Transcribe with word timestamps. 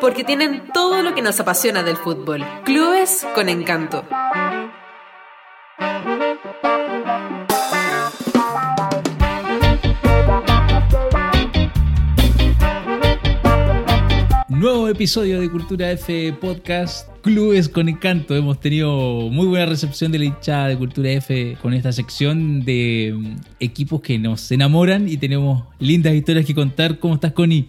Porque 0.00 0.24
tienen 0.24 0.68
todo 0.72 1.02
lo 1.02 1.14
que 1.14 1.22
nos 1.22 1.40
apasiona 1.40 1.82
del 1.82 1.96
fútbol. 1.96 2.44
Clubes 2.64 3.26
con 3.34 3.48
encanto. 3.48 4.04
Nuevo 14.54 14.88
episodio 14.88 15.40
de 15.40 15.50
Cultura 15.50 15.90
F 15.92 16.32
Podcast 16.40 17.08
Clubes 17.22 17.68
con 17.68 17.88
Encanto. 17.88 18.36
Hemos 18.36 18.60
tenido 18.60 19.28
muy 19.30 19.46
buena 19.46 19.66
recepción 19.66 20.12
de 20.12 20.18
la 20.20 20.24
hinchada 20.26 20.68
de 20.68 20.78
Cultura 20.78 21.10
F 21.10 21.56
con 21.60 21.74
esta 21.74 21.92
sección 21.92 22.64
de 22.64 23.12
mm, 23.16 23.36
equipos 23.60 24.00
que 24.00 24.18
nos 24.18 24.50
enamoran 24.52 25.08
y 25.08 25.16
tenemos 25.16 25.64
lindas 25.80 26.14
historias 26.14 26.46
que 26.46 26.54
contar. 26.54 26.98
¿Cómo 26.98 27.14
estás, 27.14 27.32
Connie? 27.32 27.68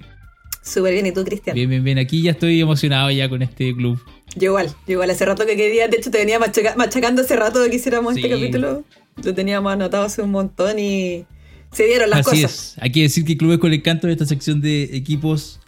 Súper 0.61 0.93
bien, 0.93 1.05
¿y 1.07 1.11
tú, 1.11 1.23
Cristian? 1.23 1.55
Bien, 1.55 1.69
bien, 1.69 1.83
bien. 1.83 1.97
Aquí 1.97 2.21
ya 2.21 2.31
estoy 2.31 2.59
emocionado 2.61 3.09
ya 3.11 3.29
con 3.29 3.41
este 3.41 3.73
club. 3.75 3.99
Yo 4.35 4.45
igual, 4.51 4.67
yo 4.87 4.93
igual. 4.93 5.09
Hace 5.09 5.25
rato 5.25 5.45
que 5.45 5.55
quería, 5.55 5.87
de 5.87 5.97
hecho 5.97 6.11
te 6.11 6.17
venía 6.19 6.39
machaca- 6.39 6.75
machacando 6.75 7.21
hace 7.23 7.35
rato 7.35 7.59
que 7.69 7.75
hiciéramos 7.75 8.15
este 8.15 8.29
capítulo. 8.29 8.83
Lo 9.23 9.33
teníamos 9.33 9.71
anotado 9.71 10.05
hace 10.05 10.21
un 10.21 10.31
montón 10.31 10.77
y 10.79 11.25
se 11.71 11.85
dieron 11.85 12.09
las 12.09 12.27
Así 12.27 12.41
cosas. 12.43 12.73
es. 12.77 12.83
Hay 12.83 12.91
que 12.91 13.01
decir 13.03 13.25
que 13.25 13.37
Clubes 13.37 13.59
con 13.59 13.73
Encanto 13.73 14.07
es 14.07 14.13
esta 14.13 14.25
sección 14.25 14.61
de 14.61 14.83
equipos 14.95 15.59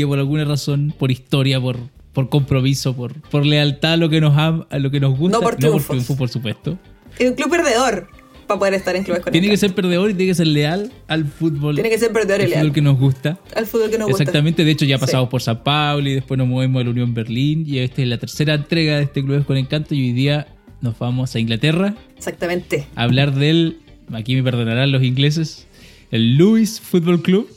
que 0.00 0.06
por 0.06 0.18
alguna 0.18 0.44
razón, 0.44 0.92
por 0.98 1.10
historia, 1.10 1.60
por, 1.60 1.76
por 2.12 2.28
compromiso, 2.28 2.94
por, 2.96 3.12
por 3.30 3.46
lealtad 3.46 3.92
a 3.94 3.96
lo 3.96 4.08
que 4.08 4.20
nos 4.20 4.36
am- 4.36 4.64
a 4.70 4.78
lo 4.78 4.90
que 4.90 5.00
nos 5.00 5.16
gusta, 5.18 5.38
No 5.38 5.42
por 5.42 5.56
triunfos. 5.56 5.86
triunfo, 5.88 6.16
por 6.16 6.28
supuesto. 6.28 6.78
Es 7.18 7.28
un 7.30 7.36
club 7.36 7.50
perdedor 7.50 8.08
para 8.46 8.58
poder 8.58 8.74
estar 8.74 8.96
en 8.96 9.04
clubes 9.04 9.22
con 9.22 9.32
Tiene 9.32 9.48
que 9.48 9.56
ser 9.56 9.74
perdedor 9.74 10.10
y 10.10 10.14
tiene 10.14 10.30
que 10.32 10.34
ser 10.34 10.46
leal 10.48 10.90
al 11.06 11.24
fútbol. 11.26 11.74
Tiene 11.76 11.88
que 11.90 11.98
ser 11.98 12.12
perdedor 12.12 12.40
y 12.40 12.48
leal. 12.48 12.60
fútbol 12.62 12.72
que 12.74 12.82
nos 12.82 12.98
gusta. 12.98 13.38
Al 13.54 13.66
fútbol 13.66 13.90
que 13.90 13.98
nos 13.98 14.08
gusta. 14.08 14.22
Exactamente, 14.24 14.64
de 14.64 14.70
hecho 14.72 14.84
ya 14.84 14.96
Sí. 14.96 15.00
pasamos 15.02 15.28
por 15.28 15.40
San 15.40 15.62
Pablo 15.62 16.08
y 16.08 16.14
después 16.14 16.36
nos 16.38 16.48
movemos 16.48 16.80
a 16.80 16.84
la 16.84 16.90
Unión 16.90 17.14
Berlín 17.14 17.64
y 17.66 17.78
esta 17.78 18.02
es 18.02 18.08
la 18.08 18.18
tercera 18.18 18.54
entrega 18.54 18.96
de 18.96 19.04
este 19.04 19.22
Clubes 19.24 19.44
con 19.44 19.56
Encanto 19.56 19.94
y 19.94 20.00
hoy 20.00 20.12
día 20.12 20.48
nos 20.80 20.98
vamos 20.98 21.34
a 21.34 21.38
Inglaterra 21.38 21.94
Exactamente. 22.16 22.86
a 22.96 23.02
hablar 23.04 23.34
del, 23.34 23.78
aquí 24.12 24.34
me 24.34 24.42
perdonarán 24.42 24.90
los 24.90 25.02
ingleses, 25.04 25.66
el 26.10 26.36
Lewis 26.36 26.80
Football 26.80 27.22
Club. 27.22 27.48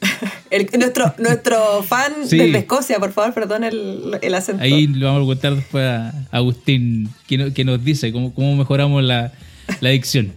El- 0.56 0.68
nuestro, 0.78 1.14
nuestro 1.18 1.82
fan 1.82 2.12
Sí. 2.26 2.38
desde 2.38 2.58
Escocia, 2.58 2.98
por 3.00 3.12
favor, 3.12 3.34
perdón 3.34 3.64
el, 3.64 4.18
el 4.22 4.34
acento. 4.34 4.62
Ahí 4.62 4.86
lo 4.86 5.06
vamos 5.06 5.22
a 5.22 5.26
contar 5.26 5.54
después 5.56 5.84
a 5.84 6.12
Agustín, 6.30 7.08
que, 7.26 7.38
no- 7.38 7.52
que 7.52 7.64
nos 7.64 7.84
dice 7.84 8.12
cómo, 8.12 8.32
cómo 8.34 8.54
mejoramos 8.56 9.02
la, 9.02 9.32
la 9.80 9.88
dicción. 9.90 10.32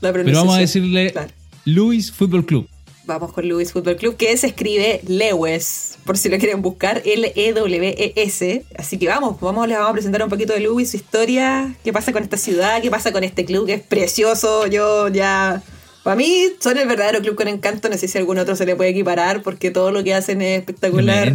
La 0.00 0.12
Pero 0.12 0.32
vamos 0.32 0.56
a 0.56 0.58
decirle 0.58 1.12
Claro. 1.12 1.28
Lewis 1.64 2.10
Football 2.10 2.44
Club. 2.44 2.68
Vamos 3.04 3.32
con 3.32 3.46
Lewis 3.48 3.72
Football 3.72 3.96
Club, 3.96 4.16
que 4.16 4.36
se 4.36 4.46
escribe 4.48 5.00
Lewis, 5.08 5.98
por 6.04 6.16
si 6.16 6.28
lo 6.28 6.38
quieren 6.38 6.62
buscar, 6.62 7.02
L-E-W-E-S. 7.04 8.64
Así 8.78 8.96
que 8.98 9.08
vamos, 9.08 9.40
vamos, 9.40 9.66
les 9.68 9.76
vamos 9.76 9.90
a 9.90 9.92
presentar 9.92 10.22
un 10.22 10.28
poquito 10.30 10.52
de 10.52 10.60
Lewis, 10.60 10.90
su 10.92 10.96
historia, 10.98 11.74
qué 11.84 11.92
pasa 11.92 12.12
con 12.12 12.22
esta 12.22 12.36
ciudad, 12.36 12.80
qué 12.80 12.90
pasa 12.90 13.12
con 13.12 13.24
este 13.24 13.44
club 13.44 13.66
que 13.66 13.74
es 13.74 13.82
precioso. 13.82 14.66
Yo 14.66 15.08
ya. 15.08 15.62
Para 16.02 16.16
mí 16.16 16.46
son 16.58 16.78
el 16.78 16.88
verdadero 16.88 17.20
club 17.20 17.36
con 17.36 17.48
encanto, 17.48 17.88
no 17.88 17.96
sé 17.96 18.08
si 18.08 18.18
a 18.18 18.20
algún 18.20 18.38
otro 18.38 18.56
se 18.56 18.66
le 18.66 18.74
puede 18.74 18.90
equiparar, 18.90 19.42
porque 19.42 19.70
todo 19.70 19.92
lo 19.92 20.02
que 20.02 20.14
hacen 20.14 20.42
es 20.42 20.58
espectacular. 20.58 21.32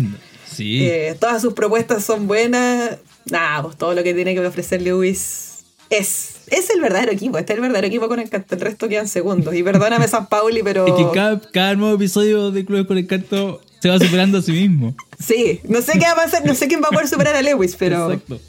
Sí. 0.52 0.86
Eh, 0.88 1.16
todas 1.20 1.42
sus 1.42 1.54
propuestas 1.54 2.04
son 2.04 2.28
buenas. 2.28 2.98
Nada, 3.26 3.64
pues 3.64 3.78
todo 3.78 3.94
lo 3.94 4.04
que 4.04 4.14
tiene 4.14 4.34
que 4.34 4.46
ofrecer 4.46 4.82
Lewis 4.82 5.64
es. 5.90 6.34
Es 6.48 6.70
el 6.70 6.80
verdadero 6.80 7.12
equipo, 7.12 7.38
este 7.38 7.54
es 7.54 7.58
el 7.58 7.62
verdadero 7.62 7.88
equipo 7.88 8.08
con 8.08 8.20
encanto. 8.20 8.56
El 8.56 8.62
resto 8.62 8.88
quedan 8.88 9.08
segundos. 9.08 9.54
Y 9.54 9.64
perdóname, 9.64 10.08
San 10.08 10.28
Pauli, 10.28 10.64
pero. 10.64 10.88
Es 10.88 10.94
que 10.94 11.06
cada, 11.14 11.42
cada 11.42 11.76
nuevo 11.76 11.96
episodio 11.96 12.52
de 12.52 12.66
Clubes 12.66 12.88
con 12.88 12.98
Encanto 12.98 13.62
se 13.82 13.90
va 13.90 14.00
superando 14.00 14.38
a 14.38 14.42
sí 14.42 14.52
mismo. 14.54 14.96
Sí, 15.20 15.60
no 15.66 15.82
sé 15.82 15.94
qué 15.94 16.06
va 16.06 16.12
a 16.12 16.16
pasar, 16.16 16.46
no 16.46 16.56
sé 16.56 16.68
quién 16.68 16.82
va 16.82 16.88
a 16.88 16.92
poder 16.92 17.08
superar 17.08 17.36
a 17.36 17.42
Lewis, 17.42 17.76
pero, 17.78 18.12
Exacto. 18.12 18.40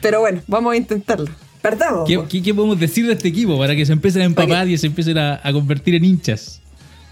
pero 0.00 0.20
bueno, 0.20 0.42
vamos 0.46 0.72
a 0.72 0.76
intentarlo. 0.76 1.30
Partamos. 1.70 2.08
¿Qué, 2.08 2.16
po. 2.18 2.26
qué- 2.28 2.42
qué 2.42 2.54
podemos 2.54 2.78
decir 2.78 3.06
de 3.06 3.12
este 3.14 3.28
equipo 3.28 3.58
para 3.58 3.74
que 3.74 3.84
se 3.86 3.92
empiecen 3.92 4.22
a 4.22 4.24
empapar 4.24 4.68
y 4.68 4.76
se 4.78 4.86
empiecen 4.86 5.18
a, 5.18 5.40
a 5.42 5.52
convertir 5.52 5.94
en 5.94 6.04
hinchas? 6.04 6.60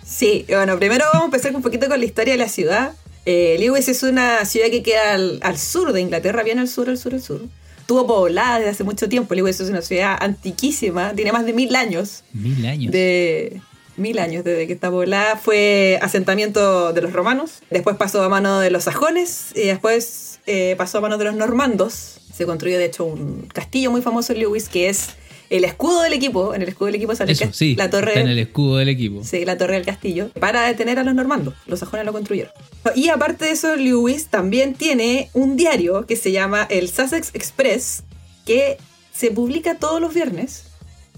Sí, 0.07 0.45
bueno, 0.49 0.79
primero 0.79 1.05
vamos 1.13 1.23
a 1.23 1.27
empezar 1.27 1.55
un 1.57 1.63
poquito 1.63 1.89
con 1.89 1.99
la 1.99 2.05
historia 2.05 2.35
de 2.35 2.39
la 2.39 2.49
ciudad. 2.49 2.93
Eh, 3.27 3.57
Lewis 3.59 3.89
es 3.89 4.03
una 4.03 4.45
ciudad 4.45 4.67
que 4.71 4.83
queda 4.83 5.15
al, 5.15 5.39
al 5.43 5.57
sur 5.59 5.93
de 5.93 6.01
Inglaterra, 6.03 6.43
bien 6.43 6.59
al 6.59 6.69
sur, 6.69 6.89
al 6.91 6.99
sur, 6.99 7.15
al 7.15 7.23
sur. 7.23 7.41
Estuvo 7.81 8.07
poblada 8.07 8.59
desde 8.59 8.71
hace 8.71 8.85
mucho 8.85 9.09
tiempo. 9.09 9.35
Lewis 9.35 9.59
es 9.61 9.71
una 9.71 9.81
ciudad 9.83 10.17
antiquísima, 10.21 11.13
tiene 11.15 11.33
más 11.33 11.45
de 11.47 11.53
mil 11.55 11.75
años. 11.75 12.23
Mil 12.33 12.65
años. 12.67 12.93
de 12.93 13.61
mil 13.97 14.19
años 14.19 14.45
desde 14.45 14.67
que 14.67 14.73
está 14.75 14.91
poblada. 14.91 15.37
Fue 15.37 15.99
asentamiento 16.03 16.93
de 16.93 17.01
los 17.01 17.13
romanos, 17.13 17.63
después 17.71 17.97
pasó 17.97 18.23
a 18.23 18.29
mano 18.29 18.61
de 18.61 18.71
los 18.71 18.85
sajones 18.85 19.47
y 19.55 19.67
después 19.69 20.41
eh, 20.47 20.75
pasó 20.77 20.99
a 20.99 21.01
mano 21.01 21.17
de 21.19 21.25
los 21.25 21.35
normandos. 21.35 22.21
Se 22.35 22.47
construyó 22.47 22.79
de 22.79 22.87
hecho 22.87 23.05
un 23.05 23.47
castillo 23.53 23.91
muy 23.91 24.03
famoso 24.03 24.33
en 24.33 24.41
Lewis 24.41 24.69
que 24.69 24.89
es 24.89 25.11
el 25.51 25.65
escudo 25.65 26.03
del 26.03 26.13
equipo. 26.13 26.55
En 26.55 26.63
el 26.63 26.69
escudo 26.69 26.87
del 26.87 26.97
equipo 26.97 27.15
sale 27.15 27.33
Eso, 27.33 27.53
sí. 27.53 27.77
la 27.77 27.91
torre. 27.91 28.09
Está 28.09 28.21
en 28.21 28.29
el 28.29 28.39
escudo 28.39 28.79
del 28.79 28.89
equipo. 28.89 29.23
Sí, 29.23 29.45
la 29.45 29.57
torre 29.57 29.75
del 29.75 29.85
castillo, 29.85 30.31
para 30.41 30.67
detener 30.67 30.99
a 30.99 31.05
los 31.05 31.15
normandos. 31.15 31.55
Los 31.67 31.81
sajones 31.81 32.05
lo 32.07 32.13
construyeron. 32.13 32.53
Y 32.97 33.09
aparte 33.09 33.45
de 33.45 33.53
eso, 33.53 33.77
Lewis 33.77 34.27
también 34.27 34.75
tiene 34.75 35.31
un 35.33 35.57
diario 35.57 36.07
que 36.07 36.17
se 36.17 36.33
llama 36.33 36.67
el 36.71 36.89
Sussex 36.89 37.31
Express, 37.35 38.03
que 38.45 38.79
se 39.13 39.31
publica 39.31 39.79
todos 39.79 40.01
los 40.01 40.13
viernes 40.13 40.65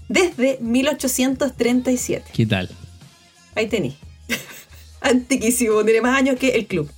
desde 0.07 0.59
1837. 0.61 2.31
¿Qué 2.33 2.45
tal? 2.45 2.69
Ahí 3.55 3.67
tení. 3.67 3.97
Antiquísimo, 5.01 5.83
tiene 5.83 6.01
más 6.01 6.15
años 6.15 6.37
que 6.37 6.49
el 6.49 6.67
club. 6.67 6.89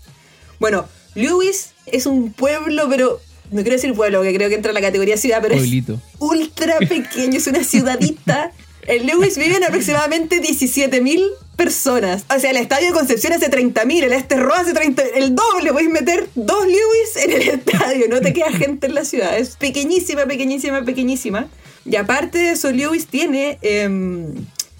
Bueno, 0.59 0.87
Lewis 1.15 1.71
es 1.85 2.05
un 2.05 2.33
pueblo, 2.33 2.87
pero 2.89 3.21
no 3.51 3.61
quiero 3.61 3.75
decir 3.75 3.93
pueblo, 3.93 4.21
que 4.21 4.33
creo 4.33 4.49
que 4.49 4.55
entra 4.55 4.71
en 4.71 4.75
la 4.75 4.81
categoría 4.81 5.17
ciudad, 5.17 5.39
pero 5.41 5.55
Pueblito. 5.55 5.93
es 5.93 5.99
ultra 6.19 6.77
pequeño, 6.79 7.37
es 7.37 7.47
una 7.47 7.63
ciudadita. 7.63 8.51
En 8.87 9.05
Lewis 9.05 9.37
viven 9.37 9.63
aproximadamente 9.63 10.41
17.000 10.41 11.23
personas. 11.55 12.25
O 12.35 12.39
sea, 12.39 12.49
el 12.51 12.57
estadio 12.57 12.87
de 12.87 12.93
Concepción 12.93 13.33
hace 13.33 13.51
30.000, 13.51 14.03
el 14.03 14.13
Esterro 14.13 14.53
hace 14.55 14.73
30, 14.73 15.03
el 15.15 15.35
doble. 15.35 15.71
Podéis 15.71 15.91
meter 15.91 16.27
dos 16.33 16.65
Lewis 16.65 17.23
en 17.23 17.31
el 17.31 17.41
estadio, 17.59 18.07
no 18.09 18.21
te 18.21 18.33
queda 18.33 18.51
gente 18.51 18.87
en 18.87 18.95
la 18.95 19.05
ciudad. 19.05 19.37
Es 19.37 19.57
pequeñísima, 19.57 20.25
pequeñísima, 20.25 20.83
pequeñísima. 20.83 21.47
Y 21.85 21.95
aparte 21.97 22.37
de 22.37 22.51
eso, 22.51 22.71
Lewis 22.71 23.07
tiene 23.07 23.59
em, 23.61 24.33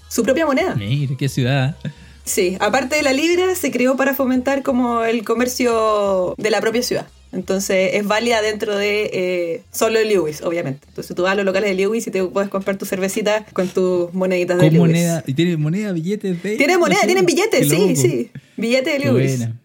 su 0.08 0.22
propia 0.22 0.46
moneda. 0.46 0.74
Mira, 0.74 1.14
qué 1.18 1.28
ciudad. 1.28 1.76
Sí, 2.24 2.56
aparte 2.60 2.96
de 2.96 3.02
la 3.02 3.12
libra, 3.12 3.54
se 3.54 3.70
creó 3.70 3.96
para 3.96 4.14
fomentar 4.14 4.62
como 4.62 5.04
el 5.04 5.24
comercio 5.24 6.34
de 6.36 6.50
la 6.50 6.60
propia 6.60 6.82
ciudad. 6.82 7.06
Entonces 7.32 7.90
es 7.94 8.06
válida 8.06 8.42
dentro 8.42 8.76
de 8.76 9.10
eh, 9.12 9.62
solo 9.70 10.02
Lewis, 10.02 10.42
obviamente. 10.42 10.84
Entonces 10.88 11.14
tú 11.14 11.22
vas 11.22 11.32
a 11.32 11.34
los 11.36 11.44
locales 11.44 11.70
de 11.70 11.76
Lewis 11.76 12.06
y 12.06 12.10
te 12.10 12.24
puedes 12.24 12.50
comprar 12.50 12.76
tu 12.76 12.86
cervecita 12.86 13.44
con 13.52 13.68
tus 13.68 14.12
moneditas 14.12 14.58
de 14.58 14.64
Con 14.64 14.72
Lewis. 14.74 14.80
moneda. 14.88 15.24
¿Y 15.26 15.34
tiene 15.34 15.56
moneda, 15.56 15.92
billetes 15.92 16.42
de.? 16.42 16.56
Tiene 16.56 16.76
moneda, 16.76 16.96
no 16.96 17.00
sé, 17.02 17.06
tienen 17.06 17.26
billetes, 17.26 17.68
sí, 17.68 17.94
sí. 17.96 18.30
Billetes 18.56 18.98
de 18.98 19.04
Lewis. 19.04 19.38
buena. 19.38 19.56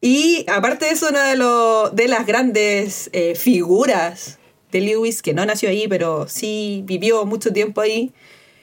Y 0.00 0.46
aparte 0.48 0.86
de 0.86 0.92
eso, 0.92 1.08
una 1.10 1.28
de, 1.28 1.36
de 1.94 2.08
las 2.08 2.26
grandes 2.26 3.10
eh, 3.12 3.34
figuras 3.34 4.38
de 4.72 4.80
Lewis, 4.80 5.20
que 5.20 5.34
no 5.34 5.44
nació 5.44 5.68
ahí, 5.68 5.88
pero 5.88 6.26
sí 6.26 6.82
vivió 6.86 7.26
mucho 7.26 7.52
tiempo 7.52 7.82
ahí, 7.82 8.12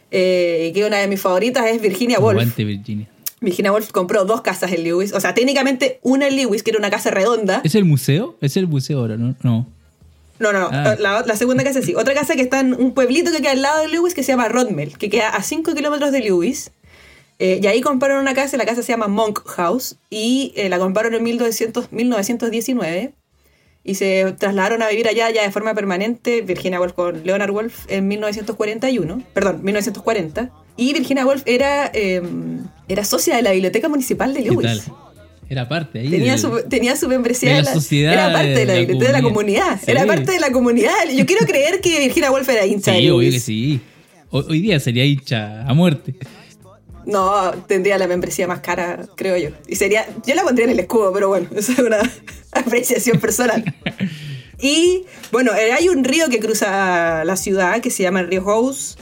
eh, 0.09 0.72
que 0.73 0.84
una 0.84 0.97
de 0.97 1.07
mis 1.07 1.22
favoritas 1.22 1.67
es 1.67 1.79
Virginia 1.79 2.17
Woolf. 2.19 2.40
Aguante, 2.40 2.63
Virginia. 2.63 3.07
Virginia 3.39 3.71
Woolf 3.71 3.91
compró 3.91 4.25
dos 4.25 4.41
casas 4.41 4.71
en 4.71 4.83
Lewis. 4.83 5.13
O 5.13 5.19
sea, 5.19 5.33
técnicamente 5.33 5.99
una 6.01 6.27
en 6.27 6.35
Lewis, 6.35 6.63
que 6.63 6.71
era 6.71 6.79
una 6.79 6.89
casa 6.89 7.11
redonda. 7.11 7.61
¿Es 7.63 7.75
el 7.75 7.85
museo? 7.85 8.35
Es 8.41 8.57
el 8.57 8.67
museo 8.67 8.99
ahora, 8.99 9.17
¿no? 9.17 9.35
No. 9.43 9.67
No, 10.39 10.53
no, 10.53 10.59
no. 10.59 10.69
Ah. 10.71 10.95
La, 10.99 11.23
la 11.25 11.35
segunda 11.35 11.63
casa 11.63 11.81
sí. 11.81 11.95
Otra 11.95 12.13
casa 12.13 12.35
que 12.35 12.41
está 12.41 12.59
en 12.59 12.73
un 12.73 12.93
pueblito 12.93 13.31
que 13.31 13.41
queda 13.41 13.51
al 13.51 13.61
lado 13.61 13.81
de 13.81 13.87
Lewis 13.87 14.13
que 14.13 14.23
se 14.23 14.31
llama 14.31 14.47
Rodmel, 14.47 14.97
que 14.97 15.09
queda 15.09 15.29
a 15.29 15.41
5 15.41 15.73
kilómetros 15.73 16.11
de 16.11 16.21
Lewis. 16.21 16.71
Eh, 17.39 17.59
y 17.61 17.67
ahí 17.67 17.81
compraron 17.81 18.22
una 18.22 18.34
casa, 18.34 18.57
la 18.57 18.66
casa 18.66 18.81
se 18.81 18.91
llama 18.91 19.07
Monk 19.07 19.45
House, 19.45 19.97
y 20.09 20.53
eh, 20.55 20.69
la 20.69 20.79
compraron 20.79 21.13
en 21.13 21.23
1900 21.23 21.91
1919. 21.91 23.13
Y 23.83 23.95
se 23.95 24.35
trasladaron 24.37 24.81
a 24.81 24.90
vivir 24.90 25.07
allá 25.07 25.29
ya 25.29 25.43
de 25.43 25.51
forma 25.51 25.73
permanente 25.73 26.41
Virginia 26.41 26.79
Woolf 26.79 26.93
con 26.93 27.23
Leonard 27.23 27.51
Woolf 27.51 27.85
en 27.87 28.07
1941, 28.07 29.23
perdón, 29.33 29.61
1940. 29.63 30.51
Y 30.78 30.94
Virginia 30.94 31.26
Woolf 31.26 31.41
era, 31.46 31.90
eh, 31.94 32.22
era 32.88 33.03
socia 33.03 33.35
de 33.35 33.41
la 33.41 33.52
Biblioteca 33.52 33.90
Municipal 33.90 34.34
de 34.34 34.44
¿Qué 34.44 34.50
Lewis. 34.52 34.84
Era 35.50 35.68
parte 35.68 36.00
ahí. 36.00 36.09
Tenía 36.09 36.34
del- 36.34 36.41
su, 36.41 36.62
tenía 36.70 36.96
su 36.96 37.08
membresía 37.08 37.50
de 37.52 37.56
de 37.58 37.62
la 37.64 37.74
sociedad, 37.74 38.14
Era 38.14 38.34
parte 38.34 38.50
de 38.50 38.66
la, 38.66 38.74
de 38.74 39.12
la 39.12 39.18
de 39.18 39.24
comunidad. 39.24 39.79
Era 39.88 40.06
parte 40.06 40.32
de 40.34 40.40
la 40.40 40.52
comunidad. 40.52 40.94
Yo 41.16 41.26
quiero 41.26 41.46
creer 41.46 41.79
que 41.82 42.00
Virginia 42.00 42.32
Woolf 42.32 42.47
era 42.50 42.66
hincha 42.66 42.91
de 42.91 43.00
Sí, 43.00 43.09
obvio 43.09 43.22
Lewis. 43.22 43.34
que 43.35 43.40
sí. 43.40 43.79
Hoy, 44.29 44.46
hoy 44.50 44.59
día 44.62 44.79
sería 44.79 45.06
hincha 45.06 45.62
a 45.68 45.74
muerte. 45.74 46.16
No, 47.06 47.52
tendría 47.68 47.97
la 47.97 48.06
membresía 48.08 48.46
más 48.47 48.59
cara, 48.59 49.06
creo 49.16 49.38
yo. 49.38 49.50
Y 49.70 49.76
sería. 49.78 50.06
Yo 50.26 50.35
la 50.35 50.44
pondría 50.44 50.66
en 50.66 50.72
el 50.72 50.79
escudo, 50.79 51.14
pero 51.14 51.29
bueno, 51.29 51.47
eso 51.56 51.72
es 51.72 51.79
una 51.79 52.00
apreciación 52.52 53.20
personal. 53.20 53.64
Y 54.59 55.03
bueno, 55.32 55.52
eh, 55.53 55.72
hay 55.72 55.88
un 55.88 56.03
río 56.03 56.29
que 56.29 56.40
cruza 56.40 57.24
la 57.26 57.35
ciudad 57.38 57.79
que 57.79 57.91
se 57.91 58.02
llama 58.02 58.22
el 58.22 58.28
río 58.28 58.44
House. 58.44 58.97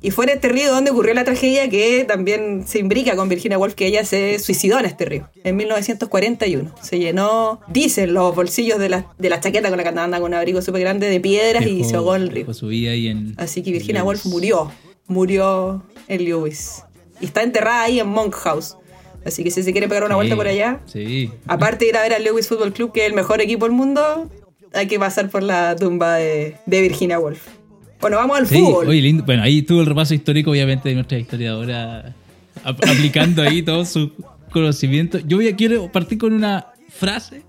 Y 0.00 0.12
fue 0.12 0.26
en 0.26 0.30
este 0.30 0.48
río 0.48 0.70
donde 0.72 0.90
ocurrió 0.92 1.12
la 1.14 1.24
tragedia 1.24 1.68
que 1.68 2.04
también 2.04 2.64
se 2.68 2.78
imbrica 2.78 3.16
con 3.16 3.28
Virginia 3.28 3.58
Woolf, 3.58 3.74
que 3.74 3.86
ella 3.86 4.04
se 4.04 4.38
suicidó 4.38 4.78
en 4.78 4.84
este 4.86 5.04
río, 5.04 5.28
en 5.42 5.56
1941. 5.56 6.72
Se 6.82 6.98
llenó, 6.98 7.60
dicen, 7.68 8.14
los 8.14 8.34
bolsillos 8.34 8.78
de 8.78 8.88
la, 8.90 9.06
de 9.18 9.28
la 9.28 9.40
chaqueta 9.40 9.68
con 9.70 9.76
la 9.78 9.82
que 9.82 9.88
andaba 9.88 10.08
con 10.20 10.30
un 10.30 10.34
abrigo 10.34 10.62
súper 10.62 10.82
grande 10.82 11.08
de 11.08 11.18
piedras 11.20 11.66
y 11.66 11.82
se 11.84 11.96
ahogó 11.96 12.14
en 12.16 12.22
el 12.22 12.28
río. 12.28 12.40
dejó 12.44 12.54
su 12.54 12.68
vida 12.68 12.92
ahí 12.92 13.08
en- 13.08 13.34
Así 13.38 13.62
que 13.62 13.72
Virginia. 13.72 14.04
Woolf 14.04 14.24
murió, 14.26 14.70
murió 15.08 15.82
en 16.06 16.24
Lewis. 16.24 16.82
Y 17.20 17.24
está 17.26 17.42
enterrada 17.42 17.82
ahí 17.82 17.98
en 17.98 18.06
Monk 18.08 18.34
House. 18.34 18.76
Así 19.24 19.42
que 19.42 19.50
si 19.50 19.62
se 19.64 19.72
quiere 19.72 19.88
pegar 19.88 20.04
una 20.04 20.14
vuelta 20.14 20.36
por 20.36 20.46
allá, 20.46 20.80
Sí. 20.86 21.30
aparte 21.46 21.84
de 21.84 21.88
ir 21.90 21.96
a 21.96 22.02
ver 22.02 22.14
al 22.14 22.22
Lewis 22.22 22.46
Football 22.46 22.72
Club, 22.72 22.92
que 22.92 23.00
es 23.00 23.06
el 23.08 23.14
mejor 23.14 23.40
equipo 23.40 23.64
del 23.66 23.74
mundo, 23.74 24.30
hay 24.72 24.86
que 24.86 24.98
pasar 24.98 25.28
por 25.28 25.42
la 25.42 25.74
tumba 25.76 26.14
de, 26.16 26.54
de 26.66 26.80
Virginia 26.82 27.18
Woolf. 27.18 27.40
Bueno, 28.00 28.16
vamos 28.18 28.38
al 28.38 28.46
Sí, 28.46 28.56
fútbol. 28.60 28.88
oye, 28.88 29.00
lindo. 29.02 29.24
Bueno, 29.24 29.42
ahí 29.42 29.62
tuvo 29.62 29.80
el 29.80 29.86
repaso 29.86 30.14
histórico, 30.14 30.50
obviamente, 30.50 30.88
de 30.88 30.94
nuestra 30.94 31.18
historiadora, 31.18 32.14
ap- 32.64 32.84
aplicando 32.84 33.42
ahí 33.42 33.62
todo 33.62 33.84
su 33.84 34.12
conocimiento. 34.50 35.18
Yo 35.26 35.36
voy 35.38 35.48
a, 35.48 35.56
quiero 35.56 35.90
partir 35.90 36.18
con 36.18 36.32
una 36.32 36.66
frase 36.88 37.42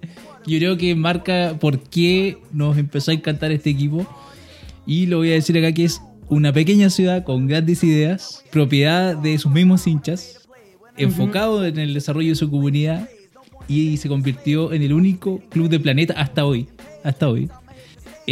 que 0.43 0.51
yo 0.51 0.57
creo 0.59 0.77
que 0.77 0.95
marca 0.95 1.55
por 1.59 1.79
qué 1.79 2.37
nos 2.51 2.77
empezó 2.77 3.11
a 3.11 3.13
encantar 3.13 3.51
este 3.51 3.69
equipo. 3.69 4.07
Y 4.87 5.05
lo 5.05 5.17
voy 5.17 5.29
a 5.31 5.33
decir 5.33 5.57
acá 5.57 5.71
que 5.71 5.85
es 5.85 6.01
una 6.29 6.51
pequeña 6.51 6.89
ciudad 6.89 7.23
con 7.23 7.47
grandes 7.47 7.83
ideas, 7.83 8.43
propiedad 8.51 9.15
de 9.15 9.37
sus 9.37 9.51
mismos 9.51 9.85
hinchas, 9.85 10.47
enfocado 10.97 11.63
en 11.65 11.77
el 11.77 11.93
desarrollo 11.93 12.29
de 12.29 12.35
su 12.35 12.49
comunidad 12.49 13.07
y 13.67 13.97
se 13.97 14.09
convirtió 14.09 14.73
en 14.73 14.81
el 14.81 14.93
único 14.93 15.39
club 15.49 15.69
del 15.69 15.81
planeta 15.81 16.13
hasta 16.17 16.43
hoy, 16.45 16.67
hasta 17.03 17.29
hoy, 17.29 17.49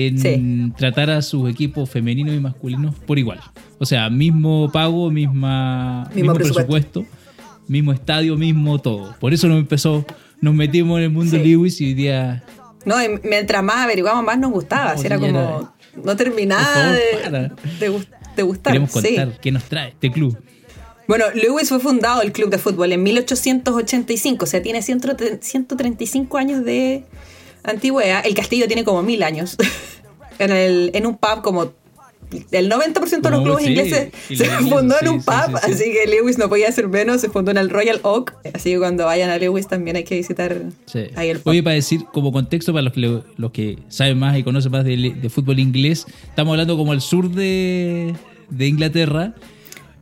en 0.05 0.17
Sí. 0.19 0.73
tratar 0.77 1.09
a 1.09 1.21
sus 1.21 1.49
equipos 1.49 1.89
femeninos 1.89 2.35
y 2.35 2.39
masculinos 2.39 2.95
por 3.05 3.17
igual. 3.19 3.39
O 3.79 3.85
sea, 3.85 4.09
mismo 4.09 4.69
pago, 4.71 5.09
misma, 5.09 6.03
mismo, 6.13 6.15
Mismo 6.15 6.33
presupuesto. 6.33 7.01
presupuesto. 7.01 7.05
mismo 7.67 7.91
estadio, 7.94 8.38
mismo 8.38 8.79
todo. 8.79 9.15
Por 9.19 9.33
eso 9.33 9.47
nos 9.47 9.59
empezó, 9.59 10.05
nos 10.39 10.53
metimos 10.53 10.97
en 10.99 11.03
el 11.05 11.09
mundo 11.09 11.31
Sí. 11.38 11.44
Lewis 11.44 11.81
y 11.81 11.85
hoy 11.88 11.94
día 11.95 12.44
No, 12.85 13.01
y 13.03 13.07
mientras 13.23 13.61
más 13.63 13.77
averiguamos, 13.77 14.23
más 14.23 14.38
nos 14.39 14.51
gustaba. 14.51 14.85
No, 14.85 14.89
así 14.91 15.05
era 15.05 15.19
como. 15.19 15.73
No 16.03 16.15
terminaba 16.15 16.91
de, 16.93 17.50
de, 17.79 17.89
de 18.35 18.43
gustar. 18.43 18.71
queremos 18.73 18.91
sí. 18.91 19.01
contar 19.15 19.39
qué 19.41 19.51
nos 19.51 19.63
trae 19.63 19.89
este 19.89 20.11
club. 20.11 20.38
Bueno, 21.07 21.25
Lewis 21.33 21.69
fue 21.69 21.79
fundado 21.79 22.21
el 22.21 22.31
club 22.33 22.50
de 22.50 22.57
fútbol 22.57 22.91
en 22.91 23.01
1885, 23.01 24.43
o 24.43 24.47
sea, 24.47 24.61
tiene 24.61 24.81
100 24.81 25.01
135 25.41 26.38
años 26.38 26.63
de 26.63 27.05
antigüedad. 27.63 28.25
El 28.25 28.33
castillo 28.33 28.68
tiene 28.68 28.83
como 28.83 29.04
mil 29.04 29.24
años. 29.24 29.56
en, 30.39 30.51
el, 30.51 30.92
en 30.94 31.06
un 31.06 31.18
pub 31.18 31.42
como 31.42 31.74
el 32.51 32.69
90% 32.69 33.21
de 33.21 33.30
los 33.30 33.42
clubes 33.42 33.63
sí, 33.63 33.69
ingleses 33.71 34.09
se 34.27 34.45
fundó 34.69 34.95
sí, 35.00 35.06
en 35.06 35.12
un 35.13 35.24
pub, 35.24 35.33
sí, 35.33 35.54
sí. 35.63 35.71
así 35.71 35.83
que 35.94 36.07
Lewis 36.07 36.38
no 36.38 36.50
podía 36.50 36.69
ser 36.74 36.89
menos, 36.89 37.21
se 37.21 37.30
fundó 37.30 37.51
en 37.51 37.57
el 37.57 37.69
Royal 37.69 38.01
Oak, 38.04 38.36
así 38.54 38.71
que 38.71 38.80
cuando 38.80 39.06
vayan 39.06 39.30
a 39.30 39.38
Lewis 39.38 39.65
también 39.69 39.95
hay 39.95 40.04
que 40.04 40.15
visitar 40.15 40.62
Sí. 40.88 41.06
ahí 41.15 41.30
el 41.30 41.39
pub. 41.39 41.51
Oye, 41.51 41.63
para 41.63 41.75
decir, 41.75 42.04
como 42.12 42.33
contexto, 42.33 42.74
para 42.74 42.81
los 42.83 42.92
que, 42.94 43.00
lo- 43.00 43.24
los 43.38 43.51
que 43.51 43.80
saben 43.88 44.19
más 44.19 44.38
y 44.38 44.44
conocen 44.44 44.74
más 44.74 44.83
de, 44.83 44.98
de 45.21 45.30
fútbol 45.30 45.57
inglés, 45.60 46.06
estamos 46.27 46.51
hablando 46.51 46.75
como 46.75 46.92
al 46.92 47.00
sur 47.01 47.31
de, 47.31 48.13
de 48.50 48.68
Inglaterra. 48.68 49.33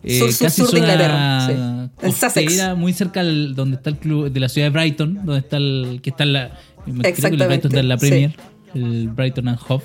eh, 0.04 0.18
Sur, 0.18 0.30
casi 0.48 0.62
sur 0.64 0.72
de 0.72 0.80
Inglaterra, 0.80 1.48
sí. 1.48 1.54
En 2.08 2.12
Sussex. 2.12 2.76
muy 2.76 2.94
cerca 2.94 3.20
al- 3.20 3.54
donde 3.54 3.76
está 3.78 3.92
el 3.92 3.98
club 3.98 4.32
de 4.32 4.40
la 4.40 4.50
ciudad 4.50 4.66
de 4.66 4.72
Brighton, 4.72 5.14
donde 5.24 5.40
está 5.42 5.58
el 5.58 6.00
que 6.02 6.10
está 6.10 6.24
en 6.24 6.34
la 6.88 6.94
creo 6.94 7.02
que 7.02 7.08
el 7.08 7.14
Exactamente, 7.14 7.46
Brighton 7.48 7.72
está 7.72 7.80
en 7.80 7.88
la 7.90 7.98
sí. 7.98 8.08
Premier, 8.08 8.36
el 8.74 9.08
Brighton 9.10 9.48
and 9.48 9.60
Hove, 9.68 9.84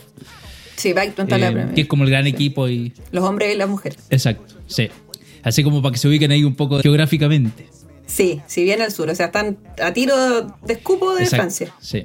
Sí, 0.76 0.92
Brighton 0.94 1.26
está 1.26 1.34
en 1.36 1.40
la 1.42 1.48
eh, 1.48 1.52
Premier. 1.52 1.74
que 1.74 1.80
es 1.82 1.86
como 1.86 2.04
el 2.04 2.10
gran 2.10 2.26
equipo 2.26 2.68
y 2.68 2.92
Los 3.12 3.24
hombres 3.24 3.54
y 3.54 3.58
las 3.58 3.68
mujeres. 3.68 3.98
exacto, 4.10 4.54
sí. 4.66 4.88
Así 5.42 5.62
como 5.64 5.80
para 5.82 5.92
que 5.92 5.98
se 5.98 6.08
ubiquen 6.08 6.30
ahí 6.32 6.44
un 6.44 6.54
poco 6.54 6.80
geográficamente. 6.80 7.66
Sí, 8.06 8.40
si 8.46 8.64
bien 8.64 8.82
al 8.82 8.90
sur, 8.92 9.08
o 9.08 9.14
sea, 9.14 9.26
están 9.26 9.56
a 9.82 9.92
tiro 9.92 10.42
de 10.66 10.72
escupo 10.72 11.14
de 11.14 11.22
Exacto, 11.22 11.36
Francia. 11.42 11.74
Sí. 11.80 12.04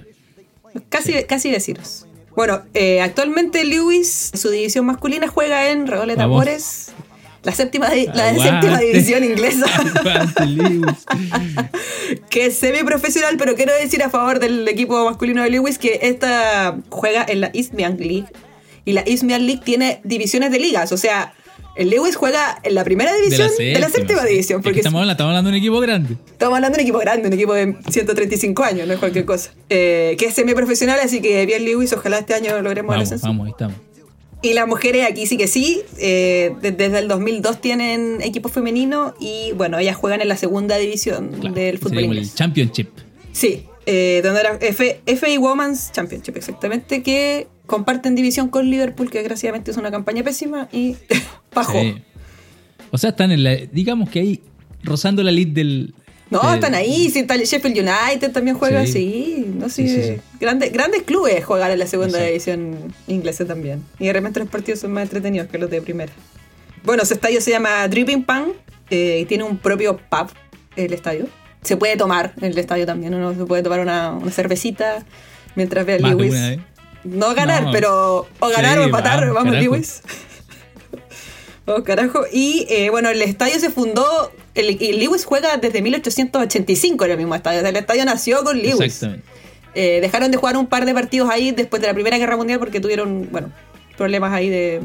Casi, 0.89 1.13
casi 1.23 1.51
vecinos. 1.51 2.05
Bueno, 2.35 2.61
eh, 2.73 3.01
actualmente 3.01 3.63
Lewis, 3.63 4.31
su 4.33 4.49
división 4.49 4.85
masculina, 4.85 5.27
juega 5.27 5.71
en 5.71 5.87
Redoble. 5.87 6.15
Tambores, 6.17 6.93
la 7.45 7.51
séptima, 7.53 7.87
la 8.13 8.29
Aguante. 8.29 8.41
séptima 8.67 8.79
división 8.79 9.23
inglesa, 9.23 9.65
que 12.29 12.45
es 12.47 12.57
semiprofesional, 12.57 13.37
pero 13.37 13.55
quiero 13.55 13.73
decir 13.73 14.03
a 14.03 14.09
favor 14.09 14.39
del 14.39 14.67
equipo 14.67 15.05
masculino 15.05 15.43
de 15.43 15.49
Lewis 15.49 15.77
que 15.77 15.99
esta 16.03 16.77
juega 16.89 17.25
en 17.27 17.41
la 17.41 17.51
Eastmian 17.53 17.97
League. 17.97 18.25
Y 18.83 18.93
la 18.93 19.01
Eastmian 19.01 19.45
League 19.47 19.61
tiene 19.63 19.99
divisiones 20.03 20.51
de 20.51 20.59
ligas, 20.59 20.91
o 20.91 20.97
sea, 20.97 21.33
el 21.75 21.89
Lewis 21.89 22.15
juega 22.15 22.59
en 22.63 22.73
la 22.75 22.83
primera 22.83 23.13
división 23.15 23.49
de 23.57 23.79
la 23.79 23.89
séptima, 23.89 24.21
sí. 24.21 24.29
división, 24.29 24.59
Es 24.59 24.63
que 24.63 24.69
porque 24.69 24.79
estamos, 24.79 24.99
hablando, 24.99 25.11
estamos 25.13 25.29
hablando 25.31 25.49
de 25.49 25.57
un 25.57 25.61
equipo 25.61 25.79
grande. 25.79 26.17
Estamos 26.31 26.55
hablando 26.55 26.77
de 26.77 26.81
un 26.81 26.87
equipo 26.87 26.99
grande, 26.99 27.27
un 27.27 27.33
equipo 27.33 27.53
de 27.53 27.75
135 27.89 28.63
años, 28.63 28.87
no 28.87 28.93
es 28.93 28.99
cualquier 28.99 29.25
cosa. 29.25 29.51
Eh, 29.69 30.15
que 30.19 30.27
es 30.27 30.33
semiprofesional, 30.35 30.99
así 30.99 31.19
que 31.21 31.45
bien 31.45 31.65
Lewis, 31.65 31.91
ojalá 31.93 32.19
este 32.19 32.33
año 32.35 32.61
logremos 32.61 32.93
el 32.93 32.99
Vamos, 32.99 33.07
ascenso. 33.07 33.27
vamos, 33.27 33.45
ahí 33.47 33.51
estamos. 33.51 33.75
Y 34.45 34.53
las 34.53 34.67
mujeres 34.67 35.05
aquí 35.09 35.25
sí 35.25 35.37
que 35.37 35.47
sí, 35.47 35.81
eh, 35.97 36.53
de- 36.61 36.71
desde 36.71 36.99
el 36.99 37.07
2002 37.07 37.61
tienen 37.61 38.21
equipo 38.21 38.49
femenino 38.49 39.15
y 39.19 39.51
bueno, 39.53 39.79
ellas 39.79 39.95
juegan 39.95 40.21
en 40.21 40.27
la 40.27 40.37
segunda 40.37 40.77
división 40.77 41.29
Claro, 41.39 41.55
del 41.55 41.77
fútbol 41.79 42.03
inglés. 42.03 42.29
el 42.29 42.35
Championship. 42.35 42.89
Sí, 43.31 43.65
eh, 43.87 44.21
donde 44.23 44.39
era 44.41 44.57
FA 44.61 45.39
Women's 45.39 45.91
Championship, 45.91 46.37
exactamente, 46.37 47.01
que 47.01 47.47
comparten 47.65 48.13
división 48.15 48.49
con 48.49 48.69
Liverpool, 48.69 49.09
que 49.09 49.17
desgraciadamente 49.17 49.71
es 49.71 49.77
una 49.77 49.89
campaña 49.89 50.23
pésima 50.23 50.69
y 50.71 50.95
bajó. 51.53 51.81
Sí. 51.81 51.95
O 52.91 52.97
sea, 52.97 53.09
están 53.09 53.31
en 53.31 53.43
la. 53.43 53.55
Digamos 53.55 54.09
que 54.09 54.19
ahí 54.19 54.41
rozando 54.83 55.23
la 55.23 55.31
lead 55.31 55.47
del. 55.47 55.95
No, 56.41 56.47
del- 56.49 56.55
están 56.55 56.75
ahí, 56.75 57.09
sí, 57.09 57.19
está 57.19 57.35
el 57.35 57.41
Sheffield 57.43 57.77
United 57.77 58.31
también 58.31 58.57
juega, 58.57 58.85
Sí. 58.85 58.91
sí, 58.93 59.45
no 59.57 59.69
sé, 59.69 59.87
Sí. 60.15 60.21
Grandes, 60.39 60.71
grandes 60.71 61.03
clubes 61.03 61.43
juegan 61.43 61.71
en 61.71 61.79
la 61.79 61.87
segunda 61.87 62.19
división 62.21 62.93
inglesa 63.07 63.45
también. 63.45 63.83
Y 63.99 64.07
de 64.07 64.13
repente 64.13 64.39
los 64.39 64.49
partidos 64.49 64.79
son 64.79 64.91
más 64.93 65.03
entretenidos 65.03 65.47
que 65.47 65.57
los 65.57 65.69
de 65.69 65.81
primera. 65.81 66.11
Bueno, 66.83 67.03
ese 67.03 67.15
estadio 67.15 67.41
se 67.41 67.51
llama 67.51 67.87
Dripping 67.87 68.23
Pan 68.23 68.53
eh, 68.89 69.19
y 69.21 69.25
tiene 69.25 69.43
un 69.43 69.57
propio 69.57 69.97
pub, 69.97 70.27
el 70.75 70.93
estadio. 70.93 71.27
Se 71.63 71.77
puede 71.77 71.97
tomar 71.97 72.33
en 72.37 72.45
el 72.51 72.57
estadio 72.59 72.85
también, 72.85 73.13
uno 73.15 73.33
se 73.33 73.43
puede 73.45 73.63
tomar 73.63 73.79
una, 73.79 74.11
una 74.11 74.31
cervecita 74.31 75.03
mientras 75.55 75.83
ve 75.85 75.93
a 75.95 75.97
Lewis. 75.99 76.35
No 77.03 77.33
ganar, 77.35 77.63
No. 77.63 77.71
pero 77.71 78.27
o 78.39 78.49
ganar 78.49 78.77
o 78.79 78.83
empatar, 78.83 79.31
vamos. 79.33 79.53
Lewis. 79.55 80.01
Oh, 81.67 81.83
carajo. 81.83 82.25
Y 82.31 82.67
eh, 82.69 82.89
bueno, 82.89 83.09
el 83.09 83.21
estadio 83.21 83.59
se 83.59 83.69
fundó. 83.71 84.31
El, 84.53 84.81
y 84.81 84.93
Lewis 84.93 85.25
juega 85.25 85.57
desde 85.57 85.81
1885 85.81 87.05
en 87.05 87.11
el 87.11 87.17
mismo 87.17 87.35
estadio. 87.35 87.59
O 87.59 87.61
sea, 87.61 87.69
el 87.69 87.75
estadio 87.75 88.05
nació 88.05 88.43
con 88.43 88.57
Lewis. 88.57 88.81
Exactamente. 88.81 89.25
Eh, 89.73 89.99
dejaron 89.99 90.31
de 90.31 90.37
jugar 90.37 90.55
un 90.55 90.67
par 90.67 90.85
de 90.85 90.93
partidos 90.93 91.29
ahí 91.29 91.51
después 91.51 91.81
de 91.81 91.87
la 91.87 91.93
Primera 91.93 92.17
Guerra 92.17 92.37
Mundial 92.37 92.59
porque 92.59 92.79
tuvieron, 92.79 93.29
bueno, 93.31 93.51
problemas 93.97 94.31
ahí 94.31 94.49
de. 94.49 94.81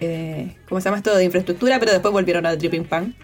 eh, 0.00 0.54
¿Cómo 0.68 0.80
se 0.80 0.84
llama 0.84 0.98
esto? 0.98 1.16
De 1.16 1.24
infraestructura, 1.24 1.80
pero 1.80 1.92
después 1.92 2.12
volvieron 2.12 2.46
a 2.46 2.54
Dripping 2.54 2.84
Pan. 2.84 3.16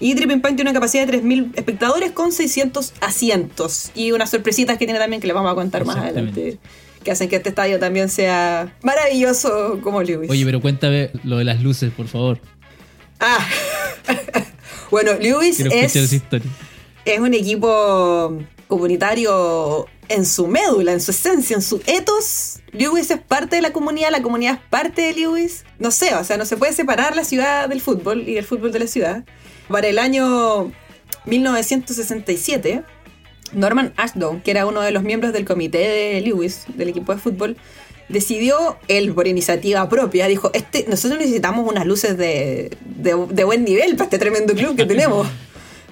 Y 0.00 0.14
Dripping 0.14 0.40
Pan 0.40 0.56
tiene 0.56 0.70
una 0.70 0.78
capacidad 0.78 1.06
de 1.06 1.22
3.000 1.22 1.52
espectadores 1.56 2.12
con 2.12 2.32
600 2.32 2.94
asientos. 3.00 3.90
Y 3.94 4.12
unas 4.12 4.30
sorpresitas 4.30 4.78
que 4.78 4.86
tiene 4.86 4.98
también 4.98 5.20
que 5.20 5.26
les 5.26 5.34
vamos 5.34 5.52
a 5.52 5.54
contar 5.54 5.84
más 5.84 5.96
adelante. 5.96 6.58
Que 7.08 7.12
hacen 7.12 7.30
que 7.30 7.36
este 7.36 7.48
estadio 7.48 7.78
también 7.78 8.10
sea 8.10 8.76
maravilloso 8.82 9.80
como 9.82 10.02
Lewis. 10.02 10.30
Oye, 10.30 10.44
pero 10.44 10.60
cuéntame 10.60 11.10
lo 11.24 11.38
de 11.38 11.44
las 11.44 11.62
luces, 11.62 11.90
por 11.90 12.06
favor. 12.06 12.38
Ah. 13.18 13.48
bueno, 14.90 15.12
Lewis 15.14 15.58
es 15.58 17.18
un 17.18 17.32
equipo 17.32 18.38
comunitario 18.66 19.86
en 20.10 20.26
su 20.26 20.48
médula, 20.48 20.92
en 20.92 21.00
su 21.00 21.12
esencia, 21.12 21.56
en 21.56 21.62
su 21.62 21.80
ethos. 21.86 22.60
Lewis 22.72 23.10
es 23.10 23.20
parte 23.20 23.56
de 23.56 23.62
la 23.62 23.72
comunidad, 23.72 24.10
la 24.10 24.20
comunidad 24.20 24.56
es 24.56 24.60
parte 24.68 25.00
de 25.00 25.14
Lewis. 25.14 25.64
No 25.78 25.90
sé, 25.90 26.14
o 26.14 26.24
sea, 26.24 26.36
no 26.36 26.44
se 26.44 26.58
puede 26.58 26.74
separar 26.74 27.16
la 27.16 27.24
ciudad 27.24 27.70
del 27.70 27.80
fútbol 27.80 28.28
y 28.28 28.36
el 28.36 28.44
fútbol 28.44 28.70
de 28.70 28.80
la 28.80 28.86
ciudad. 28.86 29.24
Para 29.68 29.86
el 29.86 29.98
año 29.98 30.70
1967, 31.24 32.82
Norman 33.52 33.92
Ashdown, 33.96 34.40
que 34.40 34.50
era 34.50 34.66
uno 34.66 34.80
de 34.80 34.90
los 34.90 35.02
miembros 35.02 35.32
del 35.32 35.44
comité 35.44 35.78
de 35.78 36.20
Lewis, 36.20 36.64
del 36.76 36.88
equipo 36.88 37.14
de 37.14 37.20
fútbol, 37.20 37.56
decidió, 38.08 38.76
él 38.88 39.12
por 39.12 39.26
iniciativa 39.28 39.88
propia, 39.88 40.26
dijo, 40.28 40.50
este, 40.54 40.86
nosotros 40.88 41.18
necesitamos 41.20 41.68
unas 41.70 41.84
luces 41.86 42.16
de, 42.16 42.70
de- 42.84 43.26
de 43.30 43.44
buen 43.44 43.64
nivel 43.64 43.92
para 43.96 44.04
este 44.04 44.18
tremendo 44.18 44.54
club 44.54 44.76
que 44.76 44.86
tenemos. 44.86 45.26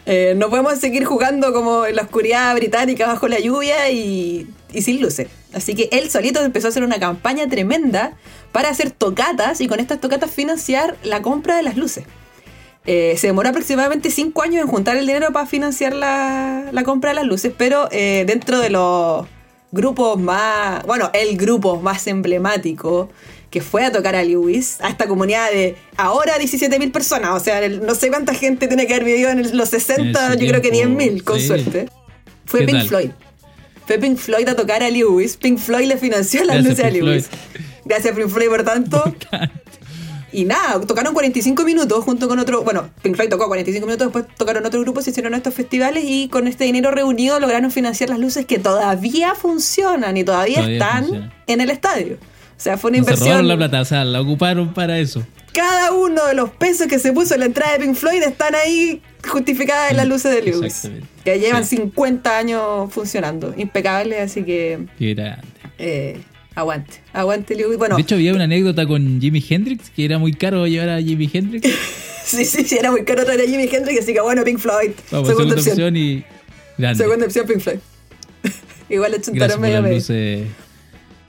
Eh, 0.09 0.35
no 0.37 0.51
podemos 0.51 0.79
seguir 0.79 1.05
jugando 1.05 1.53
como 1.53 1.85
en 1.85 1.97
la 1.97 2.03
oscuridad 2.03 2.55
británica 2.55 3.09
bajo 3.09 3.27
la 3.27 3.41
lluvia 3.41 3.91
y, 3.91 4.47
y 4.73 4.83
sin 4.83 5.01
luces. 5.01 5.27
Así 5.53 5.75
que 5.75 5.89
él 5.91 6.09
solito 6.11 6.41
empezó 6.45 6.69
a 6.69 6.71
hacer 6.71 6.85
una 6.85 7.01
campaña 7.01 7.49
tremenda 7.49 8.13
para 8.53 8.69
hacer 8.69 8.93
tocatas 8.93 9.61
y 9.61 9.67
con 9.67 9.81
estas 9.81 10.01
tocatas 10.01 10.31
financiar 10.31 10.97
la 11.03 11.23
compra 11.23 11.57
de 11.57 11.65
las 11.65 11.77
luces. 11.77 12.05
Eh, 12.87 13.14
se 13.19 13.26
demoró 13.28 13.49
aproximadamente 13.49 14.11
cinco 14.11 14.43
años 14.43 14.62
en 14.62 14.69
juntar 14.69 14.97
el 14.97 15.07
dinero 15.07 15.33
para 15.33 15.47
financiar 15.47 15.93
la, 15.95 16.66
la 16.73 16.83
compra 16.85 17.11
de 17.11 17.16
las 17.16 17.25
luces, 17.26 17.52
pero 17.57 17.88
eh, 17.90 18.25
dentro 18.26 18.61
de 18.61 18.71
los 18.71 19.26
grupos 19.73 20.19
más, 20.21 20.85
bueno, 20.87 21.11
el 21.12 21.37
grupo 21.37 21.81
más 21.81 22.07
emblemático 22.07 23.11
que 23.50 23.61
fue 23.61 23.85
a 23.85 23.90
tocar 23.93 24.14
a 24.14 24.23
Lewis, 24.23 24.76
a 24.81 24.88
esta 24.88 25.07
comunidad 25.09 25.50
de 25.50 25.76
ahora 25.97 26.37
17.000 26.38 26.93
personas, 26.93 27.31
o 27.31 27.40
sea, 27.40 27.61
el- 27.64 27.85
no 27.85 27.95
sé 27.95 28.09
cuánta 28.09 28.35
gente 28.35 28.69
tiene 28.69 28.87
que 28.87 28.95
haber 28.95 29.05
vivido 29.05 29.31
en 29.31 29.57
los 29.57 29.69
60, 29.71 30.02
En 30.26 30.33
ese 30.33 30.45
yo 30.45 30.49
creo 30.50 30.62
que 30.62 30.71
tiempo, 30.71 31.00
10.000, 31.00 31.25
con 31.25 31.40
sí. 31.40 31.47
suerte. 31.49 31.88
Fue 32.45 32.61
¿Qué 32.61 32.66
Pink 32.66 32.78
tal? 32.78 32.88
Floyd. 32.88 33.11
Fue 33.87 33.99
Pink 33.99 34.16
Floyd 34.19 34.49
a 34.49 34.55
tocar 34.57 34.83
a 34.83 34.90
Lewis. 34.90 35.37
Pink 35.37 35.59
Floyd 35.59 35.87
le 35.87 35.97
financió 35.97 36.45
las 36.45 36.57
Gracias, 36.62 36.71
luces 36.71 36.85
a 36.85 36.88
Pink 36.90 37.02
Lewis. 37.05 37.28
Gracias 37.85 38.16
Pink 38.16 38.28
Floyd 38.28 38.49
por 38.49 38.62
tanto. 38.64 39.14
Y 40.37 40.45
nada, 40.45 40.78
tocaron 40.83 41.14
45 41.14 41.64
minutos 41.64 42.05
junto 42.05 42.28
con 42.28 42.38
otro. 42.38 42.62
Bueno, 42.62 42.90
Pink 43.02 43.16
Floyd 43.16 43.31
tocó 43.31 43.47
45 43.47 43.87
minutos, 43.87 44.09
después 44.09 44.26
tocaron 44.37 44.66
otro 44.66 44.81
grupo, 44.83 45.00
se 45.00 45.09
hicieron 45.11 45.33
estos 45.33 45.55
festivales 45.55 46.05
y 46.07 46.28
con 46.28 46.47
este 46.47 46.64
dinero 46.64 46.90
reunido 46.90 47.40
lograron 47.40 47.71
financiar 47.71 48.11
las 48.11 48.19
luces 48.19 48.45
que 48.45 48.59
todavía 48.59 49.35
funcionan 49.35 50.16
y 50.19 50.25
todavía, 50.25 50.57
Todavía 50.57 50.76
están 50.76 51.33
en 51.47 51.61
el 51.62 51.71
estadio. 51.71 52.19
O 52.21 52.59
sea, 52.61 52.76
fue 52.76 52.90
una 52.90 52.99
No 52.99 53.05
se 53.07 53.12
inversión. 53.12 53.49
la 53.49 53.57
plata, 53.57 53.81
o 53.81 53.85
sea, 53.87 54.05
la 54.05 54.21
ocuparon 54.21 54.75
para 54.75 54.99
eso. 54.99 55.26
Cada 55.55 55.93
uno 55.93 56.26
de 56.26 56.35
los 56.35 56.50
pesos 56.50 56.87
que 56.87 56.99
se 56.99 57.14
puso 57.14 57.33
en 57.33 57.40
la 57.40 57.47
entrada 57.47 57.73
de 57.73 57.78
Pink 57.87 57.95
Floyd 57.97 58.23
están 58.23 58.55
ahí 58.55 59.00
justificadas 59.26 59.90
en 59.90 59.97
las 59.97 60.07
luces 60.07 60.35
de 60.35 60.43
Lewis. 60.43 60.64
Exactamente. 60.64 61.09
Que 61.25 61.38
llevan 61.38 61.64
Sí. 61.64 61.76
50 61.76 62.37
años 62.37 62.93
funcionando. 62.93 63.55
Impecables, 63.57 64.21
así 64.21 64.43
que 64.45 64.87
Qué 64.99 65.14
grande. 65.14 65.47
eh, 65.78 66.21
aguante. 66.57 66.95
Aguante 67.13 67.55
Lewis. 67.55 67.79
Bueno, 67.79 67.95
De 67.95 68.03
hecho, 68.03 68.17
había 68.17 68.35
una 68.35 68.45
anécdota 68.45 68.87
con 68.87 69.21
Jimi 69.21 69.45
Hendrix, 69.49 69.91
que 69.91 70.05
era 70.05 70.19
muy 70.19 70.33
caro 70.33 70.67
llevar 70.67 70.89
a 70.89 71.01
Jimi 71.01 71.31
Hendrix. 71.33 71.69
sí, 72.25 72.45
sí, 72.45 72.65
sí, 72.65 72.77
era 72.77 72.91
muy 72.91 73.05
caro 73.05 73.25
traer 73.25 73.43
a 73.43 73.45
Jimi 73.45 73.69
Hendrix, 73.71 74.01
así 74.01 74.13
que 74.13 74.21
bueno, 74.21 74.43
Pink 74.43 74.59
Floyd. 74.59 74.91
Vamos, 75.13 75.29
segunda, 75.29 75.55
segunda 75.55 75.55
opción. 75.55 75.73
opción 75.73 75.97
y 75.97 76.25
grande. 76.79 77.05
Segunda 77.05 77.27
opción, 77.27 77.47
Pink 77.47 77.61
Floyd. 77.61 77.79
Igual 78.89 79.13
le 79.13 79.21
chuntaron 79.21 79.61
medio 79.61 79.83
medio. 79.83 80.47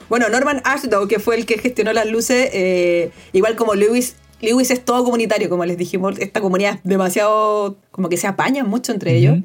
Bueno, 0.08 0.28
Norman 0.30 0.62
Ashdow, 0.64 1.06
que 1.06 1.18
fue 1.18 1.36
el 1.36 1.44
que 1.44 1.58
gestionó 1.58 1.92
las 1.92 2.10
luces, 2.10 2.48
eh, 2.54 3.10
igual 3.34 3.56
como 3.56 3.74
Lewis, 3.74 4.16
Lewis 4.40 4.70
es 4.70 4.82
todo 4.82 5.04
comunitario, 5.04 5.50
como 5.50 5.66
les 5.66 5.76
dijimos, 5.76 6.18
esta 6.18 6.40
comunidad 6.40 6.76
es 6.76 6.80
demasiado, 6.84 7.76
como 7.90 8.08
que 8.08 8.16
se 8.16 8.26
apañan 8.26 8.68
mucho 8.68 8.92
entre 8.92 9.16
ellos. 9.16 9.38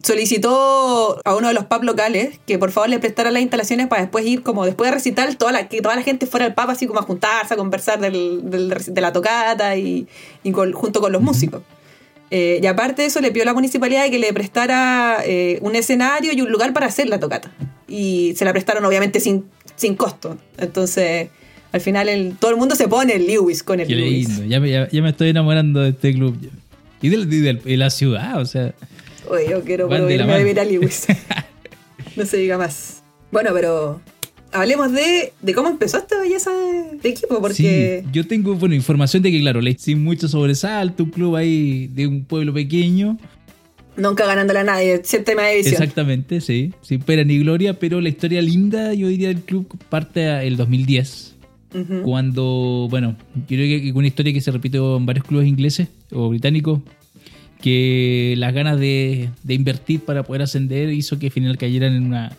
Solicitó 0.00 1.20
a 1.24 1.34
uno 1.34 1.48
de 1.48 1.54
los 1.54 1.64
pubs 1.64 1.84
locales 1.84 2.38
que 2.46 2.56
por 2.56 2.70
favor 2.70 2.88
le 2.88 3.00
prestara 3.00 3.32
las 3.32 3.42
instalaciones 3.42 3.88
para 3.88 4.02
después 4.02 4.24
ir, 4.24 4.42
como 4.44 4.64
después 4.64 4.88
de 4.90 4.94
recitar, 4.94 5.34
toda 5.34 5.50
la, 5.50 5.68
que 5.68 5.82
toda 5.82 5.96
la 5.96 6.02
gente 6.02 6.26
fuera 6.26 6.46
al 6.46 6.54
pub 6.54 6.70
así 6.70 6.86
como 6.86 7.00
a 7.00 7.02
juntarse, 7.02 7.54
a 7.54 7.56
conversar 7.56 7.98
del, 7.98 8.48
del 8.48 8.70
reci- 8.70 8.92
de 8.92 9.00
la 9.00 9.12
tocata 9.12 9.76
y, 9.76 10.06
y 10.44 10.52
con- 10.52 10.72
junto 10.72 11.00
con 11.00 11.10
los 11.10 11.20
músicos. 11.20 11.62
Eh, 12.30 12.60
y 12.62 12.66
aparte 12.66 13.02
de 13.02 13.08
eso, 13.08 13.20
le 13.20 13.30
pidió 13.32 13.42
a 13.42 13.46
la 13.46 13.54
municipalidad 13.54 14.08
que 14.08 14.20
le 14.20 14.32
prestara 14.32 15.18
eh, 15.24 15.58
un 15.62 15.74
escenario 15.74 16.32
y 16.32 16.40
un 16.42 16.50
lugar 16.52 16.72
para 16.72 16.86
hacer 16.86 17.08
la 17.08 17.18
tocata. 17.18 17.50
Y 17.88 18.34
se 18.36 18.44
la 18.44 18.52
prestaron 18.52 18.84
obviamente 18.84 19.18
sin, 19.18 19.46
sin 19.74 19.96
costo. 19.96 20.38
Entonces, 20.58 21.28
al 21.72 21.80
final 21.80 22.08
el- 22.08 22.36
todo 22.38 22.52
el 22.52 22.56
mundo 22.56 22.76
se 22.76 22.86
pone 22.86 23.14
el 23.16 23.26
Lewis 23.26 23.64
con 23.64 23.80
el 23.80 23.88
Qué 23.88 23.96
Lewis. 23.96 24.28
lindo. 24.28 24.44
Ya 24.44 24.60
me, 24.60 24.70
ya, 24.70 24.88
ya 24.88 25.02
me 25.02 25.08
estoy 25.10 25.30
enamorando 25.30 25.80
de 25.80 25.88
este 25.90 26.12
club. 26.14 26.36
Y 27.02 27.08
de, 27.08 27.26
de- 27.26 27.54
de 27.54 27.76
la 27.76 27.90
ciudad, 27.90 28.40
o 28.40 28.46
sea. 28.46 28.74
Oye, 29.30 29.50
yo 29.50 29.62
quiero 29.62 29.88
Van 29.88 30.06
de 30.06 30.60
a 30.60 30.64
Lewis. 30.64 31.06
no 32.16 32.24
se 32.26 32.36
diga 32.36 32.58
más. 32.58 33.02
Bueno, 33.30 33.50
pero 33.52 34.00
hablemos 34.52 34.92
de, 34.92 35.32
de 35.40 35.54
cómo 35.54 35.68
empezó 35.68 35.98
esta 35.98 36.18
belleza 36.18 36.50
de, 36.50 36.98
de 37.02 37.08
equipo, 37.08 37.40
porque 37.40 38.02
Sí, 38.04 38.08
yo 38.12 38.26
tengo, 38.26 38.54
bueno, 38.54 38.74
información 38.74 39.22
de 39.22 39.30
que, 39.30 39.40
claro, 39.40 39.60
leí 39.60 39.76
sin 39.78 40.02
mucho 40.02 40.28
sobresalto, 40.28 41.04
un 41.04 41.10
club 41.10 41.36
ahí 41.36 41.88
de 41.88 42.06
un 42.06 42.24
pueblo 42.24 42.52
pequeño. 42.54 43.18
nunca 43.96 44.26
ganándole 44.26 44.60
a 44.60 44.64
nadie, 44.64 45.00
séptima 45.04 45.46
división. 45.48 45.74
Exactamente, 45.74 46.40
sí. 46.40 46.72
Sin 46.82 47.00
pena 47.00 47.24
ni 47.24 47.38
gloria, 47.40 47.78
pero 47.78 48.00
la 48.00 48.08
historia 48.08 48.40
linda, 48.40 48.94
yo 48.94 49.08
diría, 49.08 49.28
del 49.28 49.42
club 49.42 49.66
parte 49.88 50.46
el 50.46 50.56
2010. 50.56 51.34
Ujú. 51.74 52.02
Cuando, 52.02 52.86
bueno, 52.88 53.14
yo 53.34 53.56
creo 53.56 53.82
que 53.82 53.92
una 53.92 54.06
historia 54.06 54.32
que 54.32 54.40
se 54.40 54.50
repite 54.50 54.78
en 54.78 55.04
varios 55.04 55.26
clubes 55.26 55.46
ingleses 55.46 55.88
o 56.10 56.30
británicos, 56.30 56.80
que 57.60 58.34
las 58.38 58.54
ganas 58.54 58.78
de, 58.78 59.30
de 59.42 59.54
invertir 59.54 60.00
para 60.00 60.22
poder 60.22 60.42
ascender 60.42 60.92
hizo 60.92 61.18
que 61.18 61.26
al 61.26 61.32
final 61.32 61.58
cayeran 61.58 61.94
en 61.94 62.04
una 62.04 62.32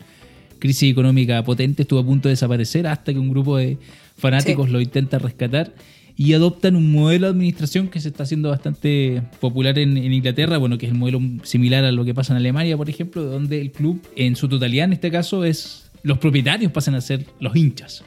crisis 0.59 0.91
económica 0.91 1.43
potente, 1.43 1.83
estuvo 1.83 1.99
a 1.99 2.05
punto 2.05 2.27
de 2.29 2.33
desaparecer 2.33 2.87
hasta 2.87 3.13
que 3.13 3.19
un 3.19 3.29
grupo 3.29 3.57
de 3.57 3.77
fanáticos 4.17 4.67
Sí. 4.67 4.73
lo 4.73 4.81
intenta 4.81 5.17
rescatar 5.19 5.73
y 6.17 6.33
adoptan 6.33 6.75
un 6.75 6.91
modelo 6.91 7.27
de 7.27 7.31
administración 7.31 7.87
que 7.87 8.01
se 8.01 8.09
está 8.09 8.23
haciendo 8.23 8.49
bastante 8.49 9.21
popular 9.39 9.79
en, 9.79 9.95
en 9.95 10.11
Inglaterra, 10.11 10.57
bueno, 10.57 10.77
que 10.77 10.85
es 10.87 10.91
el 10.91 10.97
modelo 10.97 11.21
similar 11.43 11.85
a 11.85 11.93
lo 11.93 12.03
que 12.03 12.13
pasa 12.13 12.33
en 12.33 12.37
Alemania, 12.37 12.75
por 12.75 12.89
ejemplo, 12.89 13.23
donde 13.23 13.61
el 13.61 13.71
club, 13.71 14.01
en 14.17 14.35
su 14.35 14.49
totalidad 14.49 14.83
en 14.85 14.93
este 14.93 15.11
caso, 15.11 15.45
es 15.45 15.89
los 16.03 16.17
propietarios 16.17 16.73
pasan 16.73 16.95
a 16.95 17.01
ser 17.01 17.25
los 17.39 17.55
hinchas. 17.55 18.03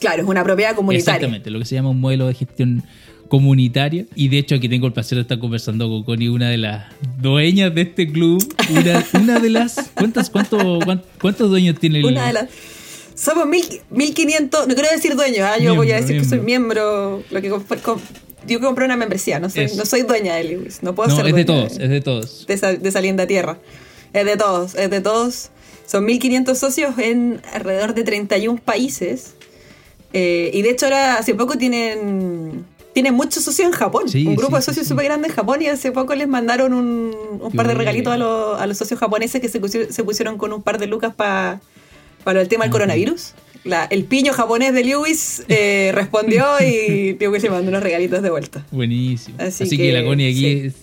Claro, 0.00 0.22
es 0.22 0.28
una 0.28 0.42
propiedad 0.42 0.74
comunitaria. 0.74 1.14
Exactamente, 1.16 1.50
lo 1.50 1.58
que 1.58 1.64
se 1.66 1.74
llama 1.76 1.90
un 1.90 2.00
modelo 2.00 2.26
de 2.26 2.34
gestión 2.34 2.82
comunitaria. 3.28 4.06
Y 4.16 4.28
de 4.28 4.38
hecho 4.38 4.54
aquí 4.56 4.68
tengo 4.68 4.86
el 4.86 4.92
placer 4.92 5.16
de 5.16 5.22
estar 5.22 5.38
conversando 5.38 5.88
con 5.88 6.02
Connie, 6.02 6.28
una 6.28 6.48
de 6.50 6.58
las 6.58 6.86
dueñas 7.20 7.74
de 7.74 7.82
este 7.82 8.10
club. 8.10 8.42
Una, 8.70 9.04
una 9.20 9.38
de 9.38 9.50
las... 9.50 9.90
¿cuántos, 9.94 10.30
cuánto, 10.30 10.78
cuán- 10.84 11.02
¿Cuántos 11.20 11.48
dueños 11.50 11.78
tiene 11.78 11.98
el 12.00 12.06
Una 12.06 12.26
de 12.26 12.32
las. 12.32 12.46
Somos 13.14 13.46
mil, 13.46 13.62
1500, 13.90 14.66
no 14.66 14.74
quiero 14.74 14.88
decir 14.90 15.14
dueño, 15.14 15.44
¿ah? 15.44 15.58
yo 15.58 15.74
voy 15.74 15.92
a 15.92 15.96
Miembro, 15.96 16.06
decir 16.06 16.22
que 16.22 16.28
soy 16.28 16.40
miembro. 16.40 17.22
Lo 17.30 17.42
que 17.42 17.52
comp- 17.52 17.80
com- 17.82 18.00
yo 18.48 18.60
compré 18.60 18.86
una 18.86 18.96
membresía, 18.96 19.38
no 19.38 19.50
soy, 19.50 19.64
Eso. 19.64 19.76
no 19.76 19.84
soy 19.84 20.02
dueña 20.02 20.34
de 20.36 20.44
Lewis, 20.44 20.82
no 20.82 20.94
puedo 20.94 21.10
No, 21.10 21.16
ser 21.16 21.26
es 21.26 21.34
de 21.34 21.44
todos, 21.44 21.72
es 21.78 21.90
de 21.90 22.00
todos. 22.00 22.46
de 22.46 22.54
esa, 22.54 22.72
de 22.72 22.88
esa 22.88 23.00
linda 23.02 23.26
tierra. 23.26 23.58
Es 24.14 24.24
de 24.24 24.36
todos, 24.38 24.74
es 24.74 24.88
de 24.90 25.00
todos. 25.02 25.50
Son 25.86 26.06
1.500 26.06 26.54
socios 26.54 26.98
en 26.98 27.42
alrededor 27.52 27.92
de 27.94 28.04
31 28.04 28.58
países. 28.64 29.34
Eh, 30.12 30.50
y 30.52 30.62
de 30.62 30.70
hecho 30.70 30.86
ahora 30.86 31.14
hace 31.18 31.34
poco 31.34 31.56
tienen, 31.56 32.64
tienen 32.92 33.14
muchos 33.14 33.44
socios 33.44 33.66
en 33.68 33.72
Japón. 33.72 34.08
Sí, 34.08 34.26
un 34.26 34.34
grupo 34.36 34.52
sí, 34.52 34.56
de 34.56 34.60
sí, 34.62 34.66
socios 34.66 34.86
sí. 34.86 34.90
súper 34.90 35.04
grande 35.06 35.28
en 35.28 35.34
Japón 35.34 35.62
y 35.62 35.66
hace 35.68 35.92
poco 35.92 36.14
les 36.14 36.26
mandaron 36.28 36.72
un, 36.74 37.14
un 37.40 37.52
par 37.52 37.68
de 37.68 37.74
regalitos 37.74 38.12
a 38.12 38.16
los, 38.16 38.60
a 38.60 38.66
los 38.66 38.76
socios 38.76 38.98
japoneses 38.98 39.40
que 39.40 39.48
se 39.48 39.60
pusieron, 39.60 39.92
se 39.92 40.02
pusieron 40.04 40.36
con 40.38 40.52
un 40.52 40.62
par 40.62 40.78
de 40.78 40.86
lucas 40.86 41.14
pa- 41.14 41.60
para 42.24 42.40
el 42.40 42.48
tema 42.48 42.64
del 42.64 42.72
coronavirus. 42.72 43.34
La- 43.64 43.84
el 43.84 44.04
piño 44.04 44.32
japonés 44.32 44.72
de 44.74 44.82
Lewis 44.84 45.44
eh, 45.48 45.92
respondió 45.94 46.44
y 46.60 47.16
Lewis 47.20 47.42
le 47.42 47.50
mandó 47.50 47.68
unos 47.68 47.82
regalitos 47.82 48.22
de 48.22 48.30
vuelta. 48.30 48.66
Buenísimo. 48.70 49.36
Así 49.38 49.64
Así, 49.64 49.76
que, 49.76 49.84
que, 49.84 49.92
la 49.92 50.04
Connie 50.04 50.28
aquí 50.30 50.40
sí. 50.40 50.66
es 50.66 50.74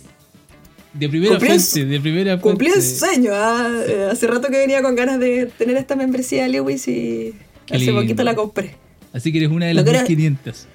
de 0.94 1.10
primera 1.10 1.34
Cumplió 1.34 1.60
fuente, 1.60 1.86
de 1.86 2.00
primera 2.00 2.40
Cumplí 2.40 2.70
el 2.70 2.82
sueño. 2.82 3.32
ah, 3.34 3.70
eh, 3.88 4.08
Hace 4.12 4.26
rato 4.28 4.48
que 4.48 4.58
venía 4.58 4.82
con 4.82 4.96
ganas 4.96 5.20
de 5.20 5.48
tener 5.58 5.76
esta 5.78 5.96
membresía 5.96 6.44
de 6.44 6.50
Lewis 6.50 6.88
y 6.88 7.34
Qué 7.66 7.76
hace 7.76 7.86
lindo. 7.86 8.02
poquito 8.02 8.24
la 8.24 8.34
compré. 8.36 8.76
Así 9.14 9.32
que 9.32 9.40
eres 9.40 9.50
una 9.52 9.66
de 9.68 9.74
las 9.74 9.84
que 9.84 9.90
era- 9.92 10.00
1500. 10.02 10.68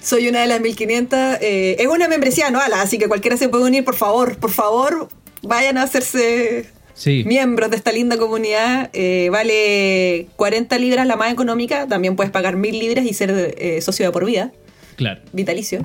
Soy 0.00 0.28
una 0.28 0.40
de 0.40 0.46
las 0.48 0.60
1500. 0.60 1.38
eh, 1.40 1.76
es 1.78 1.86
una 1.86 2.08
membresía 2.08 2.48
anual, 2.48 2.72
así 2.74 2.98
que 2.98 3.06
cualquiera 3.08 3.36
se 3.36 3.48
puede 3.48 3.64
unir, 3.64 3.84
por 3.84 3.94
favor. 3.94 4.36
Por 4.38 4.50
favor, 4.50 5.08
vayan 5.42 5.78
a 5.78 5.82
hacerse 5.84 6.66
Sí. 6.94 7.22
miembros 7.26 7.70
de 7.70 7.76
esta 7.76 7.92
linda 7.92 8.16
comunidad. 8.18 8.90
Eh, 8.92 9.28
vale 9.30 10.26
40 10.36 10.76
libras 10.78 11.06
la 11.06 11.16
más 11.16 11.32
económica. 11.32 11.86
También 11.86 12.16
puedes 12.16 12.32
pagar 12.32 12.56
1000 12.56 12.78
libras 12.78 13.04
y 13.06 13.14
ser 13.14 13.54
eh, 13.58 13.80
socio 13.80 14.04
de 14.06 14.12
por 14.12 14.24
vida, 14.26 14.52
Claro. 14.96 15.20
vitalicio. 15.32 15.80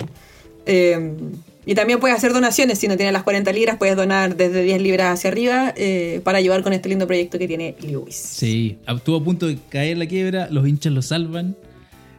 Eh, 0.66 1.14
y 1.66 1.76
también 1.76 2.00
puedes 2.00 2.18
hacer 2.18 2.34
donaciones. 2.34 2.80
Si 2.80 2.88
no 2.88 2.98
tienes 2.98 3.14
las 3.14 3.24
40 3.24 3.52
libras, 3.54 3.78
puedes 3.78 3.96
donar 3.96 4.36
desde 4.36 4.64
10 4.64 4.82
libras 4.82 5.14
hacia 5.20 5.30
arriba 5.30 5.74
para 6.24 6.38
ayudar 6.40 6.64
con 6.64 6.74
este 6.74 6.90
lindo 6.90 7.06
proyecto 7.08 7.38
que 7.38 7.48
tiene 7.48 7.76
Lewis. 7.82 8.16
Sí, 8.16 8.78
estuvo 8.88 9.18
a 9.18 9.24
punto 9.24 9.48
de 9.48 9.58
caer 9.70 9.98
la 9.98 10.08
quiebra, 10.08 10.48
los 10.50 10.68
hinchas 10.68 10.94
lo 10.94 11.02
salvan, 11.02 11.56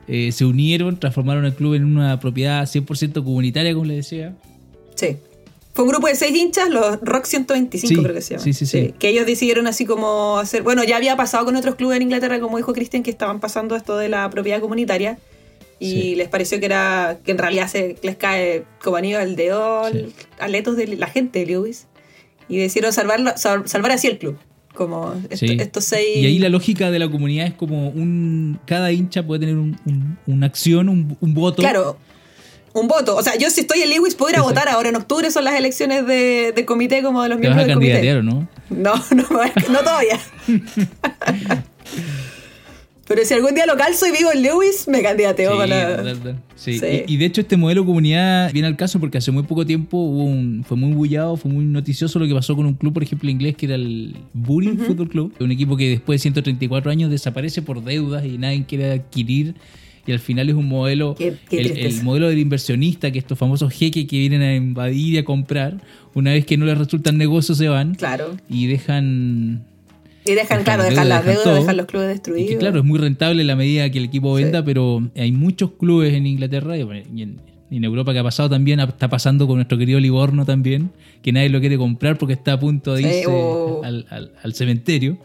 eh, 0.09 0.33
se 0.33 0.45
unieron, 0.45 0.99
transformaron 0.99 1.45
el 1.45 1.55
club 1.55 1.75
en 1.75 1.85
una 1.85 2.19
propiedad 2.21 2.63
100% 2.65 3.23
comunitaria, 3.25 3.73
como 3.75 3.85
le 3.87 3.97
decía. 3.97 4.35
Sí. 4.95 5.17
Fue 5.75 5.85
un 5.85 5.91
grupo 5.93 6.09
de 6.09 6.17
seis 6.17 6.37
hinchas, 6.37 6.69
los 6.71 6.99
Rock 7.03 7.27
125 7.27 7.87
Sí, 7.89 7.95
creo 8.03 8.15
que 8.15 8.21
se 8.21 8.31
llama. 8.35 8.43
sí, 8.43 8.53
sí, 8.53 8.67
sí. 8.67 8.95
Que 8.99 9.11
ellos 9.11 9.27
decidieron 9.27 9.69
así 9.69 9.85
como 9.87 10.39
hacer... 10.39 10.63
Bueno, 10.65 10.83
ya 10.83 10.97
había 10.97 11.15
pasado 11.17 11.45
con 11.45 11.55
otros 11.55 11.77
clubes 11.77 11.97
en 11.97 12.03
Inglaterra, 12.03 12.41
como 12.41 12.57
dijo 12.57 12.73
Cristian, 12.73 13.05
que 13.05 13.11
estaban 13.11 13.39
pasando 13.39 13.77
esto 13.77 13.97
de 13.97 14.09
la 14.09 14.29
propiedad 14.29 14.61
comunitaria. 14.61 15.19
Y 15.79 15.91
Sí. 15.93 16.15
les 16.17 16.29
pareció 16.29 16.59
que 16.59 16.67
era 16.67 17.19
que 17.25 17.31
en 17.31 17.39
realidad 17.39 17.69
se 17.69 17.95
les 18.03 18.17
cae 18.17 18.65
como 18.83 18.97
anillo 18.97 19.21
al 19.21 19.37
dedo 19.37 19.83
aletos 20.41 20.77
de 20.77 20.89
la 20.97 21.07
gente 21.07 21.39
de 21.39 21.47
Lewis. 21.47 21.87
Y 22.49 22.57
decidieron 22.57 22.93
salvarlo, 22.93 23.31
sal- 23.37 23.69
salvar 23.69 23.93
así 23.93 24.09
el 24.09 24.19
club. 24.19 24.37
Como 24.79 25.13
esto- 25.29 25.37
Sí. 25.37 25.57
estos 25.59 25.85
seis... 25.85 26.07
Y 26.19 26.27
ahí 26.27 26.39
la 26.39 26.49
lógica 26.49 26.91
de 26.93 27.01
la 27.01 27.11
comunidad 27.11 27.47
es 27.49 27.55
como 27.55 27.89
un. 27.89 28.61
Cada 28.65 28.93
hincha 28.93 29.25
puede 29.27 29.41
tener 29.41 29.57
un- 29.57 29.77
un- 29.85 30.17
una 30.29 30.47
acción, 30.47 30.89
un, 30.89 31.17
un 31.21 31.35
voto. 31.35 31.61
Claro, 31.63 31.99
un 32.75 32.87
voto. 32.87 33.17
O 33.17 33.23
sea, 33.25 33.37
yo 33.37 33.51
si 33.51 33.63
estoy 33.63 33.81
en 33.83 33.91
Lewis 33.91 34.15
puedo 34.15 34.31
ir 34.31 34.37
a 34.37 34.39
Exacto. 34.39 34.55
votar 34.61 34.73
ahora 34.73 34.89
en 34.91 34.95
octubre, 34.97 35.29
son 35.33 35.43
las 35.45 35.55
elecciones 35.55 36.07
de, 36.07 36.53
de 36.55 36.65
comité 36.65 37.03
como 37.03 37.25
de 37.25 37.29
los 37.31 37.41
miembros 37.41 37.67
del 37.67 37.75
comité. 37.75 38.23
no. 38.23 38.47
No, 38.71 38.95
no, 39.11 39.25
no 39.71 39.79
todavía. 39.81 40.21
Pero 43.09 43.25
si 43.25 43.33
algún 43.35 43.55
día 43.55 43.65
lo 43.67 43.75
calzo 43.77 44.07
y 44.07 44.13
vivo 44.13 44.31
en 44.35 44.43
Lewis, 44.43 44.87
me 44.87 45.03
candidateo 45.03 45.53
Sí, 45.53 45.57
para... 45.59 46.15
Sí. 46.57 46.79
Sí. 46.79 46.87
Y, 47.09 47.15
y 47.15 47.17
de 47.17 47.25
hecho 47.25 47.41
este 47.41 47.57
modelo 47.57 47.87
comunidad 47.87 48.53
viene 48.53 48.69
al 48.69 48.77
caso 48.77 49.01
porque 49.01 49.17
hace 49.19 49.31
muy 49.31 49.45
poco 49.45 49.65
tiempo 49.65 49.97
hubo 49.97 50.25
un, 50.25 50.63
fue 50.67 50.77
muy 50.77 50.93
bullado, 50.93 51.37
fue 51.39 51.51
muy 51.51 51.65
noticioso 51.65 52.19
lo 52.19 52.27
que 52.27 52.35
pasó 52.35 52.55
con 52.55 52.67
un 52.67 52.75
club, 52.75 52.93
por 52.93 53.03
ejemplo, 53.03 53.31
inglés 53.31 53.57
que 53.57 53.65
era 53.67 53.77
el 53.77 54.15
Bury 54.35 54.77
Football 54.77 55.09
Club, 55.09 55.33
un 55.41 55.51
equipo 55.53 55.77
que 55.77 55.89
después 55.89 56.21
de 56.21 56.23
134 56.23 56.91
años 56.91 57.11
desaparece 57.11 57.63
por 57.63 57.83
deudas 57.83 58.25
y 58.27 58.37
nadie 58.39 58.65
quiere 58.67 58.93
adquirir 58.93 59.55
y 60.07 60.13
al 60.13 60.19
final 60.21 60.49
es 60.49 60.55
un 60.55 60.67
modelo, 60.67 61.15
Qué- 61.17 61.35
qué 61.51 61.61
el, 61.61 61.79
el 61.79 62.03
modelo 62.03 62.29
del 62.29 62.39
inversionista, 62.39 63.11
que 63.11 63.19
estos 63.19 63.39
famosos 63.39 63.73
jeques 63.73 64.07
que 64.07 64.19
vienen 64.19 64.41
a 64.43 64.55
invadir 64.55 65.15
y 65.15 65.19
a 65.19 65.25
comprar, 65.25 65.83
una 66.15 66.33
vez 66.33 66.45
que 66.47 66.57
no 66.57 66.65
les 66.67 66.77
resulta 66.79 67.11
el 67.11 67.19
negocio 67.19 67.55
se 67.55 67.69
van 67.69 67.95
Claro. 67.95 68.37
y 68.49 68.67
dejan... 68.67 69.65
Y 70.29 70.35
dejan, 70.35 70.63
claro, 70.65 70.83
dejan 70.85 71.09
las 71.09 71.25
deudas, 71.25 71.55
dejan 71.61 71.77
los 71.77 71.87
clubes 71.87 72.07
Y 72.07 72.13
destruidos. 72.13 72.51
que 72.51 72.59
claro, 72.59 72.79
es 72.81 72.85
muy 72.85 72.99
rentable 72.99 73.41
en 73.41 73.47
la 73.47 73.57
medida 73.57 73.89
que 73.91 73.99
el 73.99 74.05
equipo 74.05 74.37
Sí. 74.37 74.45
venda, 74.45 74.65
pero 74.65 75.03
hay 75.17 75.33
muchos 75.33 75.73
clubes 75.73 76.13
en 76.15 76.27
Inglaterra 76.27 76.77
y 76.77 76.83
en, 77.23 77.85
Europa 77.85 78.13
que 78.13 78.19
ha 78.19 78.23
pasado 78.25 78.49
también, 78.51 78.81
está 78.81 79.09
pasando 79.09 79.47
con 79.47 79.57
nuestro 79.57 79.77
querido 79.79 80.01
Livorno 80.01 80.45
también, 80.47 80.91
que 81.23 81.33
nadie 81.33 81.49
lo 81.51 81.61
quiere 81.61 81.77
comprar 81.79 82.17
porque 82.19 82.33
está 82.35 82.55
a 82.55 82.61
punto 82.61 82.95
de 82.95 83.03
Sí, 83.03 83.09
irse 83.09 83.27
oh. 83.29 83.83
al, 83.85 84.07
al- 84.11 84.33
al 84.43 84.55
cementerio. 84.55 85.19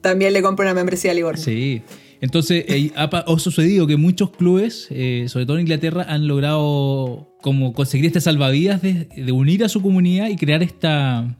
También 0.00 0.32
le 0.32 0.42
compro 0.42 0.64
una 0.64 0.74
membresía 0.74 1.10
a 1.10 1.14
Livorno. 1.14 1.40
Sí. 1.42 1.82
Entonces, 2.20 2.64
eh, 2.68 2.90
ha, 2.96 3.04
ha 3.04 3.38
sucedido 3.38 3.86
que 3.86 3.96
muchos 3.96 4.30
clubes, 4.30 4.88
eh, 4.90 5.26
sobre 5.28 5.46
todo 5.46 5.56
en 5.56 5.62
Inglaterra, 5.62 6.04
han 6.08 6.26
logrado 6.26 7.36
como 7.42 7.72
conseguir 7.72 8.06
este 8.06 8.20
salvavidas 8.20 8.82
de, 8.82 9.04
de 9.16 9.32
unir 9.32 9.62
a 9.64 9.68
su 9.68 9.80
comunidad 9.82 10.28
y 10.28 10.36
crear 10.36 10.62
esta 10.62 11.36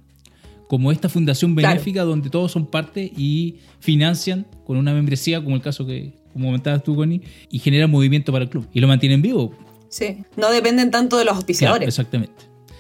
como 0.69 0.93
esta 0.93 1.09
fundación 1.09 1.55
Claro. 1.55 1.75
benéfica 1.75 2.05
donde 2.05 2.31
todos 2.31 2.53
son 2.53 2.67
parte 2.67 3.11
y 3.17 3.57
financian 3.81 4.47
con 4.65 4.77
una 4.77 4.95
membresía, 4.95 5.43
como 5.43 5.57
el 5.57 5.63
caso 5.63 5.85
que 5.87 6.13
como 6.33 6.47
comentabas 6.49 6.85
tú, 6.85 6.95
Connie, 6.95 7.23
y 7.51 7.59
generan 7.59 7.91
movimiento 7.91 8.31
para 8.31 8.45
el 8.45 8.51
club 8.51 8.67
y 8.73 8.81
lo 8.81 8.87
mantienen 8.87 9.21
vivo. 9.23 9.53
Sí. 9.89 10.19
No 10.37 10.51
dependen 10.53 10.91
tanto 10.93 11.17
de 11.17 11.25
los 11.25 11.33
Claro, 11.33 11.37
auspiciadores. 11.39 11.89
exactamente. 11.89 12.35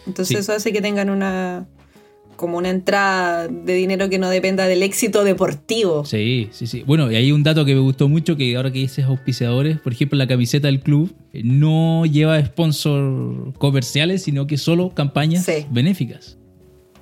Entonces 0.07 0.28
Sí. 0.28 0.35
eso 0.37 0.52
hace 0.52 0.73
que 0.73 0.80
tengan 0.80 1.11
una 1.11 1.66
como 2.37 2.57
una 2.59 2.71
entrada 2.71 3.49
de 3.49 3.75
dinero 3.75 4.09
que 4.09 4.21
no 4.21 4.30
dependa 4.30 4.68
del 4.68 4.85
éxito 4.85 5.25
deportivo. 5.25 6.04
Sí, 6.04 6.49
sí, 6.52 6.68
sí. 6.68 6.85
Bueno, 6.87 7.11
y 7.11 7.16
hay 7.16 7.33
un 7.33 7.42
dato 7.42 7.64
que 7.64 7.75
me 7.75 7.80
gustó 7.80 8.09
mucho, 8.09 8.37
que 8.37 8.54
ahora 8.57 8.71
que 8.71 8.78
dices 8.78 9.04
auspiciadores, 9.07 9.80
por 9.80 9.92
ejemplo, 9.92 10.16
la 10.16 10.28
camiseta 10.28 10.68
del 10.68 10.78
club 10.78 11.12
eh, 11.33 11.40
no 11.42 12.07
lleva 12.07 12.40
sponsor 12.45 13.52
comerciales, 13.59 14.23
sino 14.23 14.47
que 14.47 14.57
solo 14.57 14.90
campañas 14.90 15.45
Sí. 15.45 15.66
benéficas. 15.73 16.38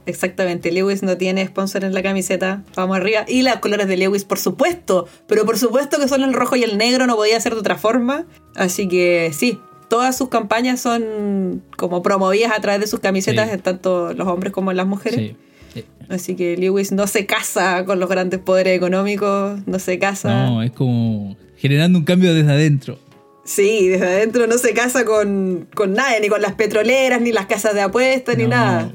Exactamente, 0.06 0.70
Lewis 0.72 1.02
no 1.02 1.16
tiene 1.16 1.44
sponsor 1.46 1.84
en 1.84 1.92
la 1.92 2.02
camiseta, 2.02 2.62
vamos 2.76 2.96
arriba. 2.96 3.24
Y 3.26 3.42
los 3.42 3.56
colores 3.56 3.88
de 3.88 3.96
Lewis, 3.96 4.24
por 4.24 4.38
supuesto, 4.38 5.06
pero 5.26 5.44
por 5.44 5.58
supuesto 5.58 5.98
que 5.98 6.06
son 6.08 6.22
el 6.22 6.32
rojo 6.32 6.54
y 6.56 6.62
el 6.62 6.78
negro, 6.78 7.06
no 7.06 7.16
podía 7.16 7.40
ser 7.40 7.54
de 7.54 7.60
otra 7.60 7.76
forma. 7.76 8.24
Así 8.54 8.86
que 8.88 9.32
sí, 9.36 9.58
todas 9.88 10.16
sus 10.16 10.28
campañas 10.28 10.80
son 10.80 11.62
como 11.76 12.02
promovidas 12.02 12.52
a 12.56 12.60
través 12.60 12.80
de 12.80 12.86
sus 12.86 13.00
camisetas, 13.00 13.48
Sí. 13.48 13.54
en 13.54 13.60
tanto 13.60 14.12
los 14.14 14.28
hombres 14.28 14.52
como 14.52 14.72
las 14.72 14.86
mujeres. 14.86 15.32
Sí. 15.74 15.84
Así 16.08 16.36
que 16.36 16.56
Lewis 16.56 16.92
no 16.92 17.06
se 17.08 17.26
casa 17.26 17.84
con 17.84 17.98
los 17.98 18.08
grandes 18.08 18.38
poderes 18.40 18.76
económicos, 18.76 19.58
no 19.66 19.78
se 19.80 19.98
casa. 19.98 20.46
No, 20.46 20.62
es 20.62 20.70
como 20.70 21.36
generando 21.58 21.98
un 21.98 22.04
cambio 22.04 22.32
desde 22.32 22.52
adentro. 22.52 22.98
Sí, 23.44 23.88
desde 23.88 24.06
adentro 24.06 24.46
no 24.46 24.56
se 24.58 24.72
casa 24.72 25.04
con, 25.04 25.68
con 25.74 25.92
nadie, 25.94 26.20
ni 26.20 26.28
con 26.28 26.40
las 26.42 26.54
petroleras, 26.54 27.20
ni 27.20 27.32
las 27.32 27.46
casas 27.46 27.74
de 27.74 27.80
apuestas, 27.82 28.36
ni 28.36 28.46
nada. 28.46 28.92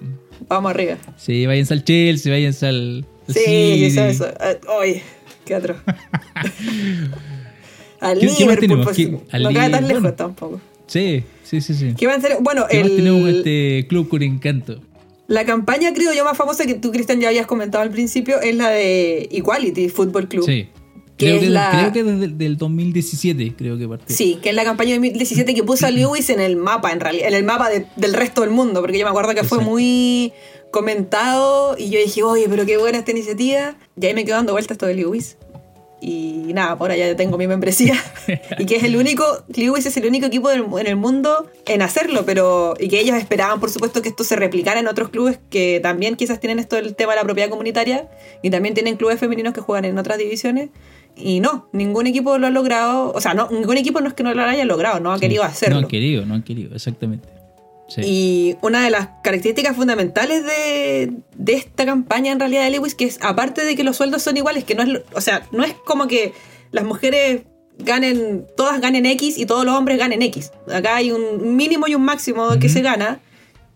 Vamos 0.47 0.71
arriba. 0.71 0.97
Sí, 1.17 1.45
váyanse 1.45 1.73
al 1.73 1.83
Chelsea, 1.83 2.31
váyanse 2.31 2.65
al. 2.67 3.05
al 3.27 3.33
Sí, 3.33 3.39
City. 3.39 3.85
eso, 3.85 4.05
eso. 4.05 4.25
Oye, 4.79 5.01
qué 5.45 5.55
atroz. 5.55 5.77
Al 7.99 8.17
¿Qué- 8.19 8.25
qué 8.25 8.29
más 8.31 8.39
Liverpool, 8.39 8.59
tenemos? 8.61 8.85
pues, 8.85 8.97
¿Qué- 8.97 9.17
al 9.31 9.43
no 9.43 9.53
cae 9.53 9.69
tan 9.69 9.87
lejos 9.87 10.01
bueno. 10.01 10.15
tampoco. 10.15 10.61
Sí, 10.87 11.23
sí, 11.43 11.61
sí, 11.61 11.73
sí. 11.75 11.93
¿Qué 11.95 12.07
hacer? 12.07 12.37
Bueno, 12.41 12.65
¿Qué 12.69 12.79
más 12.79 12.89
el- 12.89 12.95
tenemos 12.95 13.29
este 13.29 13.85
club 13.87 14.09
con 14.09 14.23
encanto? 14.23 14.81
la 15.27 15.45
campaña 15.45 15.93
creo 15.93 16.11
yo 16.13 16.25
más 16.25 16.35
famosa 16.35 16.65
que 16.65 16.73
tú, 16.73 16.91
Cristian, 16.91 17.21
ya 17.21 17.29
habías 17.29 17.45
comentado 17.45 17.83
al 17.83 17.89
principio 17.91 18.41
es 18.41 18.53
la 18.55 18.69
de 18.69 19.29
Equality 19.31 19.87
Football 19.87 20.27
Club. 20.27 20.45
Sí. 20.45 20.67
Creo 21.25 21.39
que, 21.39 21.49
la- 21.49 21.71
creo 21.71 21.91
que 21.93 22.03
desde 22.03 22.45
el 22.45 22.57
2017, 22.57 23.53
creo 23.57 23.77
que 23.77 23.87
partió. 23.87 24.15
Sí, 24.15 24.39
que 24.41 24.49
es 24.49 24.55
la 24.55 24.63
campaña 24.63 24.89
de 24.91 24.95
2017 24.97 25.53
que 25.53 25.63
puso 25.63 25.87
a 25.87 25.91
Lewis 25.91 26.29
en 26.29 26.39
el 26.41 26.55
mapa, 26.57 26.91
en 26.91 26.99
realidad, 26.99 27.27
en 27.29 27.33
el 27.35 27.43
mapa 27.43 27.69
de- 27.69 27.85
del 27.95 28.13
resto 28.13 28.41
del 28.41 28.49
mundo, 28.49 28.81
porque 28.81 28.97
yo 28.97 29.05
me 29.05 29.09
acuerdo 29.09 29.33
que 29.33 29.43
fue 29.43 29.59
muy 29.59 30.33
comentado 30.71 31.75
y 31.77 31.89
yo 31.89 31.99
dije, 31.99 32.23
oye, 32.23 32.47
pero 32.49 32.65
qué 32.65 32.77
buena 32.77 32.97
esta 32.97 33.11
iniciativa. 33.11 33.75
Y 33.99 34.05
ahí 34.05 34.13
me 34.13 34.25
quedo 34.25 34.35
dando 34.37 34.53
vueltas 34.53 34.77
todo 34.77 34.89
de 34.89 34.95
Lewis. 34.95 35.37
Y 36.03 36.51
nada, 36.55 36.79
por 36.79 36.89
allá 36.89 37.05
ya 37.07 37.15
tengo 37.15 37.37
mi 37.37 37.45
membresía. 37.45 37.93
y 38.59 38.65
que 38.65 38.77
es 38.77 38.83
el 38.83 38.95
único, 38.95 39.23
Lewis 39.55 39.85
es 39.85 39.95
el 39.97 40.07
único 40.07 40.25
equipo 40.25 40.49
del- 40.49 40.65
en 40.79 40.87
el 40.87 40.95
mundo 40.95 41.47
en 41.67 41.83
hacerlo, 41.83 42.23
pero. 42.25 42.73
Y 42.79 42.87
que 42.89 42.99
ellos 42.99 43.15
esperaban, 43.17 43.59
por 43.59 43.69
supuesto, 43.69 44.01
que 44.01 44.09
esto 44.09 44.23
se 44.23 44.35
replicara 44.35 44.79
en 44.79 44.87
otros 44.87 45.09
clubes 45.09 45.37
que 45.51 45.79
también 45.83 46.15
quizás 46.15 46.39
tienen 46.39 46.57
esto 46.57 46.75
del 46.75 46.95
tema 46.95 47.11
de 47.13 47.17
la 47.17 47.23
propiedad 47.23 47.49
comunitaria 47.49 48.09
y 48.41 48.49
también 48.49 48.73
tienen 48.73 48.95
clubes 48.97 49.19
femeninos 49.19 49.53
que 49.53 49.61
juegan 49.61 49.85
en 49.85 49.97
otras 49.99 50.17
divisiones. 50.17 50.69
Y 51.15 51.39
no, 51.39 51.69
ningún 51.73 52.07
equipo 52.07 52.37
lo 52.37 52.47
ha 52.47 52.49
logrado. 52.49 53.11
O 53.13 53.21
sea, 53.21 53.33
no, 53.33 53.49
ningún 53.51 53.77
equipo 53.77 54.01
no 54.01 54.07
es 54.07 54.13
que 54.13 54.23
no 54.23 54.33
lo 54.33 54.43
haya 54.43 54.65
logrado, 54.65 54.99
no 54.99 55.11
ha 55.11 55.17
Sí. 55.17 55.21
querido 55.21 55.43
hacerlo. 55.43 55.75
No 55.81 55.85
han 55.85 55.89
querido, 55.89 56.25
no 56.25 56.33
han 56.35 56.43
querido, 56.43 56.75
exactamente. 56.75 57.27
Sí. 57.89 58.01
Y 58.05 58.55
una 58.61 58.83
de 58.83 58.89
las 58.89 59.09
características 59.21 59.75
fundamentales 59.75 60.43
de, 60.45 61.11
de 61.35 61.53
esta 61.53 61.85
campaña 61.85 62.31
en 62.31 62.39
realidad 62.39 62.63
de 62.63 62.69
Lewis, 62.69 62.95
que 62.95 63.03
es 63.05 63.19
aparte 63.21 63.65
de 63.65 63.75
que 63.75 63.83
los 63.83 63.97
sueldos 63.97 64.21
son 64.23 64.37
iguales, 64.37 64.63
que 64.63 64.75
no 64.75 64.83
es, 64.83 65.01
o 65.13 65.19
sea, 65.21 65.45
no 65.51 65.63
es 65.63 65.73
como 65.85 66.07
que 66.07 66.33
las 66.71 66.85
mujeres 66.85 67.41
ganen, 67.79 68.45
todas 68.55 68.79
ganen 68.79 69.05
X 69.05 69.37
y 69.37 69.45
todos 69.45 69.65
los 69.65 69.75
hombres 69.75 69.97
ganen 69.97 70.21
X. 70.21 70.51
Acá 70.73 70.95
hay 70.97 71.11
un 71.11 71.55
mínimo 71.57 71.87
y 71.87 71.95
un 71.95 72.03
máximo 72.03 72.47
que 72.61 72.69
se 72.69 72.81
gana, 72.81 73.19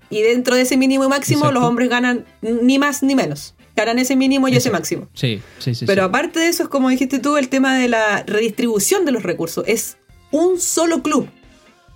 y 0.09 0.21
dentro 0.21 0.55
de 0.55 0.61
ese 0.61 0.77
mínimo 0.77 1.03
y 1.03 1.07
máximo 1.09 1.39
Exacto. 1.39 1.59
los 1.59 1.67
hombres 1.67 1.89
ganan 1.89 2.23
ni 2.41 2.77
más 2.79 3.01
ni 3.03 3.15
menos. 3.15 3.54
Ganan 3.75 3.99
ese 3.99 4.15
mínimo 4.15 4.47
y 4.47 4.55
ese 4.55 4.69
máximo. 4.71 5.07
Sí, 5.13 5.41
sí, 5.59 5.75
sí. 5.75 5.85
Pero 5.85 6.03
sí. 6.03 6.05
aparte 6.07 6.39
de 6.39 6.47
eso, 6.47 6.63
es 6.63 6.69
como 6.69 6.89
dijiste 6.89 7.19
tú, 7.19 7.35
el 7.37 7.49
tema 7.49 7.77
de 7.77 7.87
la 7.89 8.23
redistribución 8.25 9.03
de 9.05 9.11
los 9.11 9.23
recursos. 9.23 9.65
Es 9.67 9.97
un 10.31 10.59
solo 10.59 11.01
club. 11.03 11.27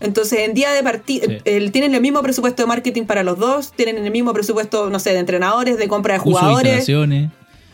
Entonces, 0.02 0.40
en 0.40 0.54
día 0.54 0.72
de 0.72 0.82
partido, 0.84 1.28
Sí. 1.46 1.70
tienen 1.72 1.94
el 1.96 2.02
mismo 2.02 2.22
presupuesto 2.22 2.64
de 2.64 2.68
marketing 2.68 3.04
para 3.04 3.24
los 3.24 3.38
dos, 3.38 3.74
tienen 3.74 3.98
el 4.06 4.12
mismo 4.12 4.34
presupuesto, 4.34 4.90
no 4.90 5.00
sé, 5.00 5.12
de 5.12 5.20
entrenadores, 5.20 5.78
de 5.78 5.88
compra 5.88 6.14
de 6.16 6.20
Uso 6.22 6.30
de 6.30 6.34
jugadores, 6.36 6.68
instalaciones. 6.80 7.32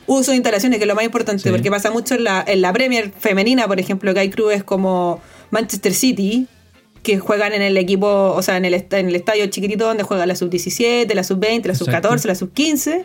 uso 0.08 0.32
de 0.32 0.38
instalaciones, 0.38 0.78
que 0.80 0.84
es 0.86 0.88
lo 0.88 0.96
más 0.96 1.06
importante, 1.06 1.44
Sí. 1.44 1.50
porque 1.50 1.70
pasa 1.70 1.92
mucho 1.92 2.16
en 2.16 2.24
la, 2.24 2.44
en 2.48 2.62
la 2.62 2.74
Premier 2.74 3.12
femenina, 3.20 3.68
por 3.68 3.80
ejemplo, 3.80 4.14
que 4.14 4.20
hay 4.22 4.30
clubes 4.30 4.64
como 4.64 5.22
Manchester 5.52 5.94
City, 5.94 6.48
que 7.04 7.20
juegan 7.20 7.54
en 7.54 7.62
el 7.62 7.78
equipo, 7.78 8.08
o 8.36 8.42
sea, 8.42 8.58
en 8.58 8.66
el, 8.66 8.74
en 8.74 9.08
el 9.10 9.16
estadio 9.16 9.46
chiquitito 9.46 9.86
donde 9.86 10.02
juega 10.02 10.26
la 10.26 10.36
sub-17, 10.36 11.14
la 11.14 11.24
sub-20, 11.24 11.66
la 11.68 11.76
sub-14, 11.76 12.26
la 12.26 12.34
sub-15. 12.34 13.04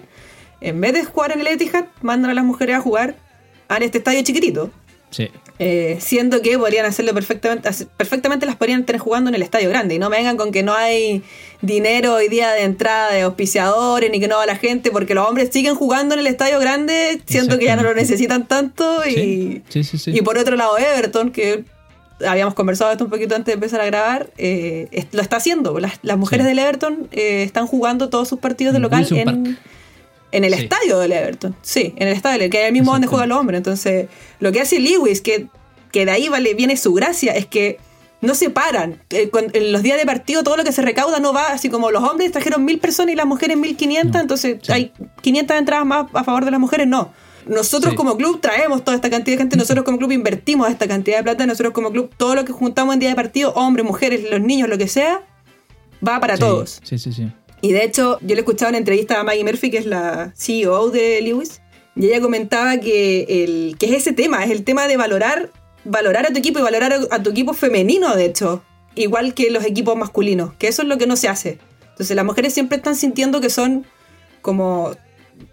En 0.61 0.81
vez 0.81 0.93
de 0.93 1.05
jugar 1.05 1.33
en 1.33 1.41
el 1.41 1.47
Etihad, 1.47 1.87
mandan 2.03 2.31
a 2.31 2.35
las 2.35 2.45
mujeres 2.45 2.77
a 2.77 2.81
jugar 2.81 3.17
en 3.69 3.83
este 3.83 3.99
estadio 3.99 4.23
chiquitito. 4.23 4.71
Sí. 5.11 5.29
Eh, 5.59 5.99
siendo 6.01 6.41
que 6.41 6.57
podrían 6.57 6.87
hacerlo 6.87 7.13
perfectamente, 7.13 7.69
perfectamente 7.97 8.47
las 8.47 8.57
podrían 8.57 8.87
tener 8.87 9.01
jugando 9.01 9.29
en 9.29 9.35
el 9.35 9.43
estadio 9.43 9.69
grande. 9.69 9.95
Y 9.95 9.99
no 9.99 10.09
me 10.09 10.17
vengan 10.17 10.37
con 10.37 10.53
que 10.53 10.63
no 10.63 10.73
hay 10.73 11.23
dinero 11.61 12.15
hoy 12.15 12.29
día 12.29 12.51
de 12.53 12.63
entrada 12.63 13.13
de 13.13 13.23
auspiciadores 13.23 14.11
ni 14.11 14.21
que 14.21 14.29
no 14.29 14.37
va 14.37 14.47
la 14.47 14.57
gente, 14.57 14.91
porque 14.91 15.15
los 15.15 15.29
hombres 15.29 15.51
siguen 15.53 15.75
jugando 15.75 16.15
en 16.15 16.21
el 16.21 16.27
estadio 16.27 16.59
grande, 16.61 17.21
siendo 17.27 17.59
que 17.59 17.67
ya 17.67 17.77
no 17.77 17.83
lo 17.83 17.95
necesitan 17.95 18.47
tanto. 18.47 19.07
Y, 19.07 19.63
Sí, 19.69 19.85
sí, 19.85 20.13
y 20.13 20.23
por 20.23 20.39
otro 20.39 20.57
lado, 20.57 20.79
Everton, 20.79 21.31
que 21.31 21.65
habíamos 22.27 22.55
conversado 22.55 22.91
esto 22.93 23.05
un 23.05 23.11
poquito 23.11 23.35
antes 23.35 23.47
de 23.47 23.55
empezar 23.55 23.81
a 23.81 23.87
grabar, 23.87 24.31
eh, 24.39 25.07
lo 25.13 25.23
está 25.23 25.37
haciendo. 25.37 25.79
Las, 25.79 25.99
las 26.03 26.17
mujeres 26.17 26.47
del 26.47 26.59
Everton 26.59 27.09
eh, 27.13 27.43
están 27.43 27.67
jugando 27.67 28.09
todos 28.09 28.29
sus 28.29 28.39
partidos 28.39 28.73
de 28.73 28.81
local 28.81 29.07
en, 29.11 29.25
Park. 29.25 29.59
En 30.33 30.45
el 30.45 30.55
Sí. 30.55 30.63
estadio 30.63 30.99
del 30.99 31.13
Everton. 31.13 31.57
Sí, 31.63 31.93
en 31.97 32.09
el 32.09 32.15
estadio, 32.15 32.49
que 32.51 32.61
es 32.63 32.67
el 32.67 32.73
mismo 32.73 32.93
donde 32.93 33.07
juegan 33.07 33.29
los 33.29 33.39
hombres. 33.39 33.59
Entonces, 33.59 34.09
lo 34.39 34.53
que 34.53 34.61
hace 34.61 34.79
Lewis, 34.81 35.21
que, 35.21 35.47
que 35.93 36.05
de 36.05 36.11
ahí 36.13 36.29
vale, 36.29 36.55
viene 36.55 36.77
su 36.77 36.93
gracia, 36.95 37.33
es 37.33 37.47
que 37.47 37.79
no 38.21 38.35
se 38.35 38.51
paran. 38.51 39.03
Eh, 39.11 39.31
en 39.55 39.73
los 39.73 39.83
días 39.83 39.97
de 39.99 40.05
partido 40.07 40.43
todo 40.43 40.57
lo 40.57 40.65
que 40.65 40.73
se 40.73 40.83
recauda 40.83 41.21
no 41.21 41.33
va, 41.33 41.49
así 41.53 41.69
como 41.71 41.91
los 41.91 42.03
hombres 42.03 42.31
trajeron 42.33 42.65
mil 42.65 42.79
personas 42.79 43.13
y 43.13 43.17
las 43.17 43.27
mujeres 43.27 43.57
mil 43.57 43.77
quinientas, 43.77 44.21
entonces 44.23 44.59
sí. 44.63 44.73
hay 44.73 44.93
500 45.23 45.57
entradas 45.57 45.87
más 45.87 46.07
a 46.13 46.23
favor 46.23 46.45
de 46.45 46.51
las 46.51 46.61
mujeres, 46.61 46.87
no. 46.87 47.13
Nosotros 47.47 47.93
Sí. 47.93 47.97
como 47.97 48.19
club 48.19 48.39
traemos 48.43 48.85
toda 48.85 48.95
esta 48.97 49.09
cantidad 49.09 49.37
de 49.39 49.43
gente, 49.43 49.57
nosotros 49.57 49.85
como 49.87 49.97
club 49.97 50.13
invertimos 50.13 50.69
esta 50.69 50.87
cantidad 50.87 51.17
de 51.17 51.23
plata, 51.23 51.47
nosotros 51.47 51.73
como 51.73 51.91
club 51.91 52.11
todo 52.17 52.35
lo 52.35 52.45
que 52.45 52.53
juntamos 52.53 52.93
en 52.93 53.01
día 53.01 53.09
de 53.09 53.15
partido, 53.17 53.53
hombres, 53.55 53.87
mujeres, 53.87 54.21
los 54.31 54.41
niños, 54.43 54.69
lo 54.69 54.77
que 54.77 54.87
sea, 54.87 55.23
va 56.07 56.21
para 56.21 56.37
Sí, 56.37 56.41
todos. 56.41 56.81
Sí, 56.85 56.99
sí, 56.99 57.13
sí. 57.15 57.33
Y 57.61 57.73
de 57.73 57.85
hecho, 57.85 58.19
yo 58.23 58.35
le 58.35 58.41
escuchaba 58.41 58.71
una 58.71 58.79
entrevista 58.79 59.21
a 59.21 59.25
Maggie 59.25 59.45
Murphy, 59.45 59.71
que 59.71 59.79
es 59.79 59.87
la 59.87 60.33
CEO 60.37 60.91
de 60.91 61.21
Lewis, 61.21 61.61
y 61.97 62.07
ella 62.07 62.21
comentaba 62.21 62.79
que, 62.79 63.45
el, 63.45 63.77
que 63.79 63.87
es 63.87 63.93
ese 63.93 64.13
tema, 64.13 64.45
es 64.45 64.51
el 64.51 64.65
tema 64.65 64.89
de 64.89 64.97
valorar, 64.97 65.51
valorar 65.85 66.27
a 66.27 66.31
tu 66.31 66.39
equipo 66.39 66.59
y 66.59 66.63
valorar 66.63 66.95
a, 67.11 67.23
tu 67.23 67.31
equipo 67.31 67.53
femenino, 67.53 68.15
de 68.17 68.25
hecho, 68.25 68.63
igual 68.95 69.35
que 69.35 69.51
los 69.51 69.65
equipos 69.65 69.97
masculinos, 69.97 70.55
que 70.55 70.69
eso 70.69 70.83
es 70.83 70.89
lo 70.89 70.97
que 70.97 71.07
no 71.07 71.17
se 71.17 71.29
hace. 71.29 71.59
Entonces 71.91 72.17
las 72.17 72.25
mujeres 72.25 72.55
siempre 72.55 72.79
están 72.79 72.97
sintiendo 72.97 73.41
que 73.41 73.51
son 73.51 73.87
como 74.41 74.93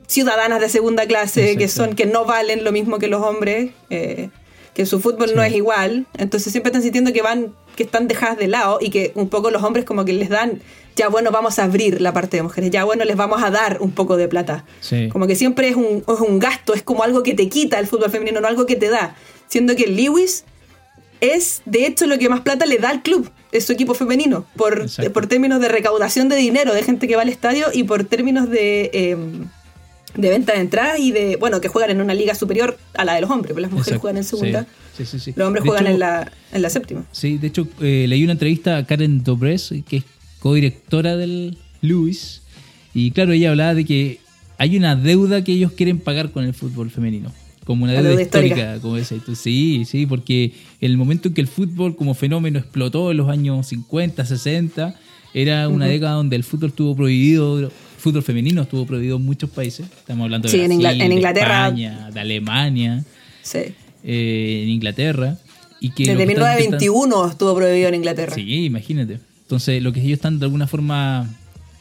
ciudadanas 0.07 0.61
de 0.61 0.69
segunda 0.69 1.05
clase, 1.05 1.57
que 1.57 1.67
son 1.67 1.95
que 1.95 2.05
no 2.05 2.23
valen 2.23 2.63
lo 2.63 2.71
mismo 2.71 2.99
que 2.99 3.07
los 3.07 3.21
hombres, 3.21 3.71
eh, 3.89 4.29
que 4.73 4.85
su 4.85 5.01
fútbol 5.01 5.35
no 5.35 5.43
es 5.43 5.53
igual, 5.53 6.07
entonces 6.17 6.51
siempre 6.51 6.69
están 6.69 6.83
sintiendo 6.83 7.11
que 7.11 7.21
van 7.21 7.53
que 7.75 7.83
están 7.83 8.07
dejadas 8.07 8.37
de 8.37 8.47
lado 8.47 8.79
y 8.81 8.89
que 8.89 9.11
un 9.15 9.29
poco 9.29 9.51
los 9.51 9.63
hombres 9.63 9.85
como 9.85 10.03
que 10.03 10.13
les 10.13 10.29
dan, 10.29 10.61
ya 10.97 11.07
bueno, 11.07 11.31
vamos 11.31 11.59
a 11.59 11.63
abrir 11.63 12.01
la 12.01 12.11
parte 12.11 12.37
de 12.37 12.43
mujeres, 12.43 12.71
ya 12.71 12.83
bueno, 12.83 13.05
les 13.05 13.15
vamos 13.15 13.41
a 13.41 13.49
dar 13.51 13.77
un 13.79 13.91
poco 13.91 14.17
de 14.17 14.27
plata. 14.27 14.65
Sí. 14.81 15.07
Como 15.09 15.27
que 15.27 15.35
siempre 15.35 15.69
es 15.69 15.75
un, 15.75 16.03
es 16.05 16.19
un 16.19 16.39
gasto, 16.39 16.73
es 16.73 16.81
como 16.83 17.03
algo 17.03 17.23
que 17.23 17.33
te 17.35 17.47
quita 17.47 17.79
el 17.79 17.87
fútbol 17.87 18.09
femenino, 18.09 18.41
no 18.41 18.47
algo 18.47 18.65
que 18.65 18.75
te 18.75 18.89
da. 18.89 19.15
Siendo 19.47 19.75
que 19.75 19.87
Lewis 19.87 20.43
es 21.21 21.61
de 21.65 21.85
hecho 21.85 22.05
lo 22.07 22.17
que 22.17 22.29
más 22.29 22.41
plata 22.41 22.65
le 22.65 22.77
da 22.79 22.89
al 22.89 23.01
club, 23.03 23.29
es 23.51 23.65
su 23.65 23.73
equipo 23.73 23.93
femenino, 23.93 24.45
por, 24.55 24.81
Exacto. 24.81 25.13
por 25.13 25.27
términos 25.27 25.61
de 25.61 25.69
recaudación 25.69 26.29
de 26.29 26.35
dinero 26.35 26.73
de 26.73 26.83
gente 26.83 27.07
que 27.07 27.15
va 27.15 27.21
al 27.21 27.29
estadio 27.29 27.67
y 27.73 27.83
por 27.83 28.03
términos 28.03 28.49
de, 28.49 28.89
eh, 28.93 29.17
de 30.15 30.29
venta 30.29 30.53
de 30.53 30.59
entradas 30.61 30.99
y 30.99 31.11
de, 31.11 31.35
bueno, 31.37 31.61
que 31.61 31.67
juegan 31.69 31.91
en 31.91 32.01
una 32.01 32.13
liga 32.13 32.35
superior 32.35 32.77
a 32.95 33.05
la 33.05 33.13
de 33.15 33.21
los 33.21 33.29
hombres, 33.29 33.53
pues 33.53 33.61
las 33.61 33.71
mujeres 33.71 33.87
Exacto. 33.87 34.01
juegan 34.01 34.17
en 34.17 34.23
segunda, 34.23 34.65
Sí, 34.97 35.05
sí, 35.05 35.19
sí, 35.19 35.33
los 35.35 35.45
hombres 35.47 35.63
De 35.63 35.69
juegan 35.69 35.85
hecho, 35.85 35.93
en, 35.93 35.99
la, 35.99 36.31
en 36.51 36.61
la 36.63 36.69
séptima. 36.71 37.05
Sí, 37.11 37.37
de 37.37 37.47
hecho, 37.47 37.67
eh, 37.81 38.05
leí 38.07 38.23
una 38.23 38.33
entrevista 38.33 38.77
a 38.77 38.85
Karen 38.85 39.23
Dobres, 39.23 39.71
que 39.87 39.97
es 39.97 40.03
codirectora 40.47 41.17
del 41.17 41.57
Lewis, 41.81 42.41
y 42.93 43.11
claro, 43.11 43.33
ella 43.33 43.49
hablaba 43.51 43.73
de 43.73 43.83
que 43.85 44.19
hay 44.57 44.77
una 44.77 44.95
deuda 44.95 45.43
que 45.43 45.51
ellos 45.51 45.71
quieren 45.73 45.99
pagar 45.99 46.31
con 46.31 46.45
el 46.45 46.53
fútbol 46.53 46.89
femenino. 46.89 47.31
Como 47.65 47.83
una 47.83 47.91
deuda, 47.93 48.09
deuda 48.09 48.21
histórica, 48.21 48.55
histórica. 48.55 48.81
como 48.81 48.95
decías 48.95 49.23
tú. 49.25 49.35
Sí, 49.35 49.83
sí, 49.85 50.05
porque 50.05 50.53
el 50.79 50.95
momento 50.97 51.27
en 51.27 51.33
que 51.33 51.41
el 51.41 51.47
fútbol 51.47 51.97
como 51.97 52.13
fenómeno 52.13 52.57
explotó 52.59 53.11
en 53.11 53.17
los 53.17 53.29
años 53.29 53.67
50, 53.67 54.25
60, 54.25 54.95
era 55.33 55.67
una 55.67 55.85
década 55.85 56.13
donde 56.13 56.37
el 56.37 56.43
fútbol 56.45 56.69
estuvo 56.69 56.95
prohibido, 56.95 57.59
el 57.59 57.69
fútbol 57.97 58.23
femenino 58.23 58.61
estuvo 58.61 58.85
prohibido 58.85 59.17
en 59.17 59.25
muchos 59.25 59.49
países. 59.49 59.85
Estamos 59.97 60.23
hablando 60.23 60.47
de 60.47 60.53
Sí, 60.57 60.61
en 60.63 60.71
Ingla- 60.71 60.89
Brasil, 60.89 61.01
en 61.01 61.09
de 61.09 61.15
Inglaterra. 61.15 61.65
España, 61.67 62.09
de 62.11 62.19
Alemania, 62.21 63.03
Sí. 63.43 63.59
eh, 64.05 64.61
en 64.63 64.69
Inglaterra. 64.69 65.37
Y 65.79 65.89
que 65.91 66.05
Desde 66.05 66.25
que 66.25 66.31
están 66.31 66.53
intentando- 66.53 66.79
1921 66.79 67.29
estuvo 67.29 67.53
prohibido 67.55 67.89
en 67.89 67.95
Inglaterra. 67.95 68.33
Sí, 68.33 68.63
imagínate. 68.65 69.19
Entonces, 69.47 69.81
lo 69.81 69.93
que 69.93 70.01
ellos 70.01 70.13
están 70.17 70.39
de 70.39 70.45
alguna 70.45 70.67
forma 70.67 71.25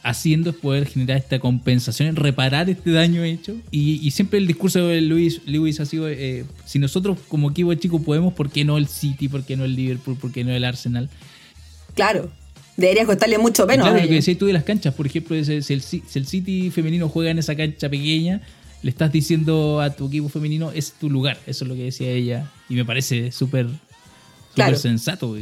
haciendo 0.03 0.51
es 0.51 0.55
poder 0.55 0.87
generar 0.87 1.17
esta 1.17 1.37
compensación, 1.39 2.15
reparar 2.15 2.69
este 2.69 2.91
daño 2.91 3.23
hecho. 3.25 3.57
Y, 3.71 3.95
y 4.07 4.11
siempre 4.11 4.39
el 4.39 4.47
discurso 4.47 4.87
de 4.87 5.01
Luis, 5.01 5.41
Lewis 5.45 5.81
ha 5.81 5.85
sido, 5.85 6.07
eh, 6.07 6.45
si 6.65 6.79
nosotros 6.79 7.17
como 7.27 7.51
equipo 7.51 7.73
chico 7.73 8.01
podemos, 8.01 8.33
¿por 8.33 8.49
qué 8.49 8.63
no 8.63 8.77
el 8.77 8.87
City? 8.87 9.27
¿Por 9.27 9.43
qué 9.43 9.57
no 9.57 9.65
el 9.65 9.75
Liverpool? 9.75 10.15
¿Por 10.17 10.31
qué 10.31 10.45
no 10.45 10.51
el 10.53 10.63
Arsenal? 10.63 11.09
Claro. 11.93 12.31
Debería 12.77 13.05
costarle 13.05 13.37
mucho 13.37 13.65
Y 13.65 13.67
menos. 13.67 13.85
claro, 13.87 14.01
lo 14.01 14.07
que 14.07 14.13
decías 14.15 14.37
tú 14.37 14.45
de 14.45 14.53
las 14.53 14.63
canchas, 14.63 14.93
por 14.93 15.05
ejemplo, 15.07 15.35
si, 15.43 15.51
el, 15.51 15.63
Ci- 15.63 16.03
si 16.07 16.19
el 16.19 16.25
City 16.25 16.71
femenino 16.71 17.09
juega 17.09 17.31
en 17.31 17.39
esa 17.39 17.53
cancha 17.55 17.89
pequeña, 17.89 18.41
le 18.83 18.89
estás 18.91 19.11
diciendo 19.11 19.81
a 19.81 19.89
tu 19.89 20.07
equipo 20.07 20.29
femenino, 20.29 20.71
es 20.71 20.93
tu 20.93 21.09
lugar. 21.09 21.37
Eso 21.47 21.65
es 21.65 21.69
lo 21.69 21.75
que 21.75 21.83
decía 21.83 22.09
ella. 22.11 22.49
Y 22.69 22.75
me 22.75 22.85
parece 22.85 23.31
súper 23.33 23.65
súper 23.65 23.79
Claro. 24.53 24.77
sensato. 24.77 25.35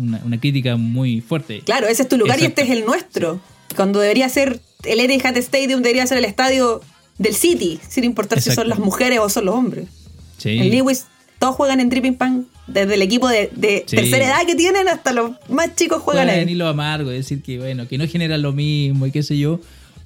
Una, 0.00 0.20
una 0.24 0.40
crítica 0.40 0.76
muy 0.76 1.20
fuerte. 1.20 1.60
Claro, 1.64 1.86
ese 1.88 2.02
es 2.02 2.08
tu 2.08 2.16
lugar 2.16 2.38
Exacto. 2.38 2.60
y 2.60 2.62
este 2.64 2.72
es 2.72 2.78
el 2.78 2.86
nuestro. 2.86 3.40
Cuando 3.76 4.00
debería 4.00 4.28
ser 4.28 4.60
el 4.84 5.00
Etihad 5.00 5.36
Stadium, 5.36 5.82
debería 5.82 6.06
ser 6.06 6.18
el 6.18 6.24
estadio 6.24 6.80
del 7.18 7.34
City, 7.34 7.78
sin 7.88 8.04
importar 8.04 8.40
si 8.40 8.50
son 8.50 8.68
las 8.68 8.78
mujeres 8.78 9.18
o 9.20 9.28
son 9.28 9.44
los 9.44 9.54
hombres. 9.54 9.86
Sí. 10.38 10.58
En 10.58 10.70
Lewis 10.70 11.04
todos 11.38 11.54
juegan 11.54 11.80
en 11.80 11.88
Dripping 11.88 12.14
Pan, 12.16 12.46
desde 12.66 12.94
el 12.94 13.02
equipo 13.02 13.28
de, 13.28 13.50
de 13.54 13.84
Sí. 13.86 13.96
tercera 13.96 14.26
edad 14.26 14.46
que 14.46 14.54
tienen 14.54 14.88
hasta 14.88 15.12
los 15.12 15.32
más 15.48 15.74
chicos 15.76 16.02
juegan 16.02 16.28
ahí. 16.28 16.44
y 16.48 16.54
lo 16.54 16.66
amargo, 16.68 17.10
decir 17.10 17.42
que 17.42 17.58
bueno, 17.58 17.86
que 17.88 17.96
no 17.98 18.06
generan 18.08 18.42
lo 18.42 18.52
mismo 18.52 19.06
y 19.06 19.10
qué 19.10 19.22
sé 19.22 19.36
yo. 19.38 19.60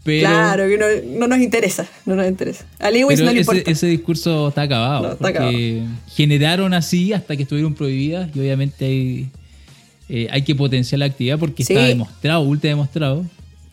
Pero, 0.05 0.29
Claro, 0.29 0.69
que 0.69 0.77
no, 0.77 0.87
no 1.19 1.29
nos 1.29 1.39
interesa, 1.39 1.87
no 2.05 2.15
nos 2.15 2.29
interesa. 2.29 2.67
A 2.79 2.91
Lewis 2.91 3.19
no 3.21 3.27
le 3.33 3.41
ese, 3.41 3.41
importa. 3.41 3.71
ese 3.71 3.87
discurso 3.87 4.49
está 4.49 4.63
acabado. 4.63 5.03
No, 5.03 5.13
está 5.15 5.19
porque 5.23 5.83
generaron 6.15 6.75
así 6.75 7.13
hasta 7.15 7.37
que 7.37 7.45
estuvieron 7.45 7.75
prohibidas 7.75 8.29
y 8.35 8.41
obviamente 8.41 8.85
hay, 8.85 9.29
eh, 10.09 10.29
hay 10.31 10.43
que 10.43 10.55
potenciar 10.55 10.99
la 10.99 11.07
actividad 11.07 11.39
porque 11.39 11.65
Sí. 11.65 11.73
está 11.73 11.87
demostrado, 11.87 12.41
ultra 12.43 12.69
demostrado, 12.71 13.25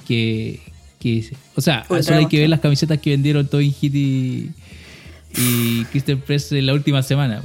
que, 0.07 0.59
que 0.99 1.25
o 1.55 1.61
sea, 1.61 1.85
Ultra 1.89 2.03
solo 2.03 2.17
hay 2.17 2.25
que 2.27 2.39
ver 2.39 2.49
las 2.49 2.59
camisetas 2.59 2.99
que 2.99 3.09
vendieron 3.11 3.47
Tobin 3.47 3.73
Hit 3.73 3.95
y, 3.95 4.51
y 5.37 5.85
Christian 5.91 6.19
Press 6.19 6.51
en 6.51 6.65
la 6.65 6.73
última 6.73 7.01
semana. 7.03 7.41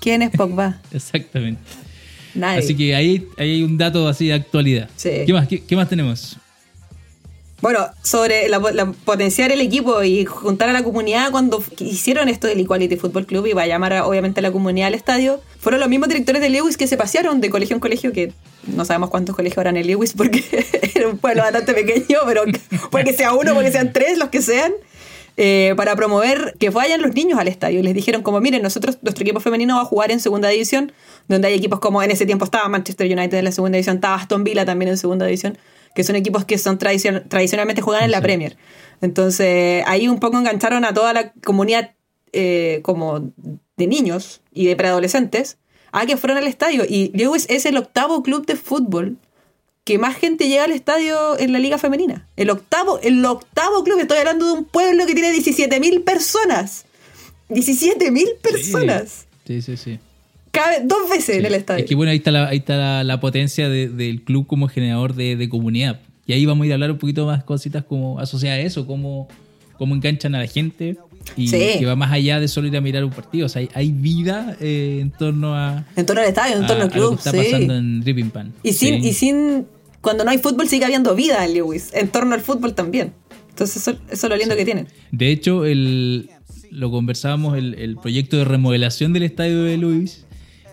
¿Quién 0.00 0.22
es 0.22 0.30
Pogba? 0.30 0.80
Exactamente. 0.92 1.60
Nadie. 2.34 2.58
Así 2.60 2.74
que 2.74 2.94
ahí, 2.94 3.26
ahí 3.38 3.50
hay 3.52 3.62
un 3.62 3.76
dato 3.76 4.08
así 4.08 4.26
de 4.28 4.34
actualidad. 4.34 4.88
Sí. 4.96 5.10
¿Qué 5.26 5.32
más? 5.32 5.46
¿Qué, 5.46 5.62
qué 5.62 5.76
más 5.76 5.88
tenemos? 5.88 6.36
Bueno, 7.62 7.86
sobre 8.02 8.48
la, 8.48 8.60
potenciar 9.04 9.52
el 9.52 9.60
equipo 9.60 10.02
y 10.02 10.24
juntar 10.24 10.68
a 10.68 10.72
la 10.72 10.82
comunidad 10.82 11.30
cuando 11.30 11.62
hicieron 11.78 12.28
esto 12.28 12.48
del 12.48 12.58
Equality 12.58 12.96
Football 12.96 13.24
Club 13.24 13.46
y 13.46 13.52
va 13.52 13.62
a 13.62 13.66
llamar 13.68 13.92
a, 13.92 14.04
obviamente 14.06 14.40
a 14.40 14.42
la 14.42 14.50
comunidad 14.50 14.88
al 14.88 14.94
estadio, 14.94 15.40
fueron 15.60 15.78
los 15.78 15.88
mismos 15.88 16.08
directores 16.08 16.42
de 16.42 16.50
Lewis 16.50 16.76
que 16.76 16.88
se 16.88 16.96
pasearon 16.96 17.40
de 17.40 17.50
colegio 17.50 17.74
en 17.74 17.80
colegio, 17.80 18.12
que 18.12 18.32
no 18.66 18.84
sabemos 18.84 19.10
cuántos 19.10 19.36
colegios 19.36 19.58
habrán 19.58 19.76
en 19.76 19.86
Lewis 19.86 20.12
porque 20.12 20.44
era 20.94 21.06
un 21.06 21.18
pueblo 21.18 21.42
bastante 21.42 21.72
pequeño, 21.72 22.18
pero 22.26 22.42
puede 22.90 23.04
que 23.04 23.12
sea 23.12 23.32
uno, 23.32 23.54
puede 23.54 23.66
que 23.66 23.72
sean 23.72 23.92
tres, 23.92 24.18
los 24.18 24.30
que 24.30 24.42
sean. 24.42 24.72
eh, 25.36 25.74
para 25.76 25.96
promover 25.96 26.54
que 26.58 26.70
vayan 26.70 27.00
los 27.00 27.14
niños 27.14 27.38
al 27.38 27.48
estadio. 27.48 27.82
Les 27.82 27.94
dijeron 27.94 28.22
como, 28.22 28.40
miren, 28.40 28.62
nosotros, 28.62 28.98
nuestro 29.02 29.22
equipo 29.22 29.40
femenino 29.40 29.76
va 29.76 29.82
a 29.82 29.84
jugar 29.84 30.10
en 30.10 30.20
segunda 30.20 30.48
división, 30.48 30.92
donde 31.28 31.48
hay 31.48 31.54
equipos 31.54 31.80
como 31.80 32.02
en 32.02 32.10
ese 32.10 32.26
tiempo 32.26 32.44
estaba 32.44 32.68
Manchester 32.68 33.06
United 33.06 33.38
en 33.38 33.44
la 33.44 33.52
segunda 33.52 33.76
división, 33.76 33.96
estaba 33.96 34.16
Aston 34.16 34.44
Villa 34.44 34.64
también 34.64 34.90
en 34.90 34.98
segunda 34.98 35.26
división, 35.26 35.56
que 35.94 36.04
son 36.04 36.16
equipos 36.16 36.44
que 36.44 36.58
son 36.58 36.78
tradicion- 36.78 37.28
tradicionalmente 37.28 37.82
juegan 37.82 38.04
en 38.04 38.10
la. 38.10 38.20
Premier. 38.20 38.56
Entonces, 39.00 39.82
ahí 39.86 40.08
un 40.08 40.20
poco 40.20 40.38
engancharon 40.38 40.84
a 40.84 40.94
toda 40.94 41.12
la 41.12 41.32
comunidad 41.44 41.94
eh, 42.32 42.80
como 42.82 43.32
de 43.76 43.86
niños 43.86 44.40
y 44.52 44.66
de 44.66 44.76
preadolescentes 44.76 45.58
a 45.90 46.06
que 46.06 46.16
fueran 46.16 46.38
al 46.38 46.46
estadio. 46.46 46.84
Y 46.88 47.10
Lewis 47.14 47.46
es 47.50 47.66
el 47.66 47.76
octavo 47.76 48.22
club 48.22 48.46
de 48.46 48.56
fútbol 48.56 49.16
que 49.84 49.98
más 49.98 50.14
gente 50.16 50.46
llega 50.48 50.64
al 50.64 50.70
estadio 50.70 51.36
en 51.38 51.52
la 51.52 51.58
liga 51.58 51.76
femenina. 51.78 52.28
El 52.36 52.50
octavo, 52.50 53.00
el 53.00 53.24
octavo 53.24 53.82
club, 53.82 53.98
estoy 53.98 54.18
hablando 54.18 54.46
de 54.46 54.52
un 54.52 54.64
pueblo 54.64 55.04
que 55.06 55.14
tiene 55.14 55.32
17.000 55.32 56.04
personas. 56.04 56.84
17.000 57.50 58.38
personas. 58.40 59.26
Sí, 59.46 59.60
sí, 59.60 59.76
sí. 59.76 59.98
Cabe 60.52 60.76
dos 60.84 61.08
veces 61.10 61.36
en 61.36 61.40
Sí. 61.42 61.46
el 61.48 61.54
estadio. 61.54 61.82
Es 61.84 61.88
que 61.88 61.94
bueno, 61.96 62.10
ahí 62.12 62.18
está 62.18 62.30
la, 62.30 62.46
ahí 62.48 62.58
está 62.58 62.76
la, 62.76 63.04
la 63.04 63.18
potencia 63.20 63.68
de- 63.68 63.88
del 63.88 64.22
club 64.22 64.46
como 64.46 64.68
generador 64.68 65.14
de, 65.14 65.34
de 65.36 65.48
comunidad. 65.48 66.00
Y 66.26 66.34
ahí 66.34 66.46
vamos 66.46 66.62
a 66.62 66.66
ir 66.66 66.72
a 66.72 66.74
hablar 66.76 66.92
un 66.92 66.98
poquito 66.98 67.26
más 67.26 67.42
cositas 67.42 67.84
como 67.84 68.20
asociadas 68.20 68.58
a 68.58 68.62
eso, 68.62 68.86
cómo, 68.86 69.28
cómo 69.78 69.94
enganchan 69.94 70.34
a 70.34 70.38
la 70.38 70.46
gente 70.46 70.96
y 71.36 71.48
Sí. 71.48 71.58
que 71.78 71.86
va 71.86 71.96
más 71.96 72.12
allá 72.12 72.38
de 72.38 72.46
solo 72.48 72.68
ir 72.68 72.76
a 72.76 72.80
mirar 72.80 73.04
un 73.04 73.10
partido. 73.10 73.46
O 73.46 73.48
sea, 73.48 73.60
hay, 73.60 73.68
hay 73.74 73.90
vida 73.92 74.56
eh, 74.60 74.98
en 75.00 75.10
torno 75.10 75.56
a, 75.56 75.84
en 75.96 76.06
torno 76.06 76.20
al 76.22 76.28
estadio, 76.28 76.56
en 76.58 76.64
a- 76.64 76.66
torno 76.66 76.82
al 76.84 76.90
a 76.90 76.94
lo 76.94 77.00
club. 77.00 77.10
que 77.22 77.28
está 77.28 77.30
sí. 77.32 77.50
pasando 77.50 77.76
en 77.76 78.00
Dripping 78.02 78.30
Pan. 78.30 78.52
Y 78.62 78.72
sin, 78.74 79.04
y 79.04 79.12
sin. 79.14 79.66
Cuando 80.00 80.24
no 80.24 80.30
hay 80.30 80.38
fútbol 80.38 80.68
sigue 80.68 80.84
habiendo 80.84 81.14
vida 81.14 81.44
en 81.46 81.54
Lewis. 81.54 81.90
En 81.94 82.08
torno 82.08 82.34
al 82.34 82.40
fútbol 82.40 82.74
también. 82.74 83.12
Entonces 83.50 83.76
eso, 83.76 83.92
eso 84.10 84.26
es 84.26 84.30
lo 84.30 84.36
lindo 84.36 84.54
que 84.56 84.64
tienen. 84.64 84.88
De 85.12 85.30
hecho, 85.30 85.64
el, 85.64 86.30
lo 86.70 86.90
conversábamos, 86.90 87.56
el, 87.56 87.74
el 87.74 87.96
proyecto 87.96 88.36
de 88.36 88.44
remodelación 88.44 89.12
del 89.12 89.22
estadio 89.24 89.62
de 89.62 89.76
Luis 89.76 90.24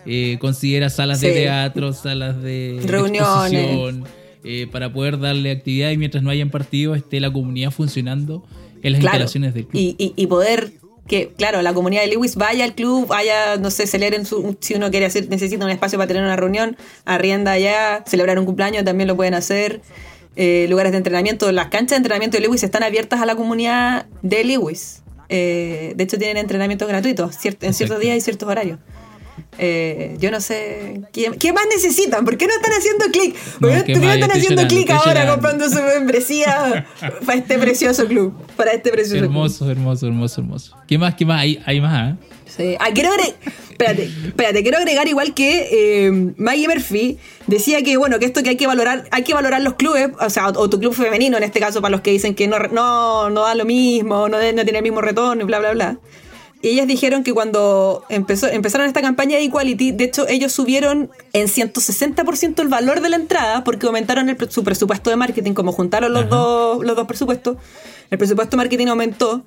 eh, 0.06 0.36
considera 0.40 0.90
salas 0.90 1.20
de 1.20 1.32
teatro, 1.32 1.92
salas 1.92 2.40
de, 2.42 2.80
Reuniones. 2.84 4.08
eh, 4.44 4.66
para 4.72 4.92
poder 4.92 5.18
darle 5.18 5.50
actividad 5.50 5.90
y 5.90 5.96
mientras 5.96 6.22
no 6.22 6.30
hayan 6.30 6.50
partidos 6.50 6.96
esté 6.96 7.20
la 7.20 7.32
comunidad 7.32 7.70
funcionando 7.70 8.44
en 8.82 8.92
las 8.92 9.00
Claro. 9.00 9.16
instalaciones 9.16 9.54
del 9.54 9.66
club. 9.66 9.80
Y, 9.80 9.96
y- 9.98 10.12
y 10.16 10.26
poder 10.26 10.72
que, 11.06 11.32
claro, 11.36 11.60
la 11.60 11.74
comunidad 11.74 12.02
de 12.02 12.08
Lewis 12.08 12.36
vaya 12.36 12.64
al 12.64 12.74
club, 12.74 13.08
vaya, 13.08 13.56
no 13.58 13.70
sé, 13.70 13.86
celebren 13.88 14.24
su, 14.24 14.56
si 14.60 14.74
uno 14.74 14.90
quiere 14.90 15.06
hacer, 15.06 15.28
necesita 15.28 15.64
un 15.64 15.70
espacio 15.70 15.98
para 15.98 16.06
tener 16.06 16.22
una 16.22 16.36
reunión, 16.36 16.76
arrienda 17.04 17.52
allá, 17.52 18.04
celebrar 18.06 18.38
un 18.38 18.46
cumpleaños 18.46 18.84
también 18.84 19.08
lo 19.08 19.16
pueden 19.16 19.34
hacer. 19.34 19.80
Eh, 20.36 20.66
lugares 20.70 20.92
de 20.92 20.98
entrenamiento, 20.98 21.50
las 21.50 21.66
canchas 21.66 21.90
de 21.90 21.96
entrenamiento 21.96 22.36
de 22.36 22.42
Lewis 22.44 22.62
están 22.62 22.84
abiertas 22.84 23.20
a 23.20 23.26
la 23.26 23.34
comunidad 23.34 24.06
de 24.22 24.44
Lewis. 24.44 25.02
Eh, 25.28 25.92
de 25.96 26.04
hecho, 26.04 26.16
tienen 26.16 26.36
entrenamientos 26.36 26.88
gratuitos 26.88 27.36
en 27.60 27.74
ciertos 27.74 27.98
días 28.00 28.16
y 28.16 28.20
ciertos 28.20 28.48
horarios. 28.48 28.78
Eh, 29.58 30.16
yo 30.20 30.30
no 30.30 30.40
sé. 30.40 31.02
¿qué, 31.12 31.30
qué 31.38 31.52
más 31.52 31.64
necesitan? 31.74 32.24
¿Por 32.24 32.36
qué 32.38 32.46
no 32.46 32.54
están 32.54 32.72
haciendo 32.72 33.04
clic? 33.06 33.36
¿Por 33.60 33.72
No, 33.72 33.84
qué 33.84 33.94
no 33.96 34.12
están 34.12 34.30
haciendo 34.30 34.66
clic 34.66 34.88
ahora 34.90 35.06
llorando. 35.24 35.32
comprando 35.32 35.68
su 35.68 35.82
membresía 35.82 36.86
para 37.26 37.38
este 37.38 37.58
precioso 37.58 38.06
club? 38.06 38.32
Para 38.56 38.72
este 38.72 38.90
precioso 38.90 39.16
club. 39.18 39.24
Hermoso, 39.30 39.70
hermoso, 39.70 40.06
hermoso, 40.06 40.40
hermoso. 40.40 40.76
¿Qué 40.86 40.96
más? 40.98 41.14
¿Qué 41.14 41.26
más? 41.26 41.40
Hay, 41.42 41.60
hay 41.66 41.80
más, 41.80 41.92
¿ah? 41.94 42.16
Sí. 42.46 42.74
Ah, 42.80 42.88
quiero 42.92 43.10
agregar, 43.10 43.34
espérate, 43.70 44.10
espérate, 44.26 44.62
quiero 44.62 44.78
agregar 44.78 45.06
igual 45.06 45.34
que 45.34 45.68
eh, 46.06 46.32
Maggie 46.36 46.66
Murphy 46.66 47.18
decía 47.46 47.82
que 47.82 47.96
bueno, 47.96 48.18
que 48.18 48.26
esto 48.26 48.42
que 48.42 48.50
hay 48.50 48.56
que 48.56 48.66
valorar, 48.66 49.04
hay 49.12 49.22
que 49.22 49.34
valorar 49.34 49.60
los 49.62 49.74
clubes, 49.74 50.08
o 50.18 50.30
sea, 50.30 50.48
o, 50.48 50.58
o 50.58 50.68
tu 50.70 50.80
club 50.80 50.92
femenino 50.92 51.36
en 51.36 51.44
este 51.44 51.60
caso 51.60 51.80
para 51.80 51.92
los 51.92 52.00
que 52.00 52.10
dicen 52.10 52.34
que 52.34 52.48
no, 52.48 52.58
no, 52.58 53.30
no 53.30 53.42
da 53.42 53.54
lo 53.54 53.64
mismo, 53.64 54.28
no, 54.28 54.38
no 54.38 54.62
tiene 54.64 54.78
el 54.78 54.82
mismo 54.82 55.00
retorno 55.00 55.42
y 55.42 55.46
bla 55.46 55.60
bla 55.60 55.72
bla. 55.72 55.98
Y 56.62 56.68
ellas 56.68 56.86
dijeron 56.86 57.24
que 57.24 57.32
cuando 57.32 58.04
empezó, 58.10 58.46
empezaron 58.46 58.86
esta 58.86 59.00
campaña 59.00 59.38
de 59.38 59.44
Equality, 59.44 59.92
de 59.92 60.04
hecho 60.04 60.28
ellos 60.28 60.52
subieron 60.52 61.10
en 61.32 61.46
160% 61.46 62.60
el 62.60 62.68
valor 62.68 63.00
de 63.00 63.08
la 63.08 63.16
entrada 63.16 63.64
porque 63.64 63.86
aumentaron 63.86 64.28
el 64.28 64.50
su 64.50 64.62
presupuesto 64.62 65.08
de 65.08 65.16
marketing, 65.16 65.54
como 65.54 65.72
juntaron 65.72 66.12
los, 66.12 66.24
Ajá. 66.24 66.36
dos, 66.36 66.84
los 66.84 66.96
dos 66.96 67.06
presupuestos, 67.06 67.56
el 68.10 68.18
presupuesto 68.18 68.56
de 68.56 68.56
marketing 68.58 68.88
aumentó 68.88 69.42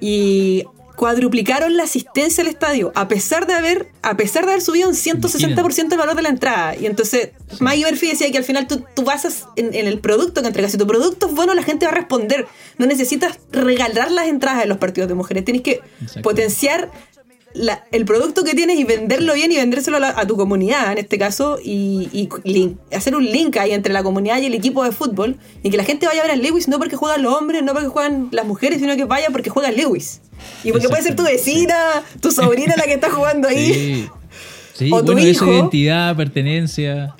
y 0.00 0.64
cuadruplicaron 1.00 1.78
la 1.78 1.84
asistencia 1.84 2.42
al 2.42 2.48
estadio, 2.48 2.92
a 2.94 3.08
pesar 3.08 3.46
de 3.46 3.54
haber, 3.54 3.88
a 4.02 4.18
pesar 4.18 4.44
de 4.44 4.50
haber 4.50 4.60
subido 4.60 4.86
un 4.86 4.94
160% 4.94 5.92
el 5.92 5.98
valor 5.98 6.14
de 6.14 6.20
la 6.20 6.28
entrada. 6.28 6.76
Y 6.76 6.84
entonces, 6.84 7.30
Maggie 7.58 7.86
Murphy 7.86 8.08
decía 8.08 8.30
que 8.30 8.36
al 8.36 8.44
final 8.44 8.66
tú, 8.66 8.84
tú 8.94 9.02
basas 9.02 9.46
en, 9.56 9.72
en 9.72 9.86
el 9.86 9.98
producto 10.00 10.42
que 10.42 10.48
entregas. 10.48 10.72
Si 10.72 10.76
tu 10.76 10.86
producto 10.86 11.28
es 11.28 11.34
bueno, 11.34 11.54
la 11.54 11.62
gente 11.62 11.86
va 11.86 11.92
a 11.92 11.94
responder. 11.94 12.46
No 12.76 12.84
necesitas 12.84 13.38
regalar 13.50 14.10
las 14.10 14.28
entradas 14.28 14.62
en 14.62 14.68
los 14.68 14.76
partidos 14.76 15.08
de 15.08 15.14
mujeres. 15.14 15.42
Tienes 15.42 15.62
que 15.62 15.80
potenciar 16.22 16.90
la- 17.54 17.84
el 17.92 18.04
producto 18.04 18.44
que 18.44 18.54
tienes 18.54 18.78
y 18.78 18.84
venderlo 18.84 19.34
bien 19.34 19.50
y 19.50 19.56
vendérselo 19.56 19.96
a, 19.96 20.00
la- 20.00 20.10
a 20.20 20.26
tu 20.26 20.36
comunidad 20.36 20.92
en 20.92 20.98
este 20.98 21.18
caso 21.18 21.58
y, 21.62 22.28
hacer 22.94 23.14
un 23.16 23.24
link 23.24 23.56
ahí 23.56 23.72
entre 23.72 23.92
la 23.92 24.02
comunidad 24.02 24.40
y 24.40 24.46
el 24.46 24.54
equipo 24.54 24.84
de 24.84 24.92
fútbol 24.92 25.36
y 25.62 25.70
que 25.70 25.76
la 25.76 25.84
gente 25.84 26.06
vaya 26.06 26.20
a 26.20 26.22
ver 26.26 26.32
a 26.32 26.36
Lewis 26.36 26.68
no 26.68 26.78
porque 26.78 26.96
juegan 26.96 27.22
los 27.22 27.34
hombres, 27.34 27.62
no 27.62 27.72
porque 27.72 27.88
juegan 27.88 28.28
las 28.30 28.46
mujeres, 28.46 28.78
sino 28.80 28.94
que 28.96 29.04
vaya 29.04 29.28
porque 29.32 29.50
juega 29.50 29.70
Lewis. 29.70 30.20
Y 30.64 30.72
porque 30.72 30.88
puede 30.88 31.02
ser 31.02 31.16
tu 31.16 31.24
vecina, 31.24 31.76
tu 32.20 32.30
sobrina 32.30 32.74
la 32.76 32.84
que 32.84 32.94
está 32.94 33.10
jugando 33.10 33.48
ahí. 33.48 33.74
Sí. 33.74 34.08
Sí, 34.74 34.90
O 34.92 35.00
tu 35.04 35.12
bueno, 35.12 35.26
eso 35.28 35.44
hijo. 35.44 35.52
identidad, 35.52 36.16
pertenencia. 36.16 37.14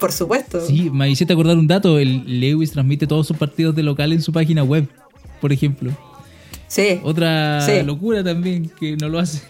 Por 0.00 0.10
supuesto. 0.12 0.60
Sí, 0.66 0.90
me 0.90 1.08
hiciste 1.10 1.32
acordar 1.32 1.56
un 1.56 1.66
dato. 1.68 1.98
El 1.98 2.40
Lewis 2.40 2.72
transmite 2.72 3.06
todos 3.06 3.26
sus 3.26 3.36
partidos 3.36 3.76
de 3.76 3.82
local 3.84 4.12
en 4.12 4.22
su 4.22 4.32
página 4.32 4.64
web, 4.64 4.88
por 5.40 5.52
ejemplo. 5.52 5.92
Sí. 6.66 7.00
Otra 7.04 7.64
locura 7.84 8.22
también 8.24 8.70
que 8.80 8.96
no 8.96 9.08
lo 9.08 9.18
hace. 9.20 9.40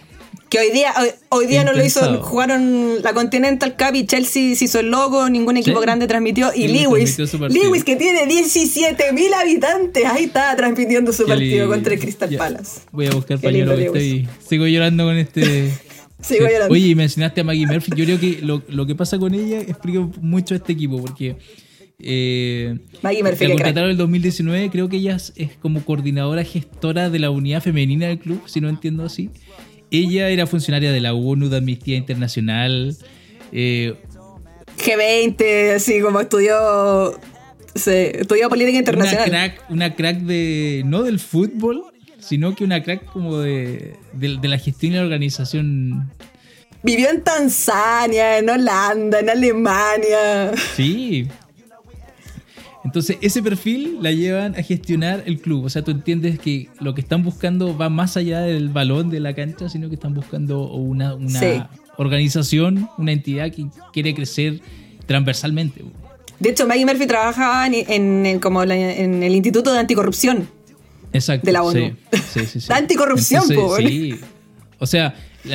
Que 0.48 0.58
hoy 0.60 0.70
día, 0.72 0.94
hoy, 0.98 1.08
hoy 1.28 1.46
día 1.46 1.62
no 1.62 1.72
lo 1.74 1.84
hizo, 1.84 2.22
jugaron 2.22 3.02
la 3.02 3.12
Continental 3.12 3.76
Cup 3.76 3.94
y 3.94 4.06
Chelsea 4.06 4.54
se 4.56 4.64
hizo 4.64 4.80
el 4.80 4.90
logo, 4.90 5.28
ningún 5.28 5.58
equipo 5.58 5.78
Sí. 5.78 5.82
grande 5.84 6.06
transmitió. 6.06 6.50
Y 6.54 6.68
Lewis 6.68 7.18
Lewis, 7.50 7.84
que 7.84 7.96
tiene 7.96 8.26
17 8.26 9.12
mil 9.12 9.32
habitantes, 9.34 10.04
ahí 10.06 10.24
está 10.24 10.56
transmitiendo 10.56 11.12
su 11.12 11.26
partido 11.26 11.68
contra 11.68 11.92
el 11.92 12.00
Crystal 12.00 12.30
Ya, 12.30 12.38
Palace. 12.38 12.80
Voy 12.92 13.06
a 13.06 13.10
buscar 13.10 13.38
pañuelo 13.38 13.76
que 13.76 13.84
estoy. 13.86 14.28
Sigo 14.48 14.66
llorando 14.66 15.04
con 15.04 15.16
este. 15.18 15.70
Sigo 16.22 16.46
llorando. 16.46 16.72
Oye, 16.72 16.88
y 16.88 16.94
mencionaste 16.94 17.42
a 17.42 17.44
Maggie 17.44 17.66
Murphy. 17.66 17.92
Yo 17.94 18.04
creo 18.06 18.18
que 18.18 18.38
lo, 18.42 18.62
lo 18.68 18.86
que 18.86 18.94
pasa 18.94 19.18
con 19.18 19.34
ella 19.34 19.60
explica 19.60 20.00
mucho 20.22 20.54
a 20.54 20.56
este 20.56 20.72
equipo, 20.72 20.98
porque. 21.00 21.36
Eh, 22.00 22.78
Maggie 23.02 23.22
Murphy, 23.22 23.44
la 23.46 23.54
contrataron 23.54 23.90
en 23.90 23.92
el 23.92 23.96
2019. 23.98 24.70
Creo 24.70 24.88
que 24.88 24.96
ella 24.96 25.16
es, 25.16 25.32
es 25.36 25.50
como 25.60 25.84
coordinadora 25.84 26.44
gestora 26.44 27.10
de 27.10 27.18
la 27.18 27.30
unidad 27.30 27.62
femenina 27.62 28.06
del 28.06 28.18
club, 28.18 28.40
si 28.46 28.60
no 28.60 28.68
entiendo 28.68 29.04
así. 29.04 29.30
Ella 29.90 30.28
era 30.28 30.46
funcionaria 30.46 30.92
de 30.92 31.00
la 31.00 31.14
ONU, 31.14 31.48
de 31.48 31.58
Amnistía 31.58 31.96
Internacional. 31.96 32.96
eh, 33.52 33.94
G20, 34.78 35.74
así 35.76 36.00
como 36.00 36.20
estudió, 36.20 37.18
sí, 37.74 37.90
estudió 37.90 38.48
política 38.48 38.70
una 38.70 38.78
internacional. 38.78 39.28
crack, 39.28 39.64
una 39.70 39.96
crack 39.96 40.18
de. 40.18 40.82
no 40.86 41.02
del 41.02 41.18
fútbol, 41.18 41.82
sino 42.20 42.54
que 42.54 42.64
una 42.64 42.82
crack 42.82 43.04
como 43.06 43.38
de, 43.38 43.96
de, 44.12 44.36
de 44.36 44.48
la 44.48 44.58
gestión 44.58 44.92
y 44.92 44.96
la 44.96 45.02
organización 45.02 46.10
Vivió 46.82 47.10
en 47.10 47.22
Tanzania, 47.22 48.38
en 48.38 48.48
Holanda, 48.48 49.18
en 49.18 49.30
Alemania. 49.30 50.52
Sí. 50.76 51.28
Entonces, 52.88 53.18
ese 53.20 53.42
perfil 53.42 53.98
la 54.00 54.12
llevan 54.12 54.54
a 54.56 54.62
gestionar 54.62 55.22
el 55.26 55.40
club. 55.40 55.64
O 55.66 55.68
sea, 55.70 55.82
tú 55.82 55.90
entiendes 55.90 56.38
que 56.38 56.68
lo 56.80 56.94
que 56.94 57.02
están 57.02 57.22
buscando 57.22 57.76
va 57.76 57.90
más 57.90 58.16
allá 58.16 58.40
del 58.40 58.70
balón 58.70 59.10
de 59.10 59.20
la 59.20 59.34
cancha, 59.34 59.68
sino 59.68 59.88
que 59.90 59.94
están 59.96 60.14
buscando 60.14 60.68
una, 60.72 61.14
una 61.14 61.38
Sí. 61.38 61.62
organización, 61.98 62.88
una 62.96 63.12
entidad 63.12 63.52
que 63.52 63.66
quiere 63.92 64.14
crecer 64.14 64.60
transversalmente. 65.06 65.84
De 66.40 66.50
hecho, 66.50 66.66
Maggie 66.66 66.86
Murphy 66.86 67.06
trabajaba 67.06 67.66
en, 67.66 67.74
en 67.74 68.26
el- 68.26 68.40
como 68.40 68.64
la- 68.64 68.76
en 68.76 69.22
el 69.22 69.34
Instituto 69.34 69.72
de 69.72 69.80
Anticorrupción. 69.80 70.48
Exacto. 71.12 71.44
De 71.46 71.52
la 71.52 71.62
ONU. 71.62 71.94
Sí, 72.12 72.18
sí, 72.32 72.46
sí, 72.46 72.60
sí. 72.60 72.66
La 72.68 72.76
anticorrupción, 72.82 73.44
Entonces. 73.50 73.86
Sí. 73.88 74.14
O 74.78 74.86
sea, 74.86 75.14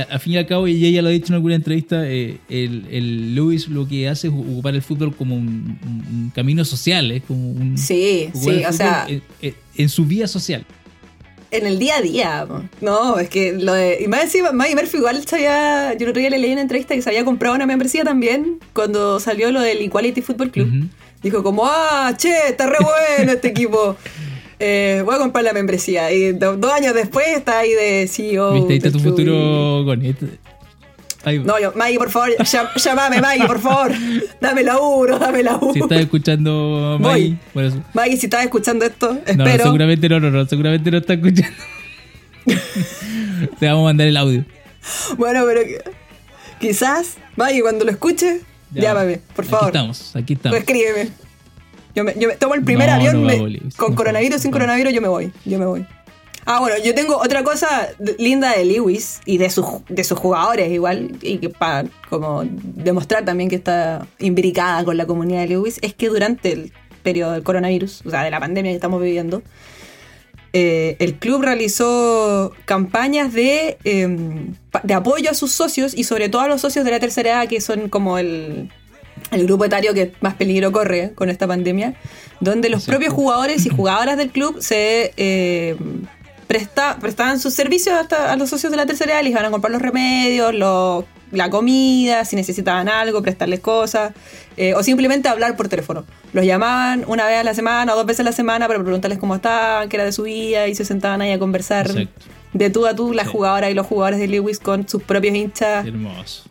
al 0.10 0.20
fin 0.20 0.34
y 0.34 0.38
al 0.38 0.46
cabo, 0.48 0.68
y 0.68 0.86
ella 0.86 1.02
lo 1.02 1.10
ha 1.10 1.12
dicho 1.12 1.28
en 1.30 1.36
alguna 1.36 1.56
entrevista, 1.56 2.08
eh, 2.10 2.38
el, 2.50 2.86
el 2.92 3.36
Lewis 3.36 3.68
lo 3.68 3.88
que 3.88 4.08
hace 4.10 4.28
es 4.28 4.34
ocupar 4.34 4.76
el 4.76 4.82
fútbol 4.82 5.16
como 5.16 5.36
un, 5.36 6.32
camino 6.36 6.64
social, 6.66 7.12
es 7.12 7.24
como 7.24 7.52
un... 7.52 7.78
Sí, 7.78 8.30
sí, 8.34 8.64
o 8.68 8.74
sea, 8.74 9.06
en, 9.08 9.22
en- 9.42 9.56
en 9.76 9.90
su 9.90 10.06
vida 10.06 10.28
social. 10.28 10.66
en 11.52 11.66
el 11.68 11.78
día 11.80 11.98
a 11.98 12.02
día. 12.02 12.48
No, 12.82 13.18
es 13.20 13.30
que 13.30 13.54
lo 13.54 13.74
de. 13.74 14.00
Y 14.04 14.08
más 14.08 14.24
encima, 14.24 14.52
Maggie 14.52 14.76
Murphy 14.76 14.98
igual 14.98 15.24
se 15.28 15.36
había. 15.36 15.94
Yo 15.98 16.06
el 16.06 16.10
otro 16.10 16.20
día 16.20 16.30
le 16.32 16.38
leí 16.40 16.52
una 16.52 16.62
entrevista 16.62 16.96
que 16.96 17.02
se 17.02 17.10
había 17.10 17.24
comprado 17.26 17.54
una 17.56 17.66
membresía 17.68 18.04
también 18.04 18.60
cuando 18.74 19.20
salió 19.20 19.52
lo 19.52 19.62
del 19.62 19.80
Equality 19.82 20.22
Football 20.22 20.52
Club. 20.52 20.88
Dijo 21.22 21.42
como, 21.44 21.66
ah, 21.66 22.14
che, 22.18 22.34
está 22.50 22.66
re 22.68 22.78
bueno 22.82 23.32
este 23.34 23.48
equipo. 23.50 23.96
Eh, 24.66 25.02
voy 25.04 25.16
a 25.16 25.18
comprar 25.18 25.44
la 25.44 25.52
membresía. 25.52 26.10
Y 26.12 26.32
do- 26.32 26.56
dos 26.56 26.72
años 26.72 26.94
después 26.94 27.28
está 27.28 27.60
ahí 27.60 27.72
de 27.74 28.08
CEO. 28.08 28.54
Viste, 28.54 28.72
ahí 28.74 28.78
está 28.78 28.92
tu 28.92 29.00
futuro 29.00 29.84
con 29.86 30.06
esto. 30.06 30.26
Ahí. 31.26 31.40
No, 31.40 31.60
yo, 31.60 31.72
Maggie, 31.76 31.98
por 31.98 32.10
favor, 32.10 32.30
llamame, 32.76 33.22
Maggie, 33.22 33.46
por 33.46 33.60
favor. 33.60 33.92
Dame 34.42 34.64
laburo, 34.64 35.20
dame 35.20 35.42
laburo. 35.44 35.74
Si 35.74 35.80
estás 35.80 36.00
escuchando. 36.00 36.98
Maggie, 37.00 37.38
bueno, 37.54 37.84
Maggie, 37.94 38.18
si 38.18 38.26
estás 38.28 38.44
escuchando 38.44 38.84
esto, 38.86 39.14
no, 39.14 39.20
espero. 39.46 39.64
seguramente 39.66 40.08
no, 40.10 40.20
no, 40.20 40.30
no, 40.32 40.46
seguramente 40.46 40.92
no 40.92 40.98
está 40.98 41.14
escuchando. 41.14 41.54
Te 43.60 43.66
vamos 43.68 43.82
a 43.82 43.84
mandar 43.86 44.08
el 44.08 44.18
audio. 44.18 44.44
Bueno, 45.18 45.44
pero 45.46 45.62
quizás, 46.60 47.16
Maggie, 47.38 47.62
cuando 47.62 47.86
lo 47.86 47.92
escuches, 47.92 48.42
Ya. 48.74 48.82
llámame, 48.82 49.20
por 49.36 49.46
favor. 49.46 49.68
Aquí 49.70 49.78
estamos, 49.78 50.16
aquí 50.16 50.34
estamos. 50.34 50.58
escríbeme. 50.60 51.10
Yo 51.96 52.04
me, 52.04 52.14
yo 52.18 52.28
me 52.28 52.36
tomo 52.36 52.56
el 52.56 52.64
primer 52.64 52.88
No, 52.90 52.96
avión 52.96 53.22
no 53.22 53.28
me- 53.28 53.60
con 53.78 53.92
No 53.92 53.96
coronavirus, 53.96 54.42
sin 54.42 54.52
coronavirus, 54.52 54.94
yo 54.94 55.02
me 55.02 55.08
voy. 55.08 55.32
Yo 55.46 55.60
me 55.60 55.66
voy. 55.66 55.86
Ah, 56.46 56.60
bueno, 56.60 56.76
yo 56.84 56.94
tengo 56.94 57.18
otra 57.18 57.44
cosa 57.44 57.90
linda 58.18 58.52
de 58.58 58.66
Lewis 58.66 59.22
y 59.26 59.38
de 59.38 59.50
sus, 59.50 59.66
de 59.88 60.04
sus 60.04 60.20
jugadores 60.20 60.70
igual, 60.72 61.12
y 61.22 61.38
que 61.38 61.50
para 61.50 61.86
como 62.10 62.44
demostrar 62.46 63.24
también 63.24 63.50
que 63.50 63.56
está 63.56 64.06
imbricada 64.20 64.84
con 64.84 64.98
la 64.98 65.06
comunidad 65.06 65.42
de 65.42 65.48
Lewis, 65.48 65.80
es 65.82 65.94
que 65.94 66.10
durante 66.10 66.52
el 66.52 66.74
periodo 67.02 67.32
del 67.32 67.44
coronavirus, 67.44 68.02
o 68.06 68.10
sea, 68.10 68.24
de 68.24 68.32
la 68.32 68.42
pandemia 68.42 68.72
que 68.72 68.76
estamos 68.76 69.02
viviendo, 69.02 69.42
eh, 70.52 70.98
el 71.00 71.16
club 71.16 71.42
realizó 71.42 72.52
campañas 72.66 73.34
de, 73.34 73.78
eh, 73.86 74.18
pa- 74.70 74.82
de 74.84 74.94
apoyo 74.94 75.32
a 75.32 75.34
sus 75.34 75.52
socios 75.52 75.94
y 75.98 76.04
sobre 76.04 76.30
todo 76.30 76.42
a 76.42 76.48
los 76.48 76.62
socios 76.62 76.84
de 76.86 76.92
la 76.92 77.00
tercera 77.00 77.30
edad, 77.32 77.48
que 77.48 77.60
son 77.62 77.88
como 77.90 78.18
el, 78.18 78.70
el 79.40 79.46
grupo 79.46 79.66
etario 79.66 79.94
que 79.94 80.14
más 80.22 80.34
peligro 80.36 80.72
corre 80.72 81.12
con 81.16 81.30
esta 81.30 81.48
pandemia, 81.48 81.96
donde 82.40 82.70
los 82.70 82.86
propios 82.86 83.14
jugadores 83.14 83.66
y 83.66 83.70
jugadoras 83.76 84.18
del 84.18 84.30
club 84.30 84.58
se 84.62 85.14
eh, 85.18 85.76
presta- 86.48 86.98
prestaban 87.00 87.40
sus 87.40 87.54
servicios 87.54 87.96
hasta 87.96 88.32
a 88.32 88.36
los 88.36 88.50
socios 88.50 88.72
de 88.72 88.78
la 88.78 88.86
tercera 88.86 89.14
edad, 89.14 89.24
les 89.24 89.32
iban 89.32 89.46
a 89.46 89.52
comprar 89.52 89.72
los 89.72 89.82
remedios, 89.82 90.54
los- 90.54 91.06
la 91.32 91.50
comida, 91.50 92.26
si 92.26 92.36
necesitaban 92.36 92.88
algo, 92.90 93.24
prestarles 93.24 93.60
cosas, 93.60 94.14
eh, 94.56 94.76
o 94.76 94.84
simplemente 94.84 95.28
hablar 95.30 95.56
por 95.56 95.68
teléfono. 95.68 96.06
Los 96.32 96.46
llamaban 96.46 97.06
una 97.08 97.26
vez 97.26 97.40
a 97.40 97.44
la 97.44 97.56
semana 97.56 97.92
o 97.94 97.96
dos 97.98 98.06
veces 98.06 98.20
a 98.20 98.24
la 98.24 98.32
semana 98.34 98.68
para 98.68 98.80
preguntarles 98.80 99.18
cómo 99.18 99.34
estaban, 99.34 99.90
qué 99.90 99.96
era 99.98 100.06
de 100.06 100.12
su 100.12 100.24
vida, 100.24 100.68
y 100.68 100.76
se 100.76 100.86
sentaban 100.86 101.22
ahí 101.22 101.32
a 101.32 101.40
conversar 101.40 101.88
Exacto. 101.88 102.22
de 102.54 102.70
tú 102.70 102.86
a 102.86 102.96
tú, 102.96 103.14
las 103.14 103.26
Sí. 103.26 103.32
jugadoras 103.32 103.72
y 103.72 103.74
los 103.74 103.88
jugadores 103.88 104.20
de 104.20 104.28
Lewis 104.28 104.60
con 104.60 104.88
sus 104.88 105.02
propios 105.02 105.34
hinchas 105.34 105.88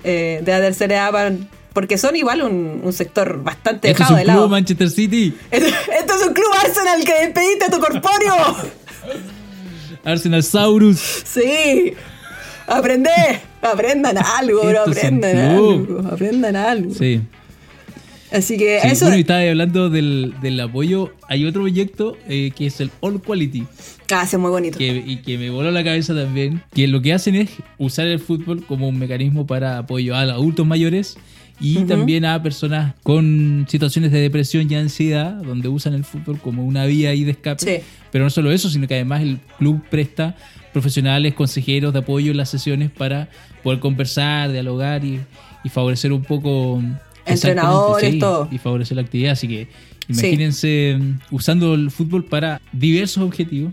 eh, 0.02 0.40
de 0.42 0.50
la 0.52 0.58
tercera 0.60 0.96
edad, 0.96 1.12
para- 1.12 1.32
porque 1.72 1.98
son 1.98 2.16
igual 2.16 2.42
un, 2.42 2.80
un 2.82 2.92
sector 2.92 3.42
bastante 3.42 3.90
Esto 3.90 4.02
es 4.04 4.08
dejado 4.08 4.14
un 4.14 4.18
de 4.18 4.24
club 4.24 4.34
lado. 4.36 4.48
Manchester 4.48 4.90
City. 4.90 5.34
Esto, 5.50 5.66
esto 5.98 6.14
es 6.14 6.26
un 6.28 6.34
club 6.34 6.48
Arsenal 6.60 7.04
que 7.04 7.12
despediste 7.26 7.64
a 7.66 7.70
tu 7.70 7.78
corpóreo. 7.80 8.34
Arsenal 10.04 10.42
Saurus. 10.42 10.98
Sí. 11.24 11.94
Aprende. 12.66 13.10
Aprendan 13.60 14.18
algo, 14.18 14.62
bro. 14.62 14.86
Es 14.86 14.98
Aprendan 14.98 15.36
algo. 15.38 16.08
Aprendan 16.10 16.56
algo. 16.56 16.94
Sí. 16.94 17.20
Así 18.32 18.56
que 18.56 18.80
Sí, 18.80 18.88
eso. 18.88 19.04
Bueno, 19.04 19.18
y 19.18 19.20
estaba 19.20 19.40
hablando 19.40 19.90
del, 19.90 20.34
del 20.40 20.58
apoyo. 20.58 21.12
Hay 21.28 21.44
otro 21.44 21.60
proyecto 21.62 22.16
eh, 22.28 22.50
que 22.56 22.66
es 22.66 22.80
el 22.80 22.90
All 23.00 23.20
Quality. 23.20 23.66
Ah, 24.10 24.22
es 24.24 24.38
muy 24.38 24.50
bonito. 24.50 24.78
que, 24.78 25.02
y 25.06 25.18
que 25.18 25.36
me 25.38 25.50
voló 25.50 25.70
la 25.70 25.84
cabeza 25.84 26.14
también, 26.14 26.62
que 26.74 26.88
lo 26.88 27.00
que 27.02 27.12
hacen 27.12 27.34
es 27.34 27.50
usar 27.78 28.06
el 28.06 28.18
fútbol 28.18 28.64
como 28.64 28.88
un 28.88 28.98
mecanismo 28.98 29.46
para 29.46 29.78
apoyo 29.78 30.16
a 30.16 30.24
los 30.24 30.34
adultos 30.34 30.66
mayores 30.66 31.16
y 31.62 31.84
también 31.84 32.24
a 32.24 32.42
personas 32.42 32.94
con 33.02 33.66
situaciones 33.68 34.10
de 34.10 34.20
depresión 34.20 34.70
y 34.70 34.74
ansiedad, 34.74 35.34
donde 35.34 35.68
usan 35.68 35.94
el 35.94 36.04
fútbol 36.04 36.38
como 36.40 36.64
una 36.64 36.84
vía 36.86 37.10
ahí 37.10 37.22
de 37.22 37.30
escape. 37.30 37.64
Sí. 37.64 37.84
Pero 38.10 38.24
no 38.24 38.30
solo 38.30 38.50
eso, 38.50 38.68
sino 38.68 38.88
que 38.88 38.94
además 38.94 39.22
el 39.22 39.38
club 39.58 39.82
presta 39.88 40.36
profesionales, 40.72 41.34
consejeros 41.34 41.92
de 41.92 42.00
apoyo 42.00 42.32
en 42.32 42.36
las 42.36 42.50
sesiones 42.50 42.90
para 42.90 43.28
poder 43.62 43.78
conversar, 43.78 44.50
dialogar 44.50 45.04
y, 45.04 45.20
y 45.62 45.68
favorecer 45.68 46.12
un 46.12 46.22
poco... 46.22 46.82
Entrenadores, 47.24 48.10
sí, 48.10 48.18
todo. 48.18 48.48
Y 48.50 48.58
favorecer 48.58 48.96
la 48.96 49.02
actividad. 49.02 49.32
Así 49.32 49.46
que 49.46 49.68
imagínense 50.08 50.98
mm, 50.98 51.34
usando 51.34 51.74
el 51.74 51.92
fútbol 51.92 52.24
para 52.24 52.60
diversos 52.72 53.22
objetivos. 53.22 53.72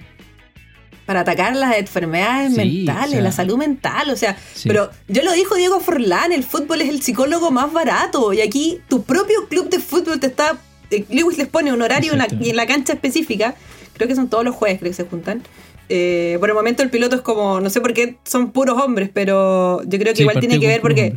Para 1.10 1.22
atacar 1.22 1.56
las 1.56 1.76
enfermedades 1.76 2.52
Sí, 2.54 2.58
mentales, 2.58 3.08
o 3.08 3.12
sea, 3.14 3.22
la 3.24 3.32
salud 3.32 3.58
mental, 3.58 4.12
o 4.12 4.16
sea, 4.16 4.38
Sí. 4.54 4.68
pero 4.68 4.92
yo 5.08 5.24
lo 5.24 5.32
dijo 5.32 5.56
Diego 5.56 5.80
Forlán, 5.80 6.32
el 6.32 6.44
fútbol 6.44 6.82
es 6.82 6.90
el 6.90 7.02
psicólogo 7.02 7.50
más 7.50 7.74
barato 7.74 8.32
y 8.32 8.42
aquí 8.42 8.78
tu 8.88 9.02
propio 9.02 9.48
club 9.48 9.72
de 9.72 9.80
fútbol 9.80 10.20
te 10.20 10.28
está, 10.28 10.60
eh, 10.92 11.06
Lewis 11.10 11.40
les 11.40 11.48
pone 11.48 11.74
un 11.74 11.82
horario 11.82 12.14
Exacto. 12.14 12.36
y 12.40 12.52
en 12.52 12.56
la 12.56 12.68
cancha 12.68 12.94
específica, 12.94 13.56
creo 13.94 14.08
que 14.08 14.14
son 14.14 14.30
todos 14.30 14.44
los 14.46 14.54
jueves, 14.54 14.78
creo 14.78 14.92
que 14.92 14.96
se 14.98 15.06
juntan. 15.06 15.42
Eh, 15.90 16.38
por 16.40 16.48
el 16.50 16.54
momento 16.56 16.84
el 16.84 16.92
piloto 16.92 17.16
es 17.16 17.22
como, 17.24 17.60
no 17.60 17.72
sé 17.72 17.82
por 17.82 17.94
qué 17.94 18.18
son 18.24 18.52
puros 18.52 18.80
hombres, 18.80 19.10
pero 19.12 19.82
yo 19.86 19.98
creo 19.98 20.14
que 20.14 20.18
Sí, 20.18 20.22
igual 20.22 20.40
tiene 20.40 20.60
que 20.60 20.68
ver 20.68 20.80
porque 20.80 21.16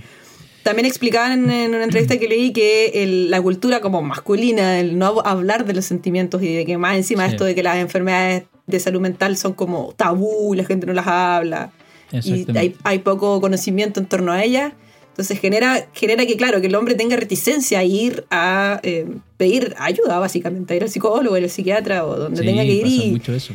también 0.63 0.87
explicaban 0.87 1.51
en 1.51 1.75
una 1.75 1.85
entrevista 1.85 2.17
que 2.17 2.29
leí 2.29 2.55
que 2.55 2.93
el- 3.03 3.29
la 3.31 3.43
cultura 3.43 3.81
como 3.81 4.01
masculina, 4.01 4.81
el 4.81 4.97
no 4.97 5.21
hablar 5.23 5.67
de 5.67 5.75
los 5.75 5.85
sentimientos 5.85 6.43
y 6.43 6.55
de 6.55 6.65
que 6.65 6.79
más 6.79 6.97
encima 6.97 7.27
Sí. 7.27 7.33
esto 7.33 7.45
de 7.45 7.55
que 7.55 7.63
las 7.63 7.77
enfermedades 7.77 8.45
de 8.77 8.81
salud 8.81 9.01
mental 9.01 9.37
son 9.37 9.53
como 9.55 9.93
tabú, 9.97 10.55
la 10.55 10.65
gente 10.65 10.87
no 10.87 10.93
las 10.93 11.07
habla. 11.07 11.71
y 12.13 12.47
hay, 12.57 12.77
hay 12.85 12.99
poco 12.99 13.41
conocimiento 13.41 14.01
en 14.01 14.07
torno 14.07 14.33
a 14.33 14.43
ella. 14.45 14.73
Entonces 15.11 15.39
genera, 15.39 15.87
genera 15.93 16.25
que, 16.25 16.37
claro, 16.39 16.61
que 16.63 16.69
el 16.69 16.75
hombre 16.75 16.95
tenga 16.95 17.17
reticencia 17.17 17.81
a 17.81 17.85
ir 17.85 18.25
a 18.31 18.81
eh, 18.83 19.07
pedir 19.37 19.75
ayuda, 19.79 20.19
básicamente, 20.19 20.73
a 20.73 20.77
ir 20.79 20.83
al 20.85 20.89
psicólogo, 20.89 21.35
al 21.37 21.51
psiquiatra 21.51 22.07
o 22.07 22.17
donde 22.17 22.41
Sí, 22.41 22.47
tenga 22.47 22.63
que 22.63 22.73
ir. 22.73 22.83
pasa 22.85 22.95
Y, 23.05 23.11
mucho 23.11 23.35
eso. 23.35 23.53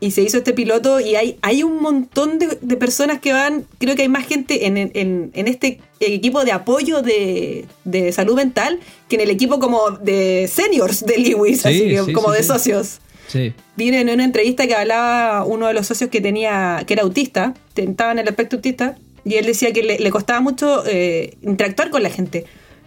y 0.00 0.10
se 0.12 0.22
hizo 0.22 0.38
este 0.38 0.54
piloto 0.54 1.00
y 1.00 1.14
hay, 1.16 1.36
hay 1.42 1.62
un 1.62 1.80
montón 1.82 2.38
de, 2.38 2.58
de 2.60 2.76
personas 2.76 3.20
que 3.20 3.34
van, 3.34 3.66
creo 3.78 3.96
que 3.96 4.02
hay 4.02 4.08
más 4.08 4.26
gente 4.26 4.66
en, 4.66 4.78
en- 4.78 5.30
en 5.34 5.46
este 5.48 5.78
equipo 6.00 6.42
de 6.44 6.52
apoyo 6.52 7.02
de, 7.02 7.66
de 7.84 8.10
salud 8.12 8.34
mental 8.34 8.80
que 9.08 9.16
en 9.16 9.22
el 9.22 9.30
equipo 9.30 9.58
como 9.58 9.90
de 9.90 10.48
seniors 10.50 11.04
de 11.04 11.18
Lewis, 11.18 11.60
Sí, 11.62 11.68
así 11.68 11.88
que 11.88 12.02
sí, 12.02 12.12
como 12.14 12.32
de 12.32 12.42
socios. 12.42 13.00
Sí. 13.26 13.52
Vine 13.76 14.00
en 14.00 14.10
una 14.10 14.24
entrevista 14.24 14.66
que 14.66 14.74
hablaba 14.74 15.44
uno 15.44 15.66
de 15.66 15.74
los 15.74 15.86
socios 15.86 16.10
que 16.10 16.20
tenía, 16.20 16.84
que 16.86 16.94
era 16.94 17.02
autista, 17.02 17.54
estaba 17.74 18.12
en 18.12 18.18
el 18.20 18.28
aspecto 18.28 18.56
autista, 18.56 18.96
y 19.24 19.34
él 19.34 19.46
decía 19.46 19.72
que 19.72 19.82
le, 19.82 19.98
le 19.98 20.10
costaba 20.10 20.40
mucho 20.40 20.84
eh, 20.86 21.36
interactuar 21.42 21.90
con 21.90 22.02
la 22.02 22.10
gente, 22.10 22.44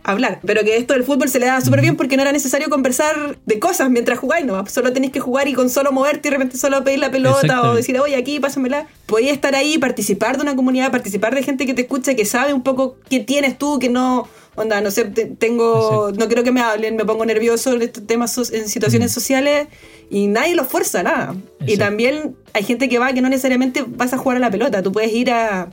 hablar, 0.07 0.39
pero 0.45 0.63
que 0.63 0.77
esto 0.77 0.93
del 0.93 1.03
fútbol 1.03 1.29
se 1.29 1.37
le 1.39 1.45
daba 1.47 1.61
súper 1.61 1.81
bien 1.81 1.95
porque 1.97 2.15
no 2.15 2.21
era 2.23 2.31
necesario 2.31 2.69
conversar 2.69 3.37
de 3.45 3.59
cosas 3.59 3.89
mientras 3.89 4.17
jugáis, 4.19 4.45
no, 4.45 4.65
solo 4.67 4.93
tenéis 4.93 5.11
que 5.11 5.19
jugar 5.19 5.47
y 5.47 5.53
con 5.53 5.69
solo 5.69 5.91
moverte 5.91 6.27
y 6.27 6.31
de 6.31 6.37
repente 6.37 6.57
solo 6.57 6.83
pedir 6.83 6.99
la 6.99 7.11
pelota 7.11 7.39
o 7.71 7.75
decir, 7.75 7.99
oye, 7.99 8.15
aquí, 8.15 8.39
pásamela. 8.39 8.87
Podías 9.05 9.33
estar 9.33 9.53
ahí, 9.55 9.77
participar 9.77 10.37
de 10.37 10.43
una 10.43 10.55
comunidad, 10.55 10.91
participar 10.91 11.35
de 11.35 11.43
gente 11.43 11.65
que 11.65 11.73
te 11.73 11.81
escucha, 11.81 12.15
que 12.15 12.25
sabe 12.25 12.53
un 12.53 12.63
poco 12.63 12.95
qué 13.09 13.19
tienes 13.19 13.57
tú, 13.57 13.79
que 13.79 13.89
no, 13.89 14.27
onda, 14.55 14.79
no 14.81 14.91
sé, 14.91 15.05
te- 15.05 15.25
tengo, 15.25 16.11
no 16.17 16.27
quiero 16.27 16.43
que 16.43 16.51
me 16.51 16.61
hablen, 16.61 16.95
me 16.95 17.05
pongo 17.05 17.25
nervioso 17.25 17.73
en 17.73 17.81
estos 17.81 18.05
temas, 18.07 18.31
so- 18.33 18.43
en 18.53 18.67
situaciones 18.69 19.11
sociales 19.11 19.67
y 20.09 20.27
nadie 20.27 20.55
los 20.55 20.67
fuerza, 20.67 21.03
nada. 21.03 21.35
Y 21.65 21.77
también 21.77 22.35
hay 22.53 22.63
gente 22.63 22.87
que 22.89 22.97
va 22.99 23.11
que 23.13 23.21
no 23.21 23.29
necesariamente 23.29 23.83
vas 23.85 24.13
a 24.13 24.17
jugar 24.17 24.37
a 24.37 24.39
la 24.39 24.49
pelota, 24.51 24.81
tú 24.81 24.91
puedes 24.91 25.11
ir 25.13 25.31
a, 25.31 25.69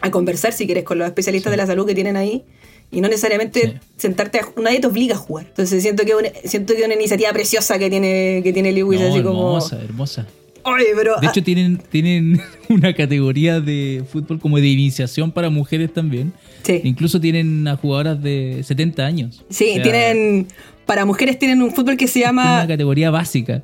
a 0.00 0.10
conversar 0.10 0.52
si 0.52 0.66
quieres 0.66 0.84
con 0.84 0.98
los 0.98 1.06
especialistas 1.06 1.50
de 1.50 1.56
la 1.58 1.66
salud 1.66 1.86
que 1.86 1.94
tienen 1.94 2.16
ahí 2.16 2.44
y 2.90 3.00
no 3.00 3.08
necesariamente 3.08 3.60
Sí. 3.60 3.72
sentarte 3.96 4.38
a 4.40 4.60
nadie 4.60 4.80
te 4.80 4.86
obliga 4.86 5.14
a 5.14 5.18
jugar. 5.18 5.46
Entonces 5.48 5.82
siento 5.82 6.04
que 6.04 6.14
una, 6.14 6.28
siento 6.44 6.74
que 6.74 6.84
una 6.84 6.94
iniciativa 6.94 7.32
preciosa 7.32 7.78
que 7.78 7.90
tiene 7.90 8.40
que 8.44 8.52
tiene 8.52 8.72
Lewis 8.72 9.00
No, 9.00 9.08
así 9.08 9.22
como 9.22 9.40
hermosa, 9.48 9.82
hermosa. 9.82 10.26
Oye, 10.64 10.86
pero 10.96 11.12
De 11.20 11.26
ah, 11.26 11.30
hecho, 11.30 11.42
tienen, 11.44 11.78
tienen 11.90 12.40
una 12.68 12.92
categoría 12.94 13.60
de 13.60 14.04
fútbol 14.10 14.40
como 14.40 14.58
de 14.58 14.66
iniciación 14.66 15.30
para 15.30 15.48
mujeres 15.50 15.92
también. 15.92 16.32
Sí. 16.64 16.80
Incluso 16.84 17.20
tienen 17.20 17.66
a 17.68 17.76
jugadoras 17.76 18.20
de 18.22 18.62
70 18.64 19.06
años. 19.06 19.44
sí, 19.48 19.70
O 19.70 19.74
sea, 19.74 19.82
tienen 19.84 20.48
para 20.84 21.04
mujeres 21.04 21.38
tienen 21.38 21.62
un 21.62 21.72
fútbol 21.72 21.96
que 21.96 22.06
se 22.08 22.20
llama 22.20 22.58
Una 22.58 22.66
categoría 22.68 23.10
básica. 23.10 23.62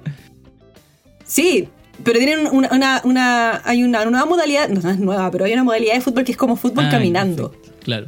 Sí, 1.24 1.68
pero 2.04 2.18
tienen 2.18 2.46
una, 2.50 2.68
una, 2.72 3.00
una- 3.04 3.62
hay 3.64 3.82
una 3.84 4.04
nueva 4.04 4.26
modalidad, 4.26 4.68
no, 4.68 4.80
no 4.80 4.90
es 4.90 4.98
nueva, 4.98 5.30
pero 5.30 5.44
hay 5.44 5.52
una 5.52 5.64
modalidad 5.64 5.94
de 5.94 6.00
fútbol 6.00 6.24
que 6.24 6.32
es 6.32 6.38
como 6.38 6.56
fútbol 6.56 6.84
Ah, 6.86 6.90
caminando. 6.90 7.50
perfecto, 7.52 7.78
Claro. 7.84 8.06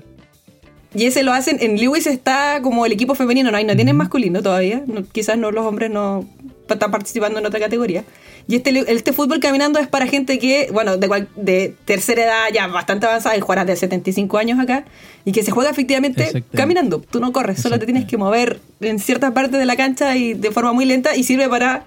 Y 0.95 1.07
ese 1.07 1.23
lo 1.23 1.33
hacen, 1.33 1.59
en 1.61 1.77
Lewis 1.79 2.07
está 2.07 2.61
como 2.63 2.87
el 2.87 2.93
equipo 2.93 3.15
femenino, 3.15 3.51
no 3.51 3.57
hay, 3.57 3.65
no 3.65 3.75
tienen 3.75 3.97
masculino 3.97 4.43
todavía, 4.43 4.83
no- 4.87 5.03
quizás 5.05 5.37
no 5.37 5.51
los 5.51 5.67
hombres 5.67 5.91
no 5.91 6.25
están 6.69 6.91
participando 6.91 7.39
en 7.41 7.47
otra 7.47 7.61
categoría. 7.61 8.05
Y 8.47 8.57
este, 8.57 8.85
este 8.93 9.13
fútbol 9.13 9.41
caminando 9.41 9.79
es 9.79 9.89
para 9.89 10.07
gente 10.07 10.39
que, 10.39 10.69
bueno, 10.73 10.97
de, 10.97 11.09
cual- 11.09 11.29
de 11.37 11.75
tercera 11.85 12.23
edad 12.25 12.45
ya 12.55 12.67
bastante 12.69 13.07
avanzada, 13.07 13.35
el 13.35 13.41
jugará 13.43 13.65
de 13.65 13.75
75 13.75 14.39
años 14.39 14.59
acá, 14.61 14.85
y 15.25 15.33
que 15.33 15.43
se 15.43 15.51
juega 15.51 15.71
efectivamente 15.71 16.25
caminando. 16.57 17.01
Tú 17.11 17.21
no 17.21 17.33
corres, 17.33 17.61
solo 17.61 17.79
te 17.79 17.87
tienes 17.87 18.05
que 18.05 18.17
mover 18.17 18.61
en 18.81 18.99
ciertas 18.99 19.33
partes 19.33 19.59
de 19.59 19.67
la 19.67 19.77
cancha 19.77 20.17
y 20.17 20.35
de 20.35 20.51
forma 20.53 20.73
muy 20.73 20.85
lenta 20.85 21.17
y 21.17 21.25
sirve 21.25 21.49
para, 21.49 21.85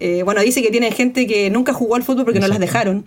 eh, 0.00 0.22
bueno, 0.24 0.40
dice 0.42 0.60
que 0.62 0.70
tiene 0.70 0.90
gente 0.92 1.26
que 1.26 1.48
nunca 1.50 1.72
jugó 1.72 1.94
al 1.96 2.02
fútbol 2.02 2.24
porque 2.24 2.40
no 2.40 2.48
las 2.48 2.58
dejaron. 2.58 3.06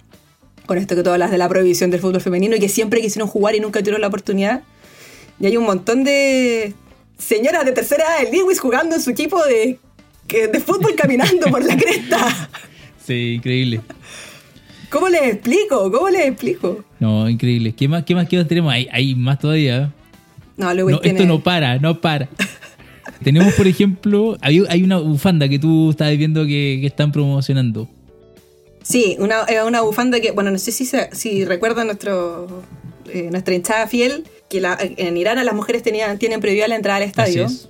Con 0.65 0.77
esto 0.79 0.95
que 0.95 1.03
tú 1.03 1.11
hablas 1.11 1.29
de 1.29 1.37
la 1.37 1.47
prohibición 1.47 1.91
del 1.91 1.99
fútbol 1.99 2.21
femenino 2.21 2.55
y 2.55 2.59
que 2.59 2.69
siempre 2.69 2.99
quisieron 2.99 3.27
jugar 3.29 3.53
y 3.55 3.59
nunca 3.59 3.79
tuvieron 3.81 4.01
la 4.01 4.07
oportunidad. 4.07 4.63
Y 5.39 5.45
hay 5.47 5.57
un 5.57 5.65
montón 5.65 6.03
de 6.03 6.73
señoras 7.17 7.65
de 7.65 7.71
tercera 7.71 8.03
edad 8.21 8.29
de 8.31 8.37
Lewis 8.37 8.59
jugando 8.59 8.95
en 8.95 9.01
su 9.01 9.09
equipo 9.09 9.43
de, 9.45 9.79
de 10.29 10.59
fútbol 10.59 10.95
caminando 10.97 11.47
por 11.47 11.63
la 11.63 11.75
cresta. 11.77 12.49
Sí, 13.05 13.35
increíble. 13.35 13.81
¿Cómo 14.89 15.09
les 15.09 15.23
explico? 15.23 15.91
¿Cómo 15.91 16.09
les 16.09 16.27
explico? 16.27 16.83
No, 16.99 17.29
increíble. 17.29 17.73
¿Qué 17.73 17.87
más, 17.87 18.03
qué 18.05 18.15
más 18.15 18.27
que 18.29 18.43
tenemos? 18.45 18.71
Hay, 18.71 18.87
hay 18.91 19.13
más 19.15 19.39
todavía. 19.39 19.91
No, 20.57 20.73
Lewis 20.73 20.95
No, 20.95 21.01
tiene... 21.01 21.19
Esto 21.19 21.27
no 21.27 21.43
para, 21.43 21.77
no 21.79 21.99
para. 21.99 22.29
tenemos, 23.23 23.53
por 23.55 23.67
ejemplo, 23.67 24.37
hay, 24.41 24.63
hay 24.69 24.83
una 24.83 24.99
bufanda 24.99 25.49
que 25.49 25.59
tú 25.59 25.89
estabas 25.91 26.17
viendo 26.17 26.43
que, 26.45 26.77
que 26.79 26.87
están 26.87 27.11
promocionando. 27.11 27.89
Sí, 28.83 29.17
una, 29.19 29.45
una 29.65 29.81
bufanda 29.81 30.19
que, 30.21 30.31
bueno, 30.31 30.51
no 30.51 30.59
sé 30.59 30.71
si, 30.71 30.85
se- 30.85 31.09
si 31.13 31.43
recuerdan 31.43 31.87
nuestro, 31.87 32.63
eh, 33.11 33.27
nuestra 33.31 33.53
hinchada 33.55 33.87
fiel, 33.87 34.23
que 34.49 34.61
la- 34.61 34.77
en 34.79 35.17
Irán 35.17 35.37
a 35.37 35.43
las 35.43 35.53
mujeres 35.55 35.83
tenían, 35.83 36.17
tienen 36.19 36.39
prohibida 36.41 36.67
la 36.67 36.75
entrada 36.75 36.97
al 36.97 37.03
estadio. 37.03 37.45
Es. 37.45 37.69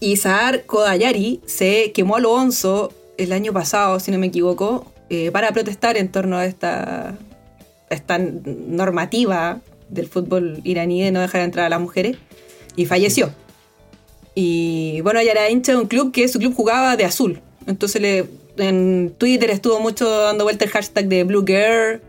Y 0.00 0.16
Saar 0.16 0.64
Kodayari 0.64 1.40
se 1.46 1.92
quemó 1.92 2.16
a 2.16 2.20
lo 2.20 2.32
onzo 2.32 2.92
el 3.16 3.32
año 3.32 3.52
pasado, 3.52 4.00
si 4.00 4.10
no 4.10 4.18
me 4.18 4.26
equivoco, 4.26 4.90
eh, 5.08 5.30
para 5.30 5.52
protestar 5.52 5.96
en 5.96 6.08
torno 6.10 6.36
a 6.36 6.44
esta, 6.46 7.16
esta 7.90 8.18
normativa 8.18 9.60
del 9.88 10.08
fútbol 10.08 10.60
iraní 10.64 11.02
de 11.02 11.12
no 11.12 11.20
dejar 11.20 11.42
entrar 11.42 11.66
a 11.66 11.68
las 11.68 11.80
mujeres. 11.80 12.16
Y 12.76 12.86
falleció. 12.86 13.32
Y 14.34 15.00
bueno, 15.02 15.20
ella 15.20 15.32
era 15.32 15.48
hincha 15.48 15.72
de 15.72 15.78
un 15.78 15.86
club 15.86 16.10
que 16.12 16.26
su 16.28 16.38
club 16.38 16.54
jugaba 16.54 16.96
de 16.96 17.04
azul. 17.04 17.40
Entonces 17.66 18.02
le, 18.02 18.26
en 18.56 19.14
Twitter 19.16 19.50
estuvo 19.50 19.78
mucho 19.80 20.08
dando 20.08 20.44
vuelta 20.44 20.64
el 20.64 20.70
hashtag 20.72 21.06
de 21.06 21.24
Blue 21.24 21.44
Girl 21.46 22.00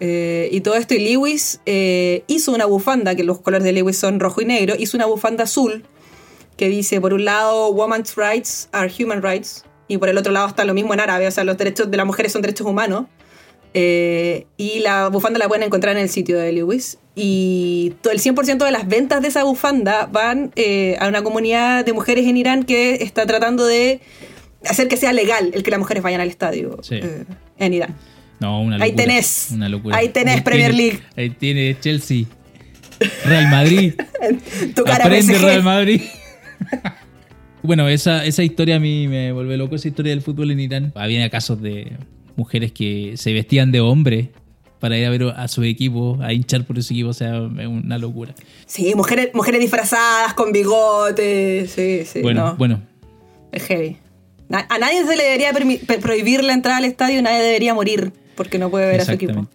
eh, 0.00 0.48
y 0.52 0.60
todo 0.60 0.74
esto. 0.76 0.94
Y 0.94 0.98
Lewis 1.00 1.60
eh, 1.66 2.22
hizo 2.26 2.52
una 2.52 2.66
bufanda, 2.66 3.14
que 3.14 3.24
los 3.24 3.40
colores 3.40 3.64
de 3.64 3.72
Lewis 3.72 3.96
son 3.96 4.20
rojo 4.20 4.40
y 4.40 4.44
negro, 4.44 4.74
hizo 4.78 4.96
una 4.96 5.06
bufanda 5.06 5.44
azul 5.44 5.84
que 6.56 6.68
dice, 6.68 7.00
por 7.00 7.14
un 7.14 7.24
lado, 7.24 7.68
Women's 7.70 8.16
Rights 8.16 8.68
are 8.72 8.90
Human 8.98 9.22
Rights, 9.22 9.64
y 9.86 9.96
por 9.98 10.08
el 10.08 10.18
otro 10.18 10.32
lado 10.32 10.48
está 10.48 10.64
lo 10.64 10.74
mismo 10.74 10.92
en 10.92 11.00
árabe, 11.00 11.26
o 11.26 11.30
sea, 11.30 11.44
los 11.44 11.56
derechos 11.56 11.90
de 11.90 11.96
las 11.96 12.04
mujeres 12.06 12.32
son 12.32 12.42
derechos 12.42 12.66
humanos. 12.66 13.06
Eh, 13.74 14.46
y 14.56 14.78
la 14.80 15.08
bufanda 15.08 15.38
la 15.38 15.46
pueden 15.46 15.62
encontrar 15.64 15.94
en 15.96 16.02
el 16.02 16.08
sitio 16.08 16.38
de 16.38 16.52
Lewis. 16.52 16.98
Y 17.14 17.94
todo 18.00 18.12
el 18.12 18.18
100% 18.20 18.64
de 18.64 18.70
las 18.70 18.88
ventas 18.88 19.20
de 19.22 19.28
esa 19.28 19.44
bufanda 19.44 20.08
van 20.10 20.52
eh, 20.56 20.96
a 21.00 21.06
una 21.08 21.22
comunidad 21.22 21.84
de 21.84 21.92
mujeres 21.92 22.26
en 22.26 22.36
Irán 22.36 22.64
que 22.64 22.94
está 22.94 23.26
tratando 23.26 23.66
de 23.66 24.00
hacer 24.64 24.88
que 24.88 24.96
sea 24.96 25.12
legal 25.12 25.50
el 25.52 25.62
que 25.62 25.70
las 25.70 25.78
mujeres 25.78 26.02
vayan 26.02 26.20
al 26.20 26.28
estadio 26.28 26.78
Sí. 26.82 26.96
eh, 26.96 27.24
en 27.58 27.74
Irán. 27.74 27.96
No, 28.40 28.60
una 28.60 28.78
locura. 28.78 28.84
Ahí 28.84 28.92
tenés. 28.92 29.48
Una 29.52 29.68
locura. 29.68 29.96
Ahí 29.96 30.08
tenés 30.10 30.42
Premier 30.42 30.72
tiene- 30.72 30.90
League. 30.92 31.02
Ahí 31.16 31.30
tiene 31.30 31.76
Chelsea. 31.80 32.24
Real 33.24 33.48
Madrid. 33.50 33.94
Tu 34.74 34.84
cara 34.84 35.04
Aprende 35.04 35.34
PSG. 35.34 35.42
Real 35.42 35.62
Madrid. 35.62 36.00
bueno, 37.62 37.88
esa, 37.88 38.24
esa 38.24 38.42
historia 38.42 38.76
a 38.76 38.80
mí 38.80 39.08
me 39.08 39.32
vuelve 39.32 39.56
loco, 39.56 39.76
esa 39.76 39.88
historia 39.88 40.10
del 40.10 40.22
fútbol 40.22 40.50
en 40.50 40.60
Irán. 40.60 40.92
Había 40.94 41.28
casos 41.30 41.60
de 41.60 41.92
mujeres 42.36 42.72
que 42.72 43.14
se 43.16 43.32
vestían 43.32 43.72
de 43.72 43.80
hombre 43.80 44.30
para 44.78 44.96
ir 44.96 45.06
a 45.06 45.10
ver 45.10 45.22
a 45.36 45.48
su 45.48 45.62
equipo, 45.64 46.18
a 46.22 46.32
hinchar 46.32 46.64
por 46.64 46.78
ese 46.78 46.94
equipo, 46.94 47.08
o 47.10 47.14
sea, 47.14 47.36
es 47.58 47.66
una 47.66 47.98
locura. 47.98 48.34
Sí, 48.66 48.94
mujeres, 48.94 49.30
mujeres 49.34 49.60
disfrazadas 49.60 50.34
con 50.34 50.52
bigotes. 50.52 51.70
Sí, 51.72 52.02
sí. 52.04 52.22
bueno, 52.22 52.46
no. 52.46 52.56
bueno, 52.56 52.82
Es 53.50 53.64
heavy. 53.64 53.96
A 54.50 54.78
nadie 54.78 55.04
se 55.04 55.14
le 55.16 55.24
debería 55.24 55.52
prohibir 56.00 56.42
la 56.42 56.54
entrada 56.54 56.78
al 56.78 56.84
estadio, 56.86 57.20
nadie 57.20 57.42
debería 57.42 57.74
morir 57.74 58.12
porque 58.38 58.58
no 58.58 58.70
puede 58.70 58.86
ver 58.86 59.02
a 59.02 59.04
su 59.04 59.12
equipo. 59.12 59.46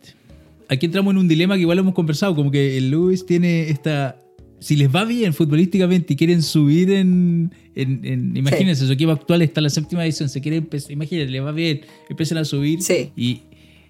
Aquí 0.70 0.86
entramos 0.86 1.12
en 1.14 1.18
un 1.18 1.28
dilema 1.28 1.56
que 1.56 1.62
igual 1.62 1.80
hemos 1.80 1.96
conversado, 1.96 2.36
como 2.36 2.52
que 2.52 2.78
el 2.78 2.92
Lewis 2.92 3.26
tiene 3.26 3.70
esta... 3.70 4.18
Si 4.60 4.76
les 4.78 4.88
va 4.96 5.04
bien 5.04 5.34
futbolísticamente 5.34 6.14
y 6.14 6.16
quieren 6.16 6.42
subir 6.44 6.92
en... 6.92 7.52
en- 7.76 8.00
en- 8.06 8.38
imagínense, 8.38 8.86
su 8.86 8.94
equipo 8.94 9.12
actual 9.12 9.42
está 9.42 9.60
en 9.60 9.64
la 9.64 9.70
séptima 9.70 10.06
edición, 10.06 10.30
se 10.30 10.40
quiere 10.40 10.58
empezar, 10.58 10.92
imagínense, 10.92 11.32
les 11.32 11.44
va 11.44 11.52
bien, 11.52 11.82
empiezan 12.10 12.38
a 12.38 12.46
subir 12.46 12.82
Sí. 12.84 13.12
y... 13.18 13.42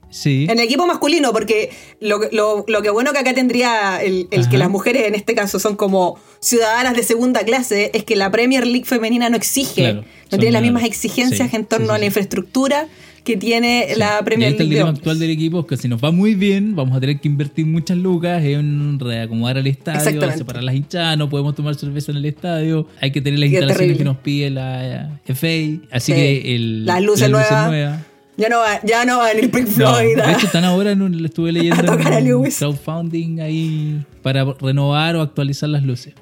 Sí. 0.09 0.43
En 0.47 0.59
el 0.59 0.65
equipo 0.65 0.85
masculino, 0.85 1.31
porque 1.33 1.71
lo, 1.99 2.19
lo, 2.31 2.65
lo 2.67 2.81
que 2.83 2.91
bueno 2.91 3.13
que 3.13 3.17
acá 3.19 3.33
tendría 3.33 3.97
el, 4.03 4.27
el 4.29 4.47
que 4.47 4.59
las 4.59 4.69
mujeres 4.69 5.07
en 5.07 5.15
este 5.15 5.33
caso 5.33 5.57
son 5.57 5.75
como 5.75 6.19
ciudadanas 6.39 6.95
de 6.95 7.01
segunda 7.01 7.43
clase, 7.43 7.89
es 7.95 8.03
que 8.03 8.15
la 8.15 8.29
Premier 8.29 8.67
League 8.67 8.85
femenina 8.85 9.29
no 9.31 9.37
exige, 9.37 9.81
Claro, 9.81 10.03
no 10.31 10.37
tiene 10.37 10.51
las 10.51 10.61
mismas 10.61 10.83
exigencias 10.83 11.49
Sí, 11.49 11.55
en 11.55 11.65
torno 11.65 11.87
sí, 11.87 11.93
a 11.93 11.97
la 11.97 12.05
infraestructura 12.05 12.87
que 13.23 13.37
tiene 13.37 13.85
Sí. 13.93 13.99
la 13.99 14.21
Premier 14.23 14.49
el 14.51 14.57
League. 14.57 14.69
de 14.69 14.75
dilema 14.75 14.89
actual 14.89 15.17
del 15.17 15.29
equipo, 15.29 15.61
es 15.61 15.65
que 15.65 15.77
si 15.77 15.87
nos 15.87 16.03
va 16.03 16.11
muy 16.11 16.35
bien, 16.35 16.75
vamos 16.75 16.95
a 16.97 16.99
tener 16.99 17.19
que 17.19 17.27
invertir 17.29 17.65
muchas 17.65 17.97
lucas 17.97 18.43
en 18.43 18.99
reacomodar 18.99 19.57
el 19.57 19.67
estadio, 19.67 20.21
separar 20.35 20.63
las 20.63 20.75
hinchadas, 20.75 21.17
no 21.17 21.29
podemos 21.29 21.55
tomar 21.55 21.75
cerveza 21.75 22.11
en 22.11 22.17
el 22.17 22.25
estadio, 22.25 22.87
hay 22.99 23.11
que 23.11 23.21
tener 23.21 23.39
las 23.39 23.49
Qué 23.49 23.55
instalaciones 23.55 23.77
terrible. 23.77 23.97
que 23.97 24.03
nos 24.03 24.17
pide 24.17 24.49
la 24.49 25.19
FA, 25.25 25.85
así 25.91 26.11
Sí. 26.11 26.17
que 26.17 26.55
el, 26.55 26.85
Las 26.85 27.01
luces 27.01 27.29
nuevas. 27.29 27.67
nuevas. 27.69 27.99
Ya 28.35 28.49
no 28.49 28.57
va, 28.57 28.81
ya 28.83 29.05
no 29.05 29.19
va 29.19 29.27
a 29.27 29.31
Pink 29.33 29.53
No, 29.77 29.93
Floyd. 29.93 30.15
de 30.15 30.21
a- 30.23 30.31
hecho 30.33 30.47
están 30.47 30.63
ahora, 30.65 30.91
en 30.91 31.01
un- 31.03 31.23
estuve 31.23 31.51
leyendo 31.51 31.81
a 31.81 31.85
tocar 31.97 32.13
en 32.13 32.33
un 32.33 32.49
crowdfunding 32.49 33.39
ahí 33.41 34.01
para 34.23 34.43
renovar 34.59 35.15
o 35.15 35.21
actualizar 35.21 35.69
las 35.69 35.83
luces. 35.83 36.13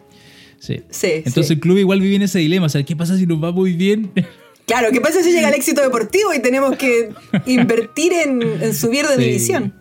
Sí. 0.59 0.81
Sí, 0.89 1.07
Entonces 1.25 1.47
sí. 1.47 1.53
el 1.53 1.59
club 1.61 1.77
igual 1.77 2.01
vive 2.01 2.17
en 2.17 2.21
ese 2.23 2.37
dilema, 2.39 2.65
o 2.65 2.69
sea, 2.69 2.83
¿qué 2.83 2.95
pasa 2.95 3.17
si 3.17 3.25
nos 3.25 3.41
va 3.43 3.51
muy 3.51 3.73
bien? 3.73 4.11
Claro, 4.65 4.89
¿qué 4.91 5.01
pasa 5.01 5.21
si 5.23 5.31
llega 5.31 5.49
el 5.49 5.55
éxito 5.55 5.81
deportivo 5.81 6.33
y 6.33 6.39
tenemos 6.39 6.77
que 6.77 7.09
invertir 7.45 8.13
en, 8.13 8.41
en 8.41 8.73
subir 8.73 9.05
de 9.07 9.15
Sí. 9.17 9.21
división? 9.23 9.73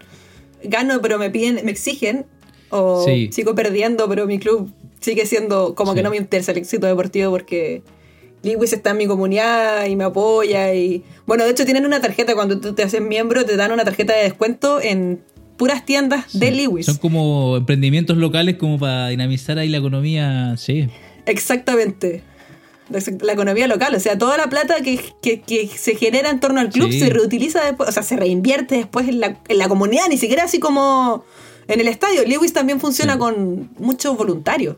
gano 0.63 1.01
pero 1.01 1.19
me 1.19 1.31
piden, 1.31 1.65
me 1.65 1.71
exigen, 1.71 2.27
o 2.69 3.05
Sí. 3.07 3.31
sigo 3.33 3.55
perdiendo 3.55 4.09
pero 4.09 4.27
mi 4.27 4.39
club 4.39 4.71
sigue 5.01 5.25
siendo 5.25 5.75
como 5.75 5.95
que 5.95 6.03
no 6.03 6.11
me 6.11 6.19
interesa 6.19 6.53
el 6.53 6.59
éxito 6.59 6.87
deportivo 6.87 7.31
porque 7.31 7.83
Lewis 8.43 8.73
está 8.75 8.91
en 8.91 8.99
mi 8.99 9.07
comunidad 9.07 9.87
y 9.87 9.97
me 9.97 10.05
apoya 10.05 10.75
y 10.75 11.03
bueno, 11.27 11.45
de 11.45 11.51
hecho 11.53 11.65
tienen 11.65 11.87
una 11.87 12.01
tarjeta 12.03 12.35
cuando 12.35 12.61
tú 12.61 12.75
te 12.75 12.83
haces 12.83 13.01
miembro, 13.01 13.45
te 13.47 13.57
dan 13.57 13.73
una 13.73 13.85
tarjeta 13.85 14.15
de 14.15 14.25
descuento 14.25 14.81
en 14.83 15.21
puras 15.57 15.85
tiendas 15.87 16.39
de 16.39 16.51
Lewis. 16.51 16.87
Son 16.87 16.97
como 16.99 17.57
emprendimientos 17.59 18.17
locales 18.19 18.57
como 18.57 18.79
para 18.79 19.09
dinamizar 19.09 19.59
ahí 19.59 19.69
la 19.69 19.79
economía, 19.79 20.57
sí. 20.59 20.89
Exactamente. 21.27 22.23
La, 22.91 23.33
economía 23.33 23.67
local, 23.69 23.95
o 23.95 24.01
sea, 24.01 24.19
toda 24.19 24.37
la 24.37 24.49
plata 24.49 24.81
que, 24.83 24.99
que- 25.23 25.41
que 25.43 25.69
se 25.69 25.95
genera 25.95 26.29
en 26.31 26.41
torno 26.41 26.61
al 26.61 26.71
club 26.71 26.91
Sí. 26.91 26.99
se 27.01 27.09
reutiliza 27.11 27.65
después, 27.65 27.89
o 27.89 27.93
sea, 27.93 28.03
se 28.03 28.17
reinvierte 28.17 28.75
después 28.77 29.09
en 29.09 29.21
la, 29.21 29.39
en 29.49 29.59
la 29.59 29.69
comunidad, 29.69 30.05
ni 30.09 30.19
siquiera 30.19 30.45
así 30.45 30.59
como 30.59 31.25
en 31.69 31.79
el 31.81 31.87
estadio. 31.89 32.25
Lewis 32.27 32.53
también 32.53 32.81
funciona 32.81 33.13
Sí. 33.15 33.19
con 33.21 33.71
muchos 33.79 34.17
voluntarios. 34.17 34.77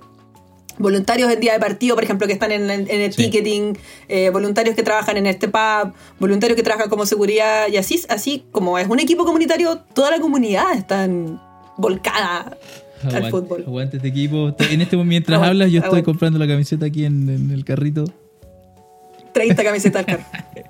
Voluntarios 0.79 1.31
en 1.31 1.39
día 1.41 1.53
de 1.53 1.61
partido, 1.61 1.95
por 1.95 2.05
ejemplo, 2.05 2.27
que 2.27 2.33
están 2.33 2.51
en, 2.53 2.71
el- 2.71 2.91
en 2.91 3.01
el 3.01 3.13
Sí. 3.13 3.25
ticketing, 3.25 3.79
eh, 4.09 4.31
voluntarios 4.31 4.75
que 4.75 4.83
trabajan 4.83 5.17
en 5.17 5.27
este 5.27 5.49
pub, 5.49 5.93
voluntarios 6.19 6.57
que 6.57 6.63
trabajan 6.63 6.89
como 6.91 7.07
seguridad, 7.07 7.69
y 7.69 7.77
así, 7.77 8.03
así 8.09 8.45
como 8.53 8.79
es 8.79 8.89
un 8.89 8.99
equipo 9.01 9.25
comunitario, 9.25 9.79
toda 9.95 10.11
la 10.11 10.21
comunidad 10.21 10.73
está 10.75 11.05
en- 11.05 11.39
volcada 13.03 13.19
al 13.19 13.25
Aguante, 13.27 13.49
fútbol. 13.49 13.65
aguante 13.67 13.97
este 13.99 14.09
equipo. 14.09 14.55
En 14.71 14.81
este 14.81 14.97
momento, 14.97 15.05
mientras 15.05 15.37
Aguante, 15.37 15.51
hablas, 15.51 15.71
yo 15.73 15.79
estoy 15.79 15.89
aguante. 15.89 16.05
comprando 16.05 16.39
la 16.39 16.47
camiseta 16.47 16.87
aquí 16.87 17.05
en, 17.05 17.29
en 17.29 17.51
el 17.51 17.65
carrito. 17.65 18.05
30 19.33 19.65
camisetas 19.65 20.01
al 20.01 20.07
carro. 20.07 20.25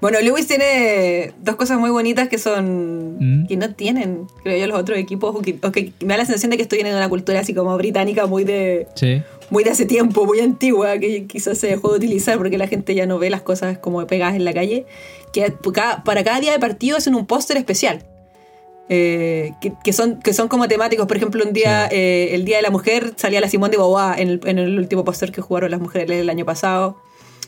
Bueno, 0.00 0.20
Lewis 0.20 0.46
tiene 0.46 1.32
dos 1.42 1.56
cosas 1.56 1.76
muy 1.78 1.90
bonitas 1.90 2.28
que 2.28 2.38
son. 2.38 3.16
Mm. 3.18 3.46
que 3.48 3.56
no 3.56 3.74
tienen, 3.74 4.26
creo 4.44 4.56
yo, 4.56 4.66
los 4.68 4.78
otros 4.78 4.96
equipos. 4.96 5.34
O 5.34 5.42
que, 5.42 5.58
o 5.60 5.72
que 5.72 5.92
me 6.00 6.08
da 6.14 6.18
la 6.18 6.24
sensación 6.24 6.50
de 6.50 6.56
que 6.56 6.62
estoy 6.62 6.78
en 6.78 6.86
una 6.86 7.08
cultura 7.08 7.40
así 7.40 7.52
como 7.52 7.76
británica 7.76 8.26
muy 8.26 8.44
de. 8.44 8.86
Sí. 8.94 9.22
muy 9.50 9.64
de 9.64 9.70
hace 9.70 9.86
tiempo, 9.86 10.24
muy 10.24 10.38
antigua, 10.38 10.98
que 10.98 11.26
quizás 11.26 11.58
se 11.58 11.66
dejó 11.66 11.90
de 11.90 11.96
utilizar 11.96 12.38
porque 12.38 12.58
la 12.58 12.68
gente 12.68 12.94
ya 12.94 13.06
no 13.06 13.18
ve 13.18 13.28
las 13.28 13.42
cosas 13.42 13.78
como 13.78 14.06
pegadas 14.06 14.36
en 14.36 14.44
la 14.44 14.52
calle. 14.52 14.86
Que 15.32 15.52
para 16.04 16.22
cada 16.22 16.38
día 16.38 16.52
de 16.52 16.60
partido 16.60 16.96
hacen 16.96 17.16
un 17.16 17.26
póster 17.26 17.56
especial. 17.56 18.04
Eh, 18.88 19.52
que, 19.60 19.72
que 19.84 19.92
son, 19.92 20.20
que 20.20 20.32
son 20.32 20.48
como 20.48 20.66
temáticos. 20.68 21.06
Por 21.06 21.16
ejemplo, 21.16 21.44
un 21.46 21.52
día, 21.52 21.88
Sí. 21.90 21.96
eh, 21.96 22.28
el 22.32 22.44
Día 22.44 22.56
de 22.56 22.62
la 22.62 22.70
Mujer, 22.70 23.12
salía 23.16 23.40
la 23.40 23.48
Simón 23.48 23.70
de 23.70 23.76
Beauvoir 23.76 24.18
en 24.20 24.28
el, 24.28 24.40
en 24.44 24.58
el 24.58 24.78
último 24.78 25.04
póster 25.04 25.32
que 25.32 25.40
jugaron 25.40 25.70
las 25.70 25.80
mujeres 25.80 26.20
el 26.20 26.30
año 26.30 26.44
pasado. 26.44 26.96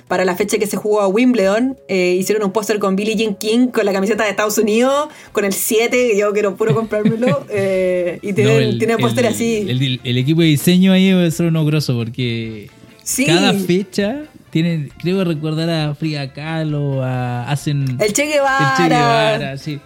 Para 0.09 0.24
la 0.24 0.34
fecha 0.34 0.59
que 0.59 0.66
se 0.66 0.76
jugó 0.76 1.03
a 1.03 1.07
Wimbledon, 1.09 1.76
eh, 1.86 2.16
hicieron 2.18 2.45
un 2.45 2.51
póster 2.53 2.80
con 2.80 2.97
Billie 2.97 3.14
Jean 3.14 3.36
King, 3.36 3.68
con 3.68 3.86
la 3.86 3.93
camiseta 3.93 4.24
de 4.24 4.30
Estados 4.30 4.59
Unidos, 4.59 5.09
con 5.30 5.45
el 5.45 5.53
7, 5.53 5.91
que 6.12 6.18
yo 6.18 6.32
quiero 6.32 6.57
puro 6.57 6.74
comprármelo. 6.74 7.47
eh, 7.51 8.18
y 8.20 8.32
tienen, 8.32 8.72
No, 8.72 8.78
tienen 8.78 8.99
póster 8.99 9.26
así. 9.28 9.64
El, 9.68 10.01
el 10.03 10.18
equipo 10.18 10.41
de 10.41 10.49
diseño 10.49 10.93
ahí 10.93 11.11
debe 11.11 11.30
ser 11.30 11.47
uno 11.47 11.64
grosso 11.64 11.95
porque 11.97 12.68
Sí. 13.05 13.24
cada 13.24 13.55
fecha 13.55 14.24
tienen, 14.51 14.91
creo 15.01 15.22
recordar 15.24 15.70
a 15.70 15.95
Frida 15.95 16.32
Kahlo, 16.32 17.05
a, 17.05 17.49
hacen 17.49 17.97
El 18.01 18.12
Che 18.12 18.26
Guevara. 18.26 18.70
el 18.70 18.76
Che 18.76 18.88
Guevara, 18.88 19.59
sí. 19.59 19.78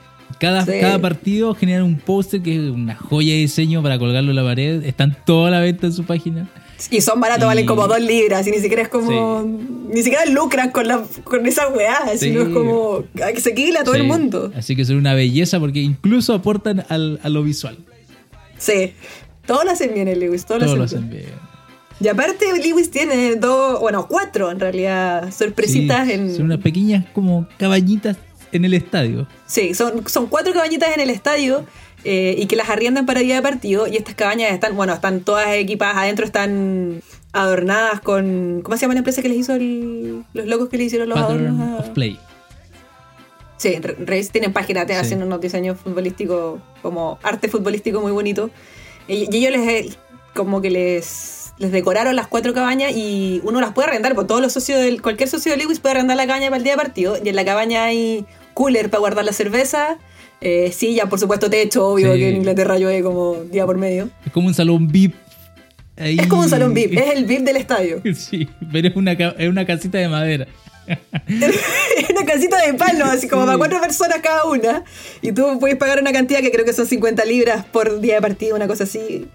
Cada, 0.45 0.65
Sí. 0.67 0.73
cada 0.81 0.99
partido 1.01 1.55
genera 1.55 1.83
un 1.85 1.97
póster 1.97 2.43
que 2.43 2.55
es 2.55 2.71
una 2.71 2.95
joya 2.95 3.33
de 3.33 3.39
diseño 3.41 3.83
para 3.83 3.99
colgarlo 3.99 4.31
en 4.31 4.37
la 4.37 4.45
pared. 4.45 4.85
Están 4.85 5.17
toda 5.25 5.51
la 5.51 5.61
venta 5.61 5.87
en 5.87 5.93
su 5.93 6.05
página. 6.05 6.49
Y 6.91 7.01
son 7.01 7.21
baratos, 7.21 7.45
Y- 7.45 7.47
valen 7.47 7.67
como 7.67 7.87
dos 7.87 8.01
libras. 8.01 8.47
Y 8.47 8.51
ni 8.51 8.59
siquiera 8.59 8.83
es 8.83 8.89
como. 8.89 9.43
Ni 9.93 10.03
siquiera 10.03 10.27
lucran 10.27 10.71
con, 10.71 10.87
la, 10.89 11.03
con 11.23 11.47
esa 11.47 11.69
weá. 11.69 11.99
Sí. 12.13 12.19
Sino 12.19 12.43
es 12.43 12.49
como. 12.49 13.05
Que 13.15 13.41
se 13.41 13.55
quila 13.55 13.81
a 13.81 13.85
todo 13.85 13.95
el 13.95 14.05
mundo. 14.05 14.53
Así 14.57 14.75
que 14.77 14.85
son 14.85 14.97
una 14.97 15.15
belleza 15.15 15.59
porque 15.61 15.81
incluso 15.81 16.35
aportan 16.35 16.85
al, 16.89 17.21
a 17.23 17.29
lo 17.29 17.43
visual. 17.43 17.79
Sí. 18.59 18.93
Todos 19.47 19.65
lo 19.65 19.71
hacen 19.71 19.95
bien 19.95 20.09
el 20.09 20.21
Lewis. 20.21 20.45
Todos, 20.47 20.63
Todos 20.65 20.77
lo 20.79 20.85
hacen 20.85 20.99
hacen 20.99 21.11
bien. 21.11 21.23
bien. 21.27 21.39
Y 22.01 22.09
aparte, 22.09 22.45
Lewis 22.63 22.91
tiene 22.91 23.37
dos. 23.37 23.81
Bueno, 23.81 24.07
cuatro 24.09 24.51
en 24.51 24.59
realidad. 24.61 25.33
Sorpresitas 25.33 26.07
Sí, 26.07 26.13
en. 26.15 26.35
Son 26.35 26.47
unas 26.47 26.59
pequeñas 26.59 27.07
como 27.15 27.47
cabañitas 27.57 28.17
en 28.59 28.65
el 28.65 28.75
estadio. 28.75 29.27
Sí, 29.47 29.75
son, 29.75 30.07
son 30.09 30.27
cuatro 30.27 30.53
cabañitas 30.53 30.95
en 30.95 31.01
el 31.01 31.11
estadio 31.11 31.65
eh, 32.05 32.35
y 32.39 32.47
que 32.47 32.57
las 32.57 32.69
arriendan 32.71 33.07
para 33.07 33.21
día 33.21 33.37
de 33.37 33.43
partido. 33.43 33.87
Y 33.87 33.97
estas 33.97 34.15
cabañas 34.15 34.53
están, 34.53 34.77
bueno, 34.77 34.93
están 34.95 35.21
todas 35.21 35.49
equipadas 35.55 35.97
adentro, 35.97 36.25
están 36.25 37.03
adornadas 37.33 38.01
con. 38.01 38.61
¿Cómo 38.63 38.77
se 38.77 38.83
llama 38.83 38.95
la 38.95 38.99
empresa 39.01 39.23
que 39.23 39.29
les 39.29 39.39
hizo 39.39 39.55
el- 39.55 40.25
los 40.35 40.47
locos 40.47 40.69
que 40.69 40.77
le 40.79 40.85
hicieron 40.85 41.09
los 41.09 41.19
Pattern 41.19 41.47
adornos? 41.47 41.71
a- 41.71 41.81
of 41.81 41.89
Play. 41.91 42.19
Sí, 43.57 43.77
Re- 43.81 43.97
Reis 44.01 44.31
tienen 44.31 44.53
páginas, 44.53 44.87
Sí. 44.87 44.93
hacen 44.93 45.23
unos 45.23 45.41
diseños 45.41 45.79
futbolísticos, 45.81 46.61
como 46.83 47.19
arte 47.23 47.49
futbolístico 47.49 48.01
muy 48.01 48.13
bonito. 48.13 48.51
Y, 49.09 49.29
y 49.35 49.47
ellos 49.47 49.53
les, 49.53 49.69
eh, 49.69 49.91
como 50.35 50.61
que 50.61 50.71
les, 50.71 51.53
les 51.59 51.73
decoraron 51.73 52.15
las 52.17 52.27
cuatro 52.27 52.53
cabañas 52.53 52.93
y 52.95 53.41
uno 53.45 53.61
las 53.61 53.73
puede 53.73 53.89
arrendar, 53.89 54.15
porque 54.15 54.29
todos 54.29 54.41
los 54.43 54.53
socios 54.53 54.81
del, 54.81 55.01
cualquier 55.01 55.29
socio 55.29 55.53
de 55.53 55.59
Lewis 55.59 55.81
puede 55.81 55.95
arrendar 55.95 56.17
la 56.17 56.27
cabaña 56.27 56.47
para 56.49 56.59
el 56.59 56.65
día 56.65 56.73
de 56.73 56.79
partido. 56.83 57.17
Y 57.23 57.29
en 57.29 57.37
la 57.37 57.45
cabaña 57.45 57.85
hay 57.85 58.27
cooler 58.55 58.89
para 58.91 59.01
guardar 59.01 59.25
la 59.25 59.33
cerveza, 59.33 59.99
eh, 60.41 60.73
silla, 60.73 61.07
por 61.07 61.19
supuesto, 61.21 61.51
techo, 61.51 61.87
obvio 61.89 62.13
Sí. 62.15 62.19
que 62.21 62.29
en 62.31 62.37
Inglaterra 62.37 62.79
llueve 62.79 63.03
como 63.03 63.35
día 63.51 63.67
por 63.67 63.77
medio. 63.79 64.09
Es 64.25 64.33
como 64.33 64.47
un 64.49 64.55
salón 64.55 64.89
VIP. 64.89 65.15
ahí. 65.97 66.19
Es 66.19 66.27
como 66.27 66.43
un 66.43 66.49
salón 66.49 66.75
VIP, 66.75 66.95
es 66.99 67.15
el 67.15 67.25
VIP 67.25 67.45
del 67.45 67.57
estadio. 67.57 68.01
Sí, 68.15 68.49
pero 68.73 68.89
es 68.89 68.97
una, 68.97 69.13
es 69.13 69.49
una 69.49 69.65
casita 69.67 69.99
de 69.99 70.09
madera. 70.09 70.47
Es 71.27 72.11
una 72.11 72.27
casita 72.27 72.61
de 72.67 72.75
palo, 72.75 73.05
así 73.07 73.29
como 73.29 73.43
Sí. 73.43 73.47
para 73.47 73.59
cuatro 73.59 73.81
personas 73.81 74.19
cada 74.23 74.45
una. 74.45 74.85
Y 75.23 75.33
tú 75.33 75.59
puedes 75.59 75.77
pagar 75.77 76.01
una 76.01 76.13
cantidad 76.13 76.41
que 76.41 76.51
creo 76.51 76.65
que 76.65 76.73
son 76.73 76.87
50 76.87 77.25
libras 77.25 77.65
por 77.65 78.01
día 78.01 78.17
de 78.17 78.21
partido, 78.21 78.55
una 78.57 78.67
cosa 78.67 78.85
así, 78.85 79.27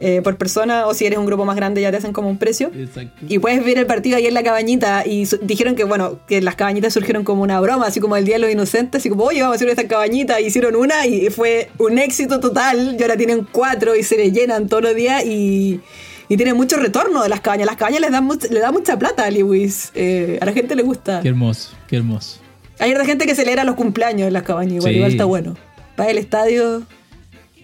eh, 0.00 0.20
por 0.22 0.36
persona. 0.36 0.86
O 0.86 0.94
si 0.94 1.06
eres 1.06 1.18
un 1.18 1.26
grupo 1.26 1.44
más 1.44 1.56
grande, 1.56 1.80
ya 1.80 1.90
te 1.90 1.96
hacen 1.96 2.12
como 2.12 2.28
un 2.28 2.38
precio. 2.38 2.70
Exacto. 2.74 3.24
Y 3.28 3.38
puedes 3.38 3.64
ver 3.64 3.78
el 3.78 3.86
partido 3.86 4.16
ahí 4.16 4.26
en 4.26 4.34
la 4.34 4.42
cabañita. 4.42 5.04
Y 5.06 5.28
dijeron 5.42 5.74
que, 5.74 5.84
bueno, 5.84 6.18
que 6.26 6.40
las 6.40 6.54
cabañitas 6.56 6.92
surgieron 6.92 7.24
como 7.24 7.42
una 7.42 7.60
broma, 7.60 7.86
así 7.86 8.00
como 8.00 8.16
el 8.16 8.24
Día 8.24 8.36
de 8.36 8.40
los 8.40 8.50
Inocentes. 8.50 9.00
Así 9.00 9.08
como, 9.08 9.24
oye, 9.24 9.40
vamos 9.42 9.54
a 9.54 9.56
hacer 9.56 9.68
esta 9.68 9.86
cabañita. 9.88 10.40
Y 10.40 10.46
hicieron 10.46 10.76
una 10.76 11.06
y 11.06 11.30
fue 11.30 11.70
un 11.78 11.98
éxito 11.98 12.40
total. 12.40 12.96
Y 12.98 13.02
ahora 13.02 13.16
tienen 13.16 13.46
cuatro 13.50 13.96
y 13.96 14.02
se 14.02 14.16
les 14.16 14.32
llenan 14.32 14.68
todos 14.68 14.82
los 14.82 14.94
días. 14.94 15.24
Y, 15.24 15.80
y 16.28 16.36
tienen 16.36 16.56
mucho 16.56 16.76
retorno 16.76 17.22
de 17.22 17.28
las 17.28 17.40
cabañas. 17.40 17.66
Las 17.66 17.76
cabañas 17.76 18.00
les 18.00 18.10
dan, 18.10 18.28
much- 18.28 18.48
le 18.50 18.60
dan 18.60 18.72
mucha 18.72 18.98
plata 18.98 19.24
a 19.24 19.30
Lewis. 19.30 19.90
Eh, 19.94 20.38
a 20.40 20.44
la 20.44 20.52
gente 20.52 20.76
le 20.76 20.82
gusta. 20.82 21.20
Qué 21.22 21.28
hermoso, 21.28 21.70
qué 21.88 21.96
hermoso. 21.96 22.40
Hay 22.80 22.92
otra 22.92 23.04
gente 23.04 23.26
que 23.26 23.34
celebra 23.34 23.64
los 23.64 23.74
cumpleaños 23.74 24.28
en 24.28 24.32
las 24.32 24.44
cabañas, 24.44 24.74
igual, 24.74 24.92
Sí. 24.92 24.96
igual 24.98 25.10
está 25.10 25.24
bueno. 25.24 25.56
Para 25.96 26.10
el 26.12 26.18
estadio, 26.18 26.82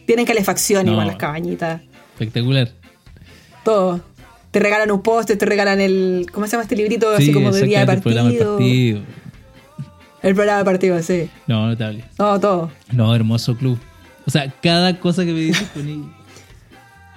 tienen 0.06 0.26
calefacción 0.26 0.86
No. 0.86 0.92
igual 0.92 1.06
las 1.06 1.16
cabañitas, 1.16 1.82
Espectacular. 2.14 2.70
todo. 3.64 4.00
Te 4.50 4.60
regalan 4.60 4.90
un 4.92 5.02
poste, 5.02 5.34
te 5.36 5.46
regalan 5.46 5.80
el. 5.80 6.26
¿Cómo 6.32 6.46
se 6.46 6.52
llama 6.52 6.62
este 6.62 6.76
librito? 6.76 7.10
Así 7.10 7.26
Sí, 7.26 7.32
como 7.32 7.50
de 7.50 7.62
día 7.62 7.84
de 7.84 7.92
exactamente, 7.94 7.96
el 7.96 8.02
programa 8.02 8.28
del 8.30 8.38
partido. 8.38 8.56
partido. 8.56 9.24
El 10.22 10.34
programa 10.34 10.58
de 10.58 10.64
partido, 10.64 11.02
sí. 11.02 11.30
No, 11.48 11.66
notable. 11.66 12.04
No, 12.18 12.38
todo. 12.38 12.70
No, 12.92 13.14
hermoso 13.14 13.56
club. 13.56 13.78
O 14.26 14.30
sea, 14.30 14.52
cada 14.62 14.98
cosa 15.00 15.24
que 15.24 15.32
me 15.32 15.40
dices, 15.40 15.68
Connie, 15.74 16.04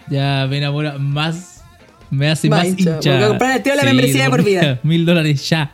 ya 0.09 0.47
me 0.49 0.57
enamora 0.57 0.97
más. 0.97 1.63
Me 2.09 2.27
hace 2.29 2.49
Más 2.49 2.59
más, 2.59 2.67
hincha. 2.69 2.95
hincha. 2.95 3.27
Comprar 3.27 3.57
el 3.57 3.63
tío 3.63 3.75
la 3.75 3.83
membresía 3.83 4.23
de 4.23 4.29
por 4.31 4.43
vida. 4.43 4.79
Mil 4.83 5.05
dólares 5.05 5.47
ya. 5.47 5.71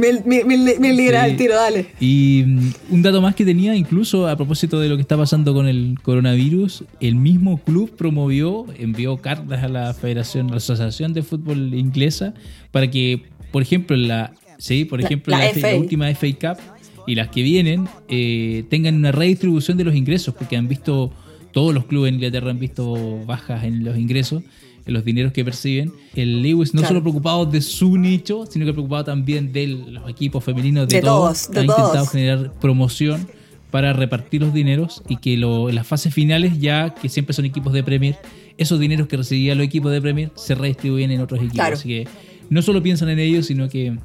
Mil, 0.00 0.22
mil, 0.24 0.46
mil- 0.46 0.80
mil 0.80 0.96
libras 0.96 1.24
Sí. 1.26 1.30
al 1.30 1.36
tiro, 1.36 1.54
dale. 1.54 1.86
Y 2.00 2.42
mm, 2.46 2.70
un 2.94 3.02
dato 3.02 3.20
más 3.20 3.34
que 3.34 3.44
tenía, 3.44 3.74
incluso 3.76 4.26
a 4.28 4.36
propósito 4.36 4.80
de 4.80 4.88
lo 4.88 4.96
que 4.96 5.02
está 5.02 5.16
pasando 5.16 5.52
con 5.52 5.68
el 5.68 5.96
coronavirus, 6.02 6.84
el 7.00 7.14
mismo 7.16 7.58
club 7.58 7.94
promovió, 7.96 8.64
envió 8.78 9.16
cartas 9.18 9.62
a 9.62 9.68
la 9.68 9.92
Federación, 9.94 10.46
a 10.48 10.50
la 10.52 10.56
Asociación 10.56 11.12
de 11.12 11.22
Fútbol 11.22 11.74
Inglesa, 11.74 12.34
para 12.70 12.90
que, 12.90 13.22
por 13.52 13.62
ejemplo, 13.62 13.96
la, 13.96 14.32
sí, 14.58 14.84
por 14.84 15.00
ejemplo, 15.00 15.36
la 15.36 15.76
última 15.76 16.08
FA 16.14 16.28
Cup 16.54 16.62
y 17.06 17.14
las 17.14 17.28
que 17.28 17.42
vienen 17.42 17.86
eh, 18.08 18.64
tengan 18.68 18.94
una 18.96 19.12
redistribución 19.12 19.76
de 19.76 19.84
los 19.84 19.94
ingresos, 19.94 20.34
porque 20.34 20.56
han 20.56 20.68
visto, 20.68 21.12
todos 21.52 21.74
los 21.74 21.84
clubes 21.86 22.10
en 22.10 22.14
Inglaterra 22.16 22.50
han 22.50 22.58
visto 22.58 23.24
bajas 23.26 23.64
en 23.64 23.84
los 23.84 23.98
ingresos, 23.98 24.42
en 24.86 24.92
los 24.94 25.04
dineros 25.04 25.32
que 25.32 25.44
perciben. 25.44 25.92
El 26.14 26.42
Lewis 26.42 26.74
no 26.74 26.80
Claro. 26.80 26.88
solo 26.94 27.02
preocupado 27.02 27.46
de 27.46 27.60
su 27.60 27.96
nicho, 27.98 28.44
sino 28.46 28.64
que 28.66 28.72
preocupado 28.72 29.04
también 29.04 29.52
de 29.52 29.66
los 29.66 30.08
equipos 30.08 30.42
femeninos, 30.44 30.88
de, 30.88 30.96
De 30.96 31.02
todos, 31.02 31.50
de 31.50 31.60
ha 31.60 31.62
intentado 31.62 31.92
todos. 31.92 32.10
generar 32.10 32.52
promoción 32.60 33.28
para 33.70 33.92
repartir 33.92 34.40
los 34.42 34.52
dineros 34.52 35.02
y 35.08 35.16
que 35.18 35.36
lo- 35.36 35.68
en 35.68 35.76
las 35.76 35.86
fases 35.86 36.12
finales, 36.12 36.58
ya 36.60 36.94
que 36.94 37.08
siempre 37.08 37.32
son 37.34 37.44
equipos 37.44 37.72
de 37.72 37.82
Premier, 37.84 38.16
esos 38.58 38.80
dineros 38.80 39.06
que 39.06 39.16
recibían 39.16 39.58
los 39.58 39.66
equipos 39.66 39.92
de 39.92 40.00
Premier 40.00 40.30
se 40.34 40.54
redistribuyen 40.56 41.10
en 41.12 41.20
otros 41.20 41.38
equipos. 41.38 41.54
Claro. 41.54 41.74
Así 41.76 41.88
que 41.88 42.08
no 42.48 42.62
solo 42.62 42.82
piensan 42.82 43.08
en 43.10 43.20
ellos, 43.20 43.46
sino 43.46 43.68
que 43.68 43.96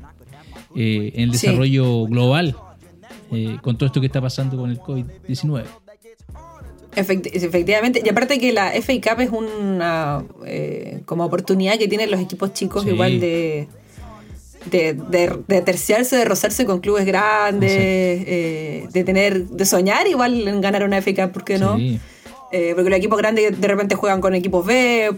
eh, 0.75 1.11
en 1.15 1.29
el 1.29 1.35
Sí. 1.35 1.47
desarrollo 1.47 2.05
global 2.05 2.55
eh, 3.31 3.57
con 3.63 3.75
todo 3.77 3.87
esto 3.87 3.99
que 4.01 4.07
está 4.07 4.21
pasando 4.21 4.55
con 4.57 4.69
el 4.69 4.77
COVID-19. 4.77 5.63
Efecti- 6.95 7.29
efectivamente, 7.33 8.01
y 8.03 8.09
aparte 8.09 8.39
que 8.39 8.53
la 8.53 8.71
FA 8.81 8.93
Cup 9.01 9.19
es 9.21 9.29
una 9.29 10.23
eh, 10.45 11.01
como 11.05 11.25
oportunidad 11.25 11.77
que 11.77 11.87
tienen 11.87 12.09
los 12.09 12.19
equipos 12.21 12.53
chicos 12.53 12.83
Sí. 12.83 12.89
igual 12.89 13.19
de 13.19 13.67
de, 14.71 14.93
de- 14.93 15.37
de 15.47 15.61
terciarse, 15.61 16.15
de 16.15 16.25
rozarse 16.25 16.65
con 16.65 16.79
clubes 16.79 17.05
grandes, 17.05 17.71
eh, 17.71 18.87
de 18.91 19.03
tener, 19.03 19.45
de 19.47 19.63
soñar 19.65 20.07
igual 20.07 20.47
en 20.47 20.59
ganar 20.59 20.83
una 20.83 20.97
FA 21.01 21.13
Cup, 21.13 21.33
¿por 21.33 21.43
qué 21.43 21.59
no? 21.59 21.77
Sí. 21.77 21.99
Eh, 22.51 22.71
porque 22.73 22.89
los 22.89 22.97
equipos 22.97 23.17
grandes 23.19 23.59
de 23.61 23.67
repente 23.67 23.93
juegan 23.95 24.21
con 24.21 24.33
equipos 24.33 24.65
B, 24.65 25.11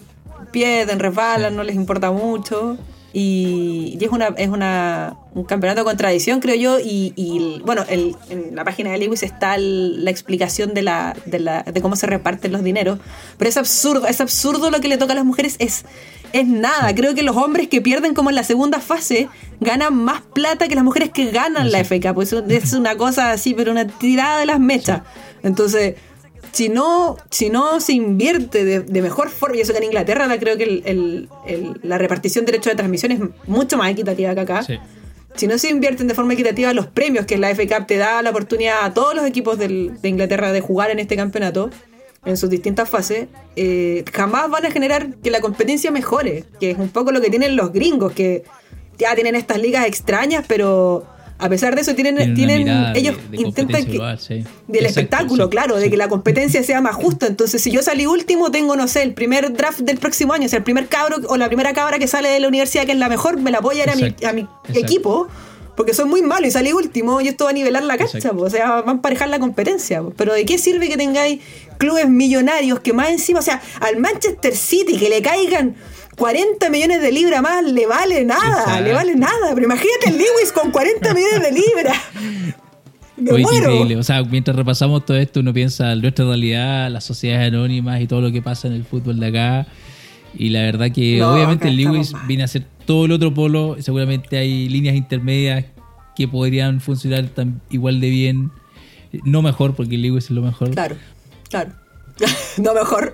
pierden, 0.51 0.99
resbalan, 0.99 1.55
no 1.55 1.63
les 1.63 1.75
importa 1.75 2.11
mucho. 2.11 2.77
Y, 3.19 3.97
y 3.99 4.05
es 4.05 4.11
una 4.11 4.27
es 4.37 4.47
una, 4.47 5.15
un 5.33 5.43
campeonato 5.43 5.83
con 5.83 5.97
tradición, 5.97 6.39
creo 6.39 6.55
yo. 6.55 6.79
Y, 6.79 7.13
y, 7.15 7.59
bueno, 7.65 7.83
el- 7.89 8.15
en 8.29 8.55
la 8.55 8.63
página 8.63 8.91
de 8.91 8.99
Lewis 8.99 9.23
está 9.23 9.55
el- 9.55 10.05
la 10.05 10.11
explicación 10.11 10.75
de, 10.75 10.83
la, 10.83 11.15
de, 11.25 11.39
la, 11.39 11.63
de 11.63 11.81
cómo 11.81 11.95
se 11.95 12.05
reparten 12.05 12.51
los 12.51 12.63
dineros. 12.63 12.99
Pero 13.39 13.49
es 13.49 13.57
absurdo, 13.57 14.05
es 14.05 14.21
absurdo 14.21 14.69
lo 14.69 14.79
que 14.81 14.87
le 14.87 14.97
toca 14.99 15.13
a 15.13 15.15
las 15.15 15.25
mujeres. 15.25 15.55
Es, 15.57 15.83
es 16.31 16.45
nada. 16.45 16.93
Creo 16.93 17.15
que 17.15 17.23
los 17.23 17.35
hombres 17.35 17.67
que 17.69 17.81
pierden 17.81 18.13
como 18.13 18.29
en 18.29 18.35
la 18.35 18.43
segunda 18.43 18.79
fase 18.81 19.29
ganan 19.61 19.95
más 19.95 20.21
plata 20.21 20.67
que 20.67 20.75
las 20.75 20.83
mujeres 20.83 21.09
que 21.09 21.31
ganan 21.31 21.71
la 21.71 21.79
FK. 21.83 22.13
Pues 22.13 22.33
es 22.33 22.73
una 22.73 22.97
cosa 22.97 23.31
así, 23.31 23.55
pero 23.55 23.71
una 23.71 23.87
tirada 23.87 24.39
de 24.41 24.45
las 24.45 24.59
mechas. 24.59 25.01
Entonces 25.41 25.95
si 26.51 26.69
no, 26.69 27.17
si 27.29 27.49
no 27.49 27.79
se 27.79 27.93
invierte 27.93 28.65
de, 28.65 28.79
de 28.81 29.01
mejor 29.01 29.29
forma, 29.29 29.57
y 29.57 29.61
eso 29.61 29.71
que 29.73 29.79
en 29.79 29.85
Inglaterra 29.85 30.27
la- 30.27 30.39
creo 30.39 30.57
que 30.57 30.63
el- 30.63 30.81
el- 30.85 31.29
el- 31.47 31.79
la 31.83 31.97
repartición 31.97 32.45
de 32.45 32.51
derechos 32.51 32.71
de 32.73 32.77
transmisión 32.77 33.11
es 33.11 33.19
mucho 33.47 33.77
más 33.77 33.91
equitativa 33.91 34.33
que 34.35 34.41
acá. 34.41 34.63
Sí. 34.63 34.77
Si 35.35 35.45
no 35.47 35.57
se 35.57 35.69
invierten 35.69 36.07
de 36.07 36.13
forma 36.15 36.33
equitativa 36.33 36.73
los 36.73 36.87
premios 36.87 37.25
que 37.25 37.37
la 37.37 37.49
FA 37.51 37.67
Cup 37.77 37.87
te 37.87 37.97
da 37.97 38.21
la 38.23 38.31
oportunidad 38.31 38.83
a 38.83 38.93
todos 38.93 39.13
los 39.13 39.25
equipos 39.25 39.57
del- 39.59 39.99
de 40.01 40.09
Inglaterra 40.09 40.51
de 40.51 40.61
jugar 40.61 40.89
en 40.91 40.99
este 40.99 41.15
campeonato, 41.15 41.69
en 42.25 42.35
sus 42.37 42.49
distintas 42.49 42.89
fases, 42.89 43.27
eh, 43.55 44.03
jamás 44.11 44.49
van 44.49 44.65
a 44.65 44.71
generar 44.71 45.13
que 45.23 45.29
la 45.31 45.39
competencia 45.39 45.91
mejore, 45.91 46.43
que 46.59 46.71
es 46.71 46.77
un 46.77 46.89
poco 46.89 47.11
lo 47.11 47.21
que 47.21 47.29
tienen 47.29 47.55
los 47.55 47.71
gringos, 47.71 48.11
que 48.13 48.43
ya 48.97 49.13
tienen 49.15 49.35
estas 49.35 49.59
ligas 49.61 49.85
extrañas, 49.85 50.43
pero 50.47 51.05
a 51.39 51.49
pesar 51.49 51.75
de 51.75 51.81
eso 51.81 51.93
tienen, 51.93 52.33
Tienen 52.35 52.65
de- 52.65 52.99
ellos 52.99 53.15
de 53.29 53.37
intentan 53.37 53.85
que 53.85 53.91
global, 53.93 54.19
sí. 54.19 54.43
del 54.67 54.85
Exacto, 54.85 54.99
espectáculo, 55.01 55.43
exacto, 55.43 55.49
claro, 55.49 55.75
de 55.77 55.89
que 55.89 55.97
la 55.97 56.09
competencia 56.09 56.63
sea 56.63 56.81
más 56.81 56.95
justa. 56.95 57.27
Entonces, 57.27 57.61
si 57.61 57.69
yo 57.71 57.81
salí 57.83 58.05
último, 58.07 58.49
tengo, 58.51 58.75
no 58.75 58.87
sé, 58.87 59.03
el 59.03 59.13
primer 59.13 59.53
draft 59.53 59.79
del 59.81 59.97
próximo 59.99 60.33
año, 60.33 60.47
o 60.47 60.49
sea, 60.49 60.57
el 60.57 60.63
primer 60.63 60.87
cabro 60.87 61.17
o 61.29 61.37
la 61.37 61.47
primera 61.47 61.73
cabra 61.73 61.99
que 61.99 62.07
sale 62.07 62.29
de 62.29 62.39
la 62.39 62.47
universidad, 62.47 62.85
que 62.85 62.93
es 62.93 62.97
la 62.97 63.09
mejor, 63.09 63.39
me 63.39 63.51
la 63.51 63.59
voy 63.59 63.79
a 63.81 63.85
dar 63.85 63.95
a 63.95 63.97
mi, 63.97 64.15
a 64.25 64.33
mi 64.33 64.47
equipo, 64.73 65.27
porque 65.75 65.93
soy 65.93 66.05
muy 66.05 66.23
malo 66.23 66.47
y 66.47 66.49
salí 66.51 66.73
último 66.73 67.21
y 67.21 67.27
esto 67.27 67.43
va 67.43 67.51
a 67.51 67.53
nivelar 67.53 67.83
la 67.83 67.97
cancha, 67.97 68.31
po, 68.33 68.41
o 68.41 68.49
sea, 68.49 68.81
va 68.81 68.89
a 68.89 68.93
emparejar 68.93 69.29
la 69.29 69.37
competencia. 69.37 70.01
po. 70.01 70.11
Pero 70.17 70.33
¿de 70.33 70.43
qué 70.43 70.57
sirve 70.57 70.89
que 70.89 70.97
tengáis 70.97 71.39
clubes 71.77 72.09
millonarios 72.09 72.79
que 72.79 72.93
más 72.93 73.09
encima, 73.09 73.39
o 73.39 73.43
sea, 73.43 73.61
al 73.79 73.97
Manchester 73.97 74.55
City 74.55 74.97
que 74.97 75.07
le 75.09 75.21
caigan 75.21 75.75
40 76.17 76.69
millones 76.71 77.01
de 77.01 77.11
libras 77.11 77.41
más, 77.43 77.63
le 77.63 77.85
vale 77.85 78.25
nada, 78.25 78.61
Exacto. 78.61 78.83
le 78.83 78.93
vale 78.93 79.15
nada. 79.15 79.53
Pero 79.53 79.65
imagínate 79.65 80.09
el 80.09 80.17
Lewis 80.17 80.51
con 80.53 80.71
40 80.71 81.13
millones 81.13 81.41
de 81.43 81.51
libras. 81.51 81.97
Me 83.17 83.31
Oye, 83.31 83.43
increíble. 83.43 83.97
O 83.97 84.03
sea, 84.03 84.23
mientras 84.23 84.55
repasamos 84.55 85.05
todo 85.05 85.17
esto, 85.17 85.41
uno 85.41 85.53
piensa 85.53 85.93
en 85.93 86.01
nuestra 86.01 86.25
realidad, 86.25 86.89
las 86.89 87.03
sociedades 87.03 87.47
anónimas 87.53 88.01
y 88.01 88.07
todo 88.07 88.21
lo 88.21 88.31
que 88.31 88.41
pasa 88.41 88.67
en 88.67 88.73
el 88.73 88.83
fútbol 88.83 89.19
de 89.19 89.27
acá. 89.27 89.67
Y 90.35 90.49
la 90.49 90.61
verdad 90.61 90.91
que 90.91 91.17
No, 91.19 91.33
obviamente 91.33 91.67
el 91.67 91.77
Lewis 91.77 92.13
viene 92.27 92.43
a 92.43 92.47
ser 92.47 92.65
todo 92.85 93.05
el 93.05 93.11
otro 93.11 93.33
polo. 93.33 93.77
Seguramente 93.79 94.37
hay 94.37 94.69
líneas 94.69 94.95
intermedias 94.95 95.65
que 96.15 96.27
podrían 96.27 96.81
funcionar 96.81 97.27
tan, 97.27 97.61
igual 97.69 98.01
de 98.01 98.09
bien. 98.09 98.51
No 99.23 99.43
mejor, 99.43 99.75
porque 99.75 99.95
el 99.95 100.01
Lewis 100.01 100.25
es 100.25 100.31
lo 100.31 100.41
mejor. 100.41 100.71
Claro, 100.71 100.95
claro. 101.49 101.71
no 102.57 102.73
mejor. 102.73 103.13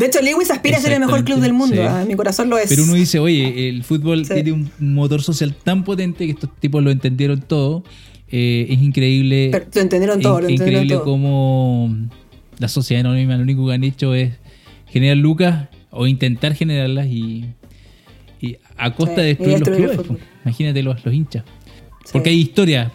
De 0.00 0.06
hecho, 0.06 0.20
Lewis 0.22 0.50
aspira 0.50 0.78
a 0.78 0.80
ser 0.80 0.92
el 0.92 1.00
mejor 1.00 1.22
club 1.24 1.38
del 1.40 1.52
mundo. 1.52 1.76
Sí. 1.76 1.82
ah, 1.82 2.04
Mi 2.08 2.14
corazón 2.16 2.48
lo 2.50 2.58
es. 2.58 2.68
Pero 2.68 2.82
uno 2.84 2.94
dice, 2.94 3.18
oye, 3.20 3.68
el 3.68 3.84
fútbol 3.84 4.24
Sí. 4.24 4.34
tiene 4.34 4.52
un 4.52 4.70
motor 4.94 5.22
social 5.22 5.54
tan 5.54 5.84
potente 5.84 6.24
que 6.26 6.32
estos 6.32 6.50
tipos 6.58 6.82
lo 6.82 6.90
entendieron 6.90 7.40
todo. 7.42 7.84
Eh, 8.32 8.66
es 8.70 8.80
increíble. 8.80 9.50
Pero 9.52 9.66
lo 9.74 9.80
entendieron 9.80 10.20
todo, 10.20 10.38
es 10.38 10.42
lo 10.44 10.48
entendieron 10.50 10.84
increíble 10.84 10.94
todo. 10.96 11.04
cómo 11.04 11.94
la 12.58 12.68
sociedad 12.68 13.00
anónima 13.06 13.36
lo 13.36 13.42
único 13.42 13.66
que 13.66 13.74
han 13.74 13.84
hecho 13.84 14.14
es 14.14 14.32
generar 14.88 15.16
lucas 15.18 15.68
o 15.90 16.06
intentar 16.06 16.54
generarlas 16.54 17.06
y, 17.06 17.44
y 18.40 18.56
a 18.76 18.94
costa 18.94 19.16
Sí, 19.16 19.20
de 19.20 19.26
destruir 19.26 19.50
los 19.58 19.60
destruir 19.60 19.90
el 19.90 19.96
clubes. 19.96 20.06
pues. 20.08 20.20
Imagínate 20.44 20.82
los, 20.82 21.04
los 21.04 21.14
hinchas. 21.14 21.44
Porque 22.12 22.30
hay 22.30 22.36
historia. 22.40 22.90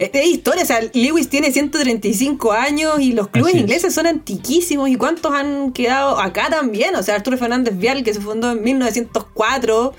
Es 0.00 0.12
de 0.12 0.24
historia, 0.24 0.62
o 0.62 0.66
sea, 0.66 0.80
Lewis 0.94 1.28
tiene 1.28 1.52
135 1.52 2.52
años 2.52 3.00
y 3.00 3.12
los 3.12 3.28
clubes 3.28 3.54
es. 3.54 3.60
ingleses 3.60 3.92
son 3.94 4.06
antiquísimos. 4.06 4.88
¿Y 4.88 4.96
cuántos 4.96 5.30
han 5.32 5.72
quedado 5.72 6.18
acá 6.18 6.48
también? 6.48 6.96
O 6.96 7.02
sea, 7.02 7.16
Arturo 7.16 7.36
Fernández 7.36 7.76
Vial, 7.76 8.02
que 8.02 8.14
se 8.14 8.20
fundó 8.20 8.50
en 8.52 8.62
1904, 8.62 9.92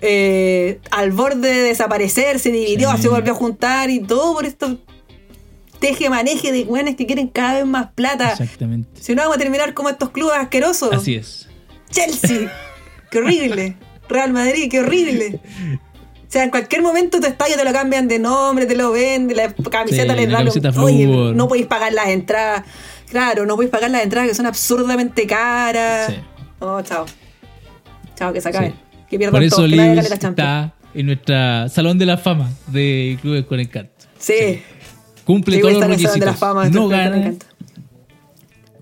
eh, 0.00 0.80
al 0.90 1.12
borde 1.12 1.52
de 1.52 1.60
desaparecer, 1.60 2.38
se 2.38 2.50
dividió, 2.52 2.90
Sí. 2.96 3.02
se 3.02 3.08
volvió 3.10 3.32
a 3.32 3.36
juntar 3.36 3.90
y 3.90 4.00
todo 4.00 4.32
por 4.32 4.46
estos 4.46 4.76
teje-maneje 5.78 6.50
de 6.50 6.64
güeyes 6.64 6.96
que 6.96 7.04
quieren 7.04 7.28
cada 7.28 7.54
vez 7.54 7.66
más 7.66 7.88
plata. 7.94 8.30
Exactamente. 8.32 8.88
Si 9.00 9.14
no, 9.14 9.20
vamos 9.22 9.36
a 9.36 9.40
terminar 9.40 9.74
como 9.74 9.90
estos 9.90 10.08
clubes 10.10 10.36
asquerosos. 10.38 10.90
Así 10.94 11.16
es. 11.16 11.48
Chelsea, 11.90 12.50
qué 13.10 13.18
horrible. 13.18 13.76
Real 14.08 14.32
Madrid, 14.32 14.68
qué 14.70 14.80
horrible. 14.80 15.40
Sea, 16.34 16.42
en 16.42 16.50
cualquier 16.50 16.82
momento 16.82 17.20
tu 17.20 17.28
estadio 17.28 17.54
te 17.56 17.64
lo 17.64 17.72
cambian 17.72 18.08
de 18.08 18.18
nombre, 18.18 18.66
te 18.66 18.74
lo 18.74 18.90
venden, 18.90 19.36
la 19.36 19.52
camiseta 19.70 20.14
Sí, 20.14 20.18
le 20.20 20.26
la 20.26 20.32
dan. 20.32 20.46
camiseta 20.48 20.70
Oye, 20.82 21.06
no 21.06 21.46
podéis 21.46 21.66
pagar 21.66 21.92
las 21.92 22.08
entradas. 22.08 22.64
Claro, 23.08 23.46
no 23.46 23.54
podéis 23.54 23.70
pagar 23.70 23.88
las 23.92 24.02
entradas 24.02 24.28
que 24.30 24.34
son 24.34 24.46
absurdamente 24.46 25.28
caras. 25.28 26.08
Sí. 26.12 26.16
Oh, 26.58 26.82
chao. 26.82 27.06
Chao, 28.16 28.32
que 28.32 28.40
se 28.40 28.48
acabe. 28.48 28.70
Sí. 28.70 28.74
Que 29.10 29.16
pierdan 29.18 29.32
Por 29.32 29.44
eso 29.44 29.62
que 29.62 29.76
la 29.76 30.02
Champions. 30.18 30.28
está 30.30 30.74
en 30.92 31.06
nuestra 31.06 31.68
Salón 31.68 31.98
de 31.98 32.06
la 32.06 32.18
Fama 32.18 32.50
de 32.66 33.16
Clubes 33.22 33.44
con 33.46 33.60
Encanto. 33.60 33.92
Sí. 34.18 34.60
Cumple 35.24 35.58
todos 35.60 35.74
los 35.74 35.82
Salón 35.82 35.96
de 35.96 36.02
la 36.02 36.08
requisitos. 36.10 36.36
Fama 36.36 36.68
no 36.68 36.88
gana, 36.88 37.32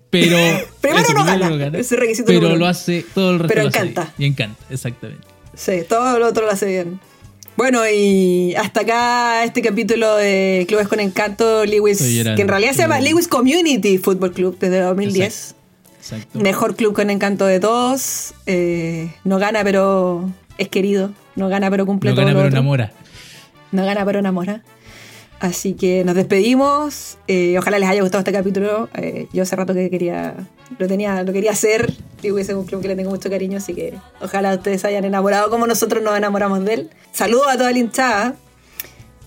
pero 0.08 0.36
Primero 0.80 1.06
no 1.12 1.24
gana, 1.58 1.78
ese 1.78 1.96
requisito 1.96 2.26
pero 2.26 2.56
lo 2.56 2.66
hace 2.66 3.04
todo 3.14 3.32
el 3.32 3.38
resto 3.40 3.48
Pero 3.54 3.62
lo 3.64 3.68
hace 3.68 3.78
encanta. 3.78 4.12
bien. 4.16 4.30
y 4.30 4.32
encanta 4.32 4.64
exactamente 4.70 5.26
Sí, 5.54 5.82
todo 5.86 6.18
lo 6.18 6.28
otro 6.28 6.46
lo 6.46 6.52
hace 6.52 6.64
bien. 6.64 6.98
Bueno, 7.56 7.80
y 7.88 8.54
hasta 8.56 8.80
acá 8.80 9.44
este 9.44 9.60
capítulo 9.62 10.16
de 10.16 10.64
Clubes 10.68 10.88
con 10.88 11.00
Encanto, 11.00 11.64
Lewis, 11.66 11.98
que 11.98 12.42
en 12.42 12.48
realidad 12.48 12.72
se 12.72 12.78
llama 12.82 13.00
Lewis 13.00 13.28
Community 13.28 13.98
Football 13.98 14.32
Club 14.32 14.56
desde 14.58 14.80
2010. 14.80 15.54
exacto 15.98 16.38
Mejor 16.38 16.74
club 16.76 16.94
con 16.94 17.10
encanto 17.10 17.44
de 17.46 17.60
todos. 17.60 18.34
eh, 18.46 19.12
no 19.24 19.38
gana, 19.38 19.62
pero 19.64 20.28
es 20.58 20.68
querido. 20.68 21.10
No 21.36 21.48
gana, 21.48 21.70
pero 21.70 21.86
cumple 21.86 22.10
no 22.10 22.16
todo 22.16 22.24
gana 22.24 22.32
lo 22.32 22.38
pero 22.40 22.48
otro. 22.48 22.58
enamora 22.58 22.92
No 23.70 23.84
gana, 23.84 24.04
pero 24.04 24.18
enamora. 24.18 24.62
Así 25.42 25.74
que 25.74 26.04
nos 26.04 26.14
despedimos. 26.14 27.18
eh, 27.26 27.58
ojalá 27.58 27.80
les 27.80 27.88
haya 27.88 28.00
gustado 28.00 28.20
este 28.20 28.30
capítulo. 28.32 28.88
eh, 28.94 29.26
yo 29.32 29.42
hace 29.42 29.56
rato 29.56 29.74
que 29.74 29.90
quería 29.90 30.34
lo 30.78 30.86
tenía 30.86 31.24
lo 31.24 31.32
quería 31.32 31.50
hacer. 31.50 31.92
Lewis 32.22 32.48
es 32.48 32.54
un 32.54 32.64
club 32.64 32.80
que 32.80 32.86
le 32.88 32.94
tengo 32.94 33.10
mucho 33.10 33.28
cariño, 33.28 33.58
así 33.58 33.74
que 33.74 33.92
ojalá 34.20 34.54
ustedes 34.54 34.84
hayan 34.84 35.04
enamorado 35.04 35.50
como 35.50 35.66
nosotros 35.66 36.00
nos 36.00 36.16
enamoramos 36.16 36.64
de 36.64 36.74
él. 36.74 36.90
Saludos 37.10 37.48
a 37.48 37.56
toda 37.58 37.72
la 37.72 37.78
hinchada. 37.78 38.36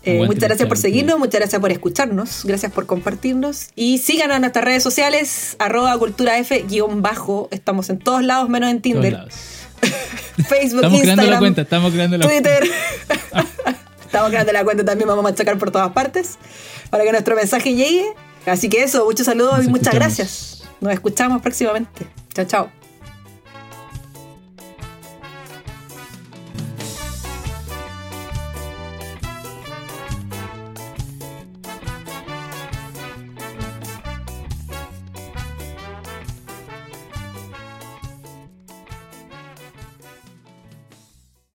Eh, 0.03 0.23
muchas 0.25 0.43
gracias 0.43 0.69
por 0.69 0.77
seguirnos, 0.77 1.19
muchas 1.19 1.41
gracias 1.41 1.59
por 1.59 1.71
escucharnos, 1.71 2.43
gracias 2.45 2.71
por 2.71 2.85
compartirnos. 2.85 3.67
Y 3.75 3.97
síganos 3.97 4.35
en 4.37 4.41
nuestras 4.43 4.63
redes 4.63 4.83
sociales, 4.83 5.57
arroba 5.59 5.97
cultura 5.97 6.37
F 6.37 6.63
guion 6.69 7.01
bajo. 7.01 7.49
Estamos 7.51 7.89
en 7.89 7.99
todos 7.99 8.23
lados 8.23 8.47
menos 8.47 8.69
en 8.69 8.81
Todos 8.81 8.93
Tinder. 9.01 9.13
lados. 9.13 9.33
Facebook, 10.47 10.83
estamos 10.85 11.01
creando 11.01 11.23
la 11.23 11.27
Instagram, 11.27 11.39
cuenta 11.39 11.61
estamos 11.63 11.91
creando 11.91 12.17
la 12.19 12.25
Twitter. 12.25 12.63
Estamos 14.15 14.31
creando 14.31 14.53
la 14.53 14.63
cuenta 14.63 14.85
también, 14.85 15.09
vamos 15.09 15.25
a 15.25 15.29
machacar 15.29 15.57
por 15.57 15.71
todas 15.71 15.91
partes 15.91 16.37
para 16.89 17.03
que 17.03 17.11
nuestro 17.11 17.35
mensaje 17.35 17.75
llegue. 17.75 18.13
Así 18.45 18.69
que 18.69 18.81
eso, 18.81 19.03
muchos 19.03 19.25
saludos 19.25 19.57
Nos 19.57 19.65
y 19.65 19.69
muchas 19.69 19.87
escuchamos. 19.93 20.15
gracias. 20.17 20.63
Nos 20.79 20.93
escuchamos 20.93 21.41
próximamente. 21.41 22.07
Chao, 22.33 22.45
chao. 22.45 22.84